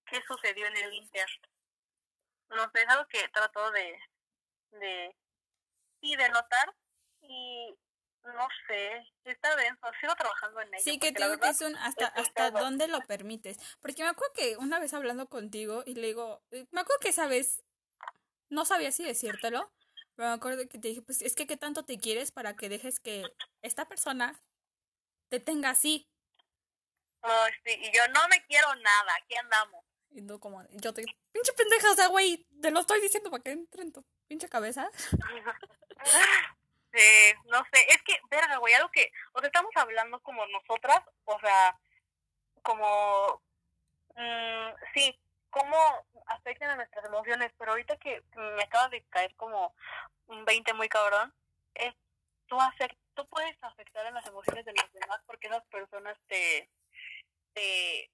¿Qué 0.06 0.22
sucedió 0.26 0.66
en 0.66 0.76
el 0.76 0.94
inter? 0.94 1.26
No 2.48 2.70
sé, 2.70 2.82
es 2.82 2.88
algo 2.88 3.06
que 3.08 3.28
trato 3.28 3.70
de, 3.72 3.98
de, 4.72 5.16
sí, 6.00 6.16
de 6.16 6.28
notar 6.30 6.74
y 7.20 7.76
no 8.22 8.48
sé, 8.66 9.02
está 9.24 9.54
denso, 9.56 9.86
sigo 10.00 10.14
trabajando 10.14 10.60
en 10.60 10.68
ello. 10.68 10.82
Sí, 10.82 10.98
que 10.98 11.12
digo 11.12 11.36
que 11.38 11.48
es 11.48 11.60
un 11.60 11.76
hasta, 11.76 12.06
hasta 12.06 12.50
dónde 12.50 12.88
lo 12.88 13.00
permites. 13.02 13.58
Porque 13.80 14.02
me 14.02 14.08
acuerdo 14.08 14.32
que 14.34 14.56
una 14.56 14.78
vez 14.78 14.94
hablando 14.94 15.28
contigo 15.28 15.82
y 15.84 15.94
le 15.94 16.06
digo, 16.08 16.42
eh, 16.50 16.66
me 16.70 16.80
acuerdo 16.80 17.00
que 17.00 17.10
esa 17.10 17.26
vez 17.26 17.62
no 18.48 18.64
sabía 18.64 18.92
si 18.92 19.04
decírtelo, 19.04 19.70
pero 20.14 20.28
me 20.28 20.34
acuerdo 20.34 20.68
que 20.68 20.78
te 20.78 20.88
dije, 20.88 21.02
pues 21.02 21.20
es 21.20 21.34
que 21.34 21.46
qué 21.46 21.56
tanto 21.56 21.84
te 21.84 21.98
quieres 21.98 22.32
para 22.32 22.56
que 22.56 22.68
dejes 22.68 22.98
que 23.00 23.24
esta 23.62 23.86
persona 23.88 24.40
te 25.28 25.40
tenga 25.40 25.70
así. 25.70 26.08
Oh, 27.26 27.46
sí, 27.64 27.72
y 27.80 27.90
yo 27.90 28.06
no 28.08 28.28
me 28.28 28.44
quiero 28.44 28.74
nada, 28.74 29.14
aquí 29.16 29.34
andamos. 29.36 29.82
Y 30.10 30.20
no 30.20 30.38
como, 30.38 30.62
yo 30.72 30.92
te, 30.92 31.04
pinche 31.32 31.52
pendeja, 31.54 31.90
o 31.90 31.94
sea, 31.94 32.08
güey, 32.08 32.46
te 32.60 32.70
lo 32.70 32.80
estoy 32.80 33.00
diciendo 33.00 33.30
para 33.30 33.42
que 33.42 33.52
entre 33.52 33.82
en 33.82 33.92
tu 33.92 34.04
pinche 34.28 34.48
cabeza. 34.48 34.90
Eh, 36.96 37.34
no 37.46 37.58
sé, 37.72 37.84
es 37.88 38.00
que, 38.04 38.20
verga, 38.30 38.56
güey, 38.58 38.72
algo 38.72 38.88
que, 38.92 39.10
o 39.32 39.40
sea, 39.40 39.48
estamos 39.48 39.72
hablando 39.74 40.20
como 40.20 40.46
nosotras, 40.46 41.02
o 41.24 41.36
sea, 41.40 41.76
como, 42.62 43.42
mmm, 44.14 44.70
sí, 44.94 45.18
cómo 45.50 45.76
afectan 46.26 46.70
a 46.70 46.76
nuestras 46.76 47.04
emociones, 47.04 47.50
pero 47.58 47.72
ahorita 47.72 47.96
que 47.96 48.22
me 48.36 48.62
acaba 48.62 48.88
de 48.90 49.02
caer 49.10 49.34
como 49.34 49.74
un 50.28 50.44
20 50.44 50.72
muy 50.74 50.88
cabrón, 50.88 51.34
es, 51.74 51.92
tú, 52.46 52.56
tú 53.14 53.26
puedes 53.26 53.56
afectar 53.60 54.06
a 54.06 54.12
las 54.12 54.26
emociones 54.26 54.64
de 54.64 54.74
los 54.74 54.92
demás 54.92 55.20
porque 55.26 55.48
esas 55.48 55.64
personas 55.64 56.16
te, 56.28 56.70
te, 57.54 58.10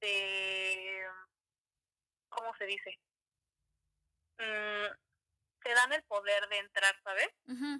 te, 0.00 1.06
¿cómo 2.28 2.54
se 2.56 2.66
dice? 2.66 2.98
Mm, 4.38 4.92
te 5.62 5.74
dan 5.74 5.92
el 5.92 6.02
poder 6.04 6.48
de 6.48 6.58
entrar, 6.58 6.94
¿sabes? 7.02 7.28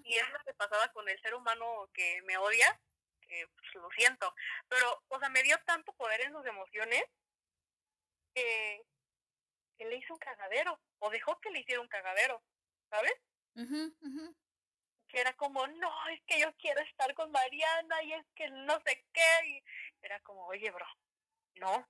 Y 0.05 0.14
es 0.14 0.30
lo 0.30 0.39
que 0.41 0.55
pasaba 0.55 0.89
con 0.93 1.09
el 1.09 1.20
ser 1.20 1.35
humano 1.35 1.89
que 1.93 2.22
me 2.22 2.37
odia, 2.39 2.80
que 3.20 3.47
pues, 3.49 3.74
lo 3.74 3.91
siento, 3.91 4.35
pero, 4.68 5.03
o 5.09 5.18
sea, 5.18 5.28
me 5.28 5.43
dio 5.43 5.59
tanto 5.66 5.93
poder 5.95 6.20
en 6.22 6.32
sus 6.32 6.47
emociones 6.47 7.03
que, 8.35 8.82
que 9.78 9.85
le 9.87 9.97
hizo 9.97 10.12
un 10.14 10.18
cagadero, 10.18 10.80
o 11.01 11.11
dejó 11.11 11.41
que 11.41 11.51
le 11.51 11.61
hiciera 11.61 11.80
un 11.80 11.89
cagadero, 11.89 12.43
¿sabes? 12.91 13.14
Que 15.09 15.20
era 15.20 15.32
como, 15.35 15.66
no, 15.66 16.09
es 16.09 16.20
que 16.26 16.41
yo 16.41 16.53
quiero 16.57 16.80
estar 16.80 17.14
con 17.14 17.30
Mariana 17.30 18.03
y 18.03 18.12
es 18.14 18.26
que 18.35 18.49
no 18.51 18.80
sé 18.85 19.05
qué, 19.12 19.47
y 19.47 19.62
era 20.05 20.20
como, 20.20 20.46
oye, 20.46 20.70
bro, 20.70 20.86
no. 21.57 21.88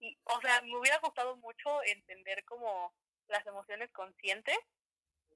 Y, 0.00 0.18
o 0.24 0.40
sea, 0.40 0.60
me 0.62 0.76
hubiera 0.76 0.98
gustado 0.98 1.36
mucho 1.36 1.82
entender 1.84 2.44
como 2.44 2.94
las 3.28 3.46
emociones 3.46 3.90
conscientes 3.92 4.58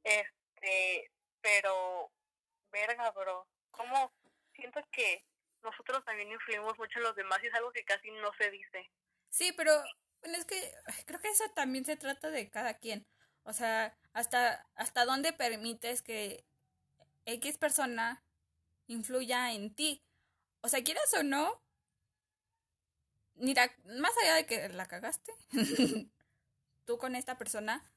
este, 0.05 1.11
pero, 1.41 2.11
verga, 2.71 3.11
bro, 3.13 3.47
¿cómo 3.71 4.13
siento 4.55 4.81
que 4.91 5.25
nosotros 5.63 6.05
también 6.05 6.31
influimos 6.31 6.79
mucho 6.79 6.99
en 6.99 7.05
los 7.05 7.17
demás 7.17 7.43
y 7.43 7.49
es 7.49 7.55
algo 7.55 7.73
que 7.73 7.85
casi 7.85 8.11
no 8.11 8.33
se 8.35 8.51
dice? 8.51 8.91
Sí, 9.29 9.53
pero 9.53 9.73
bueno, 10.21 10.39
es 10.39 10.45
que 10.45 10.73
creo 11.07 11.21
que 11.21 11.29
eso 11.29 11.45
también 11.55 11.85
se 11.85 11.97
trata 11.97 12.31
de 12.31 12.49
cada 12.51 12.75
quien. 12.75 13.07
O 13.43 13.53
sea, 13.53 13.97
hasta, 14.13 14.67
hasta 14.75 15.05
dónde 15.05 15.33
permites 15.33 16.03
que 16.03 16.45
X 17.25 17.59
persona 17.59 18.25
influya 18.87 19.53
en 19.53 19.75
ti. 19.75 20.03
O 20.61 20.69
sea, 20.69 20.83
quieras 20.83 21.13
o 21.15 21.23
no, 21.23 21.63
mira, 23.39 23.75
más 23.85 24.17
allá 24.23 24.35
de 24.35 24.47
que 24.47 24.69
la 24.69 24.87
cagaste, 24.87 25.33
tú 26.85 26.99
con 26.99 27.17
esta 27.17 27.39
persona 27.39 27.91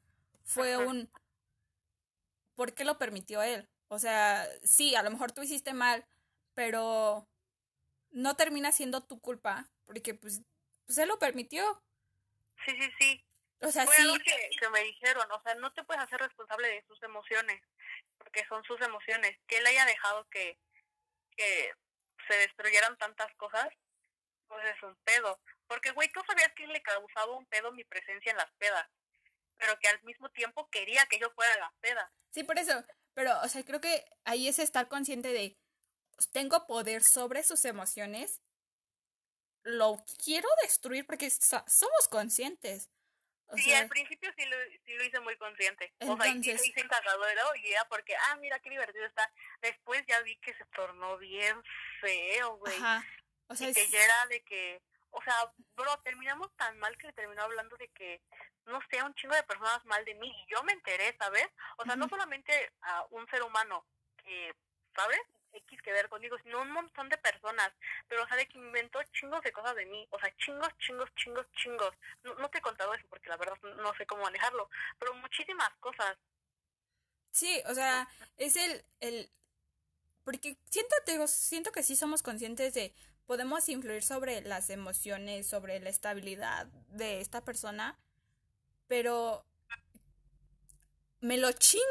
fue 0.43 0.77
un 0.77 1.09
¿por 2.55 2.73
qué 2.73 2.83
lo 2.83 2.97
permitió 2.97 3.41
él? 3.41 3.67
O 3.87 3.99
sea, 3.99 4.47
sí, 4.63 4.95
a 4.95 5.03
lo 5.03 5.11
mejor 5.11 5.31
tú 5.31 5.41
hiciste 5.41 5.73
mal, 5.73 6.05
pero 6.53 7.27
no 8.11 8.35
termina 8.35 8.71
siendo 8.71 9.01
tu 9.01 9.19
culpa, 9.19 9.69
porque 9.85 10.13
pues, 10.13 10.41
pues 10.85 10.97
él 10.97 11.07
lo 11.07 11.19
permitió. 11.19 11.83
Sí, 12.65 12.71
sí, 12.79 12.91
sí. 12.99 13.25
O 13.61 13.71
sea, 13.71 13.85
Fue 13.85 13.95
sí. 13.95 14.01
algo 14.03 14.15
que, 14.23 14.49
que 14.59 14.69
me 14.69 14.83
dijeron, 14.83 15.29
o 15.31 15.41
sea, 15.41 15.55
no 15.55 15.71
te 15.73 15.83
puedes 15.83 16.03
hacer 16.03 16.19
responsable 16.19 16.67
de 16.67 16.83
sus 16.87 17.01
emociones, 17.03 17.61
porque 18.17 18.45
son 18.47 18.63
sus 18.63 18.79
emociones. 18.81 19.37
Que 19.47 19.57
él 19.57 19.67
haya 19.67 19.85
dejado 19.85 20.27
que, 20.29 20.57
que 21.35 21.71
se 22.27 22.35
destruyeran 22.35 22.97
tantas 22.97 23.33
cosas, 23.35 23.69
pues 24.51 24.65
es 24.75 24.83
un 24.83 24.95
pedo. 25.03 25.39
Porque, 25.67 25.91
güey, 25.91 26.09
tú 26.11 26.21
sabías 26.27 26.51
que 26.55 26.67
le 26.67 26.81
causaba 26.81 27.31
un 27.37 27.45
pedo 27.45 27.71
mi 27.71 27.83
presencia 27.85 28.31
en 28.31 28.37
las 28.37 28.51
pedas, 28.57 28.87
pero 29.57 29.77
que 29.79 29.87
al 29.87 30.01
mismo 30.03 30.29
tiempo 30.31 30.69
quería 30.69 31.05
que 31.05 31.19
yo 31.19 31.29
fuera 31.31 31.53
a 31.53 31.59
las 31.59 31.73
pedas. 31.79 32.11
Sí, 32.31 32.43
por 32.43 32.59
eso. 32.59 32.83
Pero, 33.13 33.39
o 33.41 33.47
sea, 33.47 33.63
creo 33.63 33.79
que 33.81 34.05
ahí 34.25 34.47
es 34.47 34.59
estar 34.59 34.87
consciente 34.87 35.29
de, 35.29 35.57
tengo 36.33 36.65
poder 36.67 37.03
sobre 37.03 37.43
sus 37.43 37.63
emociones, 37.65 38.41
lo 39.63 39.97
quiero 40.23 40.47
destruir 40.63 41.05
porque 41.05 41.29
so- 41.29 41.63
somos 41.67 42.07
conscientes. 42.09 42.89
O 43.47 43.57
sí, 43.57 43.63
sea, 43.63 43.79
al 43.79 43.89
principio 43.89 44.31
sí 44.37 44.45
lo, 44.45 44.55
sí 44.85 44.93
lo 44.93 45.03
hice 45.03 45.19
muy 45.19 45.37
consciente. 45.37 45.93
o 45.99 46.05
sea, 46.05 46.13
sí 46.15 46.17
lo 46.17 46.25
Entonces- 46.25 46.67
hice 46.67 46.79
en 46.81 46.87
cagadero 46.87 47.55
y 47.55 47.71
era 47.71 47.85
porque, 47.89 48.15
ah, 48.15 48.35
mira 48.37 48.59
qué 48.59 48.69
divertido 48.69 49.05
está. 49.05 49.31
Después 49.61 50.03
ya 50.07 50.21
vi 50.21 50.37
que 50.37 50.53
se 50.53 50.65
tornó 50.73 51.17
bien 51.17 51.61
feo, 51.99 52.57
güey. 52.57 52.75
O 53.51 53.55
sea, 53.55 53.69
y 53.69 53.73
que 53.73 53.81
es- 53.83 53.91
ya 53.91 54.03
era 54.03 54.25
de 54.27 54.41
que, 54.43 54.81
o 55.11 55.21
sea, 55.23 55.35
bro, 55.75 55.97
terminamos 56.03 56.51
tan 56.55 56.77
mal 56.79 56.97
que 56.97 57.07
le 57.07 57.13
terminó 57.13 57.43
hablando 57.43 57.75
de 57.77 57.87
que, 57.89 58.21
no 58.65 58.79
sé, 58.89 59.03
un 59.03 59.13
chingo 59.15 59.35
de 59.35 59.43
personas 59.43 59.83
mal 59.85 60.03
de 60.05 60.15
mí. 60.15 60.29
Y 60.29 60.51
yo 60.51 60.63
me 60.63 60.73
enteré, 60.73 61.15
¿sabes? 61.17 61.47
O 61.77 61.83
sea, 61.85 61.95
no 61.95 62.07
solamente 62.07 62.71
a 62.81 63.03
un 63.11 63.27
ser 63.29 63.43
humano 63.43 63.85
que, 64.23 64.55
¿sabes? 64.95 65.19
X 65.53 65.81
que 65.81 65.91
ver 65.91 66.07
conmigo, 66.07 66.37
sino 66.43 66.61
un 66.61 66.71
montón 66.71 67.09
de 67.09 67.17
personas. 67.17 67.73
Pero, 68.07 68.23
o 68.23 68.27
sea, 68.27 68.37
de 68.37 68.47
que 68.47 68.57
inventó 68.57 69.03
chingos 69.11 69.41
de 69.43 69.51
cosas 69.51 69.75
de 69.75 69.85
mí. 69.85 70.07
O 70.11 70.19
sea, 70.19 70.33
chingos, 70.37 70.69
chingos, 70.77 71.13
chingos, 71.15 71.45
chingos. 71.57 71.93
No, 72.23 72.35
no 72.35 72.49
te 72.49 72.59
he 72.59 72.61
contado 72.61 72.93
eso 72.93 73.05
porque 73.09 73.27
la 73.29 73.35
verdad 73.35 73.57
no 73.61 73.93
sé 73.95 74.05
cómo 74.05 74.23
manejarlo. 74.23 74.69
Pero 74.97 75.13
muchísimas 75.15 75.69
cosas. 75.81 76.17
Sí, 77.31 77.61
o 77.67 77.73
sea, 77.73 78.07
es 78.37 78.55
el, 78.55 78.85
el, 79.01 79.29
porque 80.23 80.55
siento, 80.69 80.95
te 81.05 81.13
digo, 81.13 81.27
siento 81.27 81.71
que 81.71 81.83
sí 81.83 81.95
somos 81.95 82.21
conscientes 82.23 82.73
de, 82.73 82.93
podemos 83.25 83.67
influir 83.69 84.03
sobre 84.03 84.41
las 84.41 84.69
emociones, 84.69 85.47
sobre 85.47 85.79
la 85.79 85.89
estabilidad 85.89 86.67
de 86.89 87.21
esta 87.21 87.41
persona, 87.41 87.97
pero 88.87 89.45
me 91.21 91.37
lo 91.37 91.51
chingo, 91.51 91.83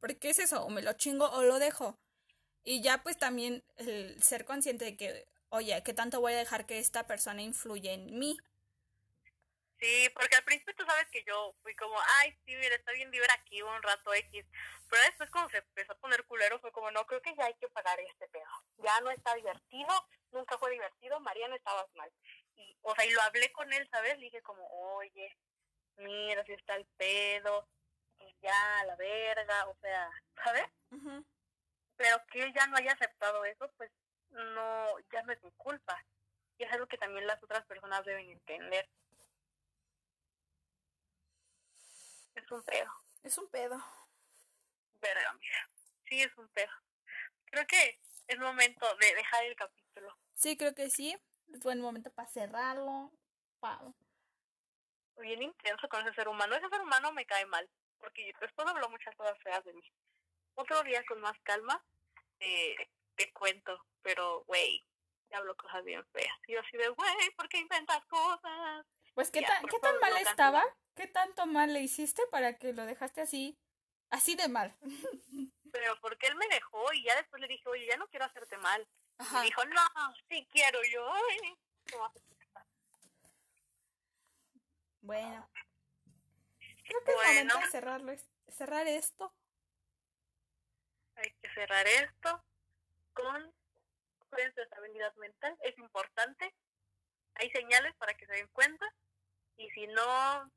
porque 0.00 0.30
es 0.30 0.38
eso, 0.38 0.64
o 0.64 0.70
me 0.70 0.82
lo 0.82 0.92
chingo 0.92 1.28
o 1.30 1.42
lo 1.42 1.58
dejo. 1.58 1.98
Y 2.62 2.80
ya 2.80 3.02
pues 3.02 3.18
también 3.18 3.62
el 3.76 4.22
ser 4.22 4.44
consciente 4.44 4.84
de 4.84 4.96
que, 4.96 5.26
oye, 5.48 5.82
¿qué 5.84 5.92
tanto 5.92 6.20
voy 6.20 6.32
a 6.32 6.38
dejar 6.38 6.66
que 6.66 6.78
esta 6.78 7.06
persona 7.06 7.42
influya 7.42 7.92
en 7.92 8.18
mí? 8.18 8.38
Sí, 9.84 10.08
porque 10.14 10.34
al 10.34 10.44
principio 10.44 10.74
tú 10.76 10.86
sabes 10.86 11.06
que 11.10 11.22
yo 11.24 11.54
fui 11.62 11.74
como, 11.76 11.94
ay, 12.20 12.32
sí, 12.46 12.56
mira, 12.56 12.74
está 12.74 12.90
bien 12.92 13.10
vivir 13.10 13.28
aquí 13.32 13.60
un 13.60 13.82
rato 13.82 14.14
X. 14.14 14.46
Pero 14.88 15.02
después 15.02 15.28
cuando 15.28 15.50
se 15.50 15.58
empezó 15.58 15.92
a 15.92 15.98
poner 15.98 16.24
culero 16.24 16.58
fue 16.58 16.72
como, 16.72 16.90
no, 16.90 17.04
creo 17.04 17.20
que 17.20 17.34
ya 17.36 17.44
hay 17.44 17.54
que 17.56 17.68
parar 17.68 18.00
este 18.00 18.26
pedo. 18.28 18.48
Ya 18.78 18.98
no 19.02 19.10
está 19.10 19.34
divertido, 19.34 19.90
nunca 20.30 20.56
fue 20.56 20.70
divertido, 20.70 21.20
Mariana 21.20 21.56
estabas 21.56 21.86
mal. 21.96 22.10
Y, 22.54 22.74
o 22.80 22.94
sea, 22.94 23.04
y 23.04 23.10
lo 23.10 23.20
hablé 23.20 23.52
con 23.52 23.70
él, 23.74 23.86
¿sabes? 23.90 24.16
Le 24.16 24.24
dije 24.24 24.40
como, 24.40 24.66
oye, 24.68 25.36
mira, 25.98 26.42
si 26.44 26.54
está 26.54 26.76
el 26.76 26.86
pedo, 26.96 27.68
y 28.20 28.34
ya, 28.40 28.84
la 28.86 28.96
verga, 28.96 29.66
o 29.66 29.76
sea, 29.82 30.10
¿sabes? 30.42 30.64
Ujú. 30.92 31.26
Pero 31.96 32.16
que 32.30 32.42
él 32.42 32.54
ya 32.54 32.66
no 32.68 32.78
haya 32.78 32.92
aceptado 32.92 33.44
eso, 33.44 33.70
pues 33.76 33.90
no, 34.30 34.98
ya 35.12 35.22
no 35.24 35.32
es 35.34 35.42
mi 35.42 35.52
culpa. 35.58 36.02
Y 36.56 36.64
es 36.64 36.72
algo 36.72 36.86
que 36.86 36.96
también 36.96 37.26
las 37.26 37.42
otras 37.42 37.66
personas 37.66 38.02
deben 38.06 38.30
entender. 38.30 38.88
Es 42.34 42.50
un 42.50 42.62
pedo. 42.62 42.90
Es 43.22 43.38
un 43.38 43.48
pedo. 43.48 43.76
Verga, 45.00 45.30
amiga. 45.30 45.70
Sí, 46.08 46.22
es 46.22 46.36
un 46.36 46.48
pedo. 46.48 46.70
Creo 47.46 47.66
que 47.66 48.00
es 48.26 48.38
momento 48.38 48.86
de 48.96 49.14
dejar 49.14 49.44
el 49.44 49.56
capítulo. 49.56 50.16
Sí, 50.34 50.56
creo 50.56 50.74
que 50.74 50.90
sí. 50.90 51.16
Es 51.52 51.60
buen 51.60 51.80
momento 51.80 52.10
para 52.12 52.28
cerrarlo. 52.28 53.12
pa- 53.60 53.80
Bien 55.18 55.42
intenso 55.42 55.88
con 55.88 56.00
ese 56.06 56.14
ser 56.14 56.28
humano. 56.28 56.56
Ese 56.56 56.68
ser 56.68 56.80
humano 56.80 57.12
me 57.12 57.24
cae 57.26 57.46
mal. 57.46 57.68
Porque 57.98 58.32
después 58.40 58.66
habló 58.68 58.88
muchas 58.90 59.14
cosas 59.16 59.38
feas 59.42 59.64
de 59.64 59.72
mí. 59.72 59.92
Otro 60.56 60.82
día 60.82 61.02
con 61.06 61.20
más 61.20 61.38
calma 61.42 61.82
eh, 62.40 62.74
te 63.14 63.32
cuento. 63.32 63.84
Pero, 64.02 64.44
güey, 64.44 64.84
ya 65.30 65.38
habló 65.38 65.56
cosas 65.56 65.84
bien 65.84 66.04
feas. 66.12 66.36
Y 66.48 66.52
yo 66.54 66.60
así 66.60 66.76
de, 66.76 66.88
güey, 66.88 67.30
¿por 67.36 67.48
qué 67.48 67.58
inventas 67.58 68.04
cosas? 68.06 68.84
Pues, 69.14 69.30
¿qué, 69.30 69.40
Ya, 69.42 69.48
tan, 69.48 69.66
¿qué 69.66 69.78
tan 69.78 69.98
mal 70.00 70.16
estaba? 70.16 70.64
¿Qué 70.94 71.06
tanto 71.06 71.46
mal 71.46 71.72
le 71.72 71.80
hiciste 71.80 72.22
para 72.30 72.56
que 72.56 72.72
lo 72.72 72.86
dejaste 72.86 73.20
así? 73.20 73.58
Así 74.10 74.36
de 74.36 74.48
mal. 74.48 74.76
Pero 75.72 75.98
porque 76.00 76.28
él 76.28 76.36
me 76.36 76.46
dejó 76.48 76.92
y 76.92 77.02
ya 77.02 77.16
después 77.16 77.40
le 77.40 77.48
dije, 77.48 77.68
oye, 77.68 77.86
ya 77.86 77.96
no 77.96 78.06
quiero 78.08 78.26
hacerte 78.26 78.56
mal. 78.58 78.86
Ajá. 79.18 79.42
Y 79.42 79.46
dijo, 79.46 79.64
no, 79.64 80.14
sí 80.28 80.46
quiero 80.50 80.78
yo. 80.92 81.12
Bueno. 85.00 85.50
Creo 86.84 87.04
que 87.04 87.10
es 87.10 87.16
momento 87.16 87.58
de 87.58 87.66
cerrarlo, 87.70 88.12
cerrar 88.48 88.86
esto. 88.86 89.34
Hay 91.16 91.30
que 91.40 91.48
cerrar 91.54 91.86
esto 91.86 92.44
con 93.12 93.54
cuídense 94.34 94.60
de 94.60 94.64
estabilidad 94.64 95.14
mental, 95.16 95.56
es 95.60 95.78
importante. 95.78 96.54
Hay 97.34 97.50
señales 97.50 97.94
para 97.96 98.14
que 98.14 98.26
se 98.26 98.32
den 98.32 98.48
cuenta. 98.48 98.86
Y 99.56 99.70
si 99.70 99.86
no, 99.88 100.50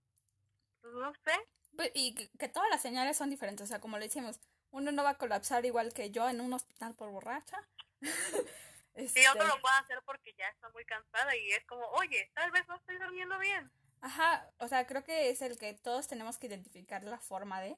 pues 0.81 0.93
no 0.93 1.13
sé. 1.13 1.31
Pe- 1.75 1.91
Y 1.93 2.15
que, 2.15 2.29
que 2.37 2.49
todas 2.49 2.69
las 2.69 2.81
señales 2.81 3.17
son 3.17 3.29
diferentes. 3.29 3.63
O 3.63 3.67
sea, 3.67 3.79
como 3.79 3.97
le 3.97 4.05
decimos, 4.05 4.39
uno 4.71 4.91
no 4.91 5.03
va 5.03 5.11
a 5.11 5.17
colapsar 5.17 5.65
igual 5.65 5.93
que 5.93 6.11
yo 6.11 6.27
en 6.29 6.41
un 6.41 6.53
hospital 6.53 6.95
por 6.95 7.09
borracha. 7.11 7.67
Si 8.97 9.27
otro 9.27 9.43
Este, 9.43 9.55
lo 9.55 9.61
puede 9.61 9.75
hacer 9.75 10.01
porque 10.05 10.33
ya 10.33 10.47
está 10.49 10.69
muy 10.69 10.83
cansada 10.85 11.35
y 11.35 11.51
es 11.51 11.63
como, 11.67 11.85
oye, 11.89 12.31
tal 12.33 12.49
vez 12.49 12.67
no 12.67 12.75
estoy 12.77 12.97
durmiendo 12.97 13.37
bien. 13.37 13.71
Ajá, 14.01 14.51
o 14.57 14.67
sea, 14.67 14.87
creo 14.87 15.03
que 15.03 15.29
es 15.29 15.43
el 15.43 15.59
que 15.59 15.75
todos 15.75 16.07
tenemos 16.07 16.39
que 16.39 16.47
identificar 16.47 17.03
la 17.03 17.19
forma 17.19 17.61
de. 17.61 17.77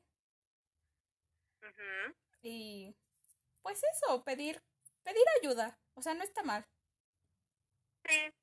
Ujú. 1.61 2.15
Y 2.41 2.95
pues 3.61 3.81
eso, 3.83 4.23
pedir, 4.23 4.63
pedir 5.03 5.23
ayuda. 5.41 5.77
O 5.95 6.01
sea, 6.01 6.13
no 6.13 6.23
está 6.23 6.41
mal. 6.43 6.65
Sí, 8.07 8.33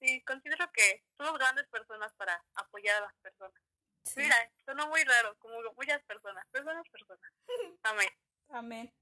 sí, 0.00 0.22
considero 0.22 0.70
que 0.72 1.02
somos 1.18 1.36
grandes 1.38 1.66
personas 1.68 2.12
para 2.14 2.44
apoyar 2.54 2.96
a 3.02 3.06
las 3.06 3.14
personas. 3.16 3.60
Sí. 4.06 4.20
Mira, 4.20 4.36
sonó 4.64 4.86
muy 4.88 5.02
raro, 5.02 5.36
como 5.38 5.56
muchas 5.76 6.02
personas, 6.04 6.46
personas, 6.50 6.88
personas. 6.88 7.32
Amén. 7.82 8.08
Amén. 8.50 8.92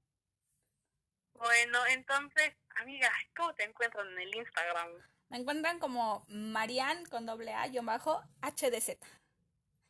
Bueno, 1.33 1.85
entonces, 1.87 2.53
amiga, 2.77 3.11
¿cómo 3.35 3.53
te 3.53 3.63
encuentran 3.63 4.07
en 4.07 4.19
el 4.19 4.35
Instagram? 4.35 4.89
Me 5.29 5.37
encuentran 5.37 5.79
como 5.79 6.25
Marian 6.27 7.05
con 7.05 7.25
doble 7.25 7.53
A 7.53 7.67
y 7.67 7.77
bajo 7.79 8.21
HDZ. 8.41 8.97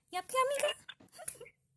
¿Y 0.09 0.18
a 0.18 0.24
ti, 0.24 0.36
amiga? 0.45 0.76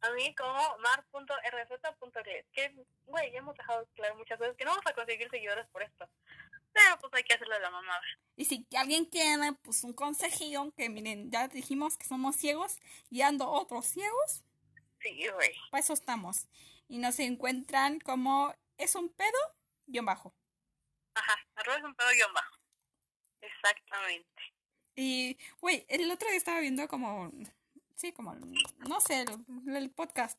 A 0.01 0.11
mí 0.13 0.35
como 0.35 0.79
mar.rz.gles, 0.79 2.47
que, 2.53 2.75
güey, 3.07 3.33
ya 3.33 3.39
hemos 3.39 3.57
dejado 3.57 3.87
claro 3.95 4.15
muchas 4.15 4.39
veces 4.39 4.57
que 4.57 4.65
no 4.65 4.71
vamos 4.71 4.87
a 4.87 4.95
conseguir 4.95 5.29
seguidores 5.29 5.67
por 5.69 5.83
esto. 5.83 6.09
Pero 6.85 6.99
pues 7.01 7.13
hay 7.15 7.25
que 7.25 7.35
hacerle 7.35 7.59
la 7.61 7.71
mamada. 7.71 8.01
Y 8.37 8.45
si 8.45 8.67
alguien 8.77 9.05
quiere, 9.07 9.53
pues 9.63 9.83
un 9.85 9.93
consejillo, 9.93 10.73
que 10.77 10.89
miren, 10.89 11.31
ya 11.31 11.49
dijimos 11.49 11.97
que 11.97 12.07
somos 12.07 12.37
ciegos 12.37 12.77
y 13.11 13.23
ando 13.23 13.49
otros 13.51 13.87
ciegos, 13.87 14.45
Sí, 15.01 15.27
güey. 15.35 15.53
para 15.71 15.81
eso 15.81 15.93
estamos. 15.93 16.47
Y 16.89 16.99
nos 16.99 17.19
encuentran 17.19 18.01
como 18.01 18.55
es 18.77 18.95
un 18.95 19.09
pedo, 19.09 19.39
guion 19.87 20.05
bajo. 20.05 20.35
Ajá, 21.15 21.37
arroba 21.57 21.79
es 21.79 21.85
un 21.85 21.95
pedo 21.95 22.09
guion 22.15 22.33
bajo. 22.33 22.57
Exactamente. 23.41 24.43
Y, 24.95 25.39
güey, 25.61 25.85
el 25.89 26.11
otro 26.11 26.29
día 26.29 26.37
estaba 26.39 26.61
viendo 26.61 26.87
como, 26.89 27.31
sí, 27.95 28.13
como, 28.13 28.35
no 28.35 29.01
sé, 29.01 29.23
el, 29.23 29.77
el 29.77 29.91
podcast. 29.91 30.39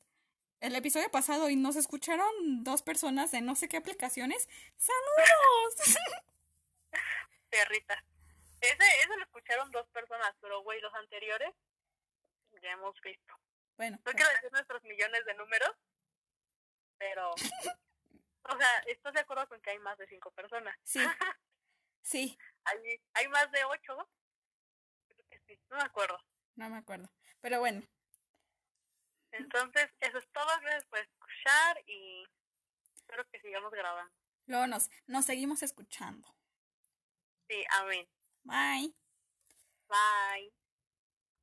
El 0.59 0.75
episodio 0.75 1.09
pasado 1.09 1.49
y 1.49 1.55
nos 1.55 1.75
escucharon 1.77 2.63
dos 2.63 2.81
personas 2.81 3.31
de 3.31 3.41
no 3.41 3.55
sé 3.55 3.69
qué 3.69 3.77
aplicaciones. 3.77 4.49
¡Saludos! 4.77 5.75
Perrita. 7.49 8.03
Ese, 8.61 8.75
ese 9.03 9.17
lo 9.17 9.23
escucharon 9.23 9.71
dos 9.71 9.87
personas, 9.89 10.35
pero 10.41 10.61
güey, 10.63 10.81
los 10.81 10.93
anteriores 10.95 11.53
ya 12.61 12.71
hemos 12.71 12.99
visto. 13.01 13.33
bueno, 13.77 13.97
No 14.05 14.11
quiero 14.11 14.29
decir 14.31 14.51
nuestros 14.51 14.83
millones 14.83 15.23
de 15.25 15.33
números, 15.35 15.71
pero... 16.97 17.31
O 17.31 18.57
sea, 18.57 18.79
¿estás 18.87 19.13
de 19.13 19.19
acuerdo 19.21 19.47
con 19.47 19.61
que 19.61 19.69
hay 19.69 19.79
más 19.79 19.97
de 19.97 20.07
cinco 20.07 20.31
personas? 20.31 20.75
sí, 20.83 20.99
sí, 22.01 22.37
Hay, 22.65 22.99
hay 23.13 23.27
más 23.29 23.49
de 23.51 23.63
ocho. 23.63 24.09
Creo 25.07 25.25
que 25.29 25.39
sí, 25.47 25.59
no 25.69 25.77
me 25.77 25.83
acuerdo. 25.83 26.17
no 26.55 26.69
me 26.69 26.77
acuerdo. 26.77 27.09
Pero 27.39 27.59
bueno, 27.59 27.81
Entonces, 29.31 29.89
eso 29.99 30.17
es 30.17 30.27
todo. 30.31 30.47
Gracias 30.61 30.85
por 30.85 30.99
escuchar 30.99 31.83
y 31.87 32.25
espero 32.95 33.25
que 33.31 33.39
sigamos 33.39 33.71
grabando. 33.71 34.13
luego 34.45 34.67
nos, 34.67 34.89
nos 35.07 35.25
seguimos 35.25 35.63
escuchando. 35.63 36.27
Sí, 37.47 37.63
amén. 37.79 38.07
Bye. 38.43 38.93
Bye. 39.87 40.58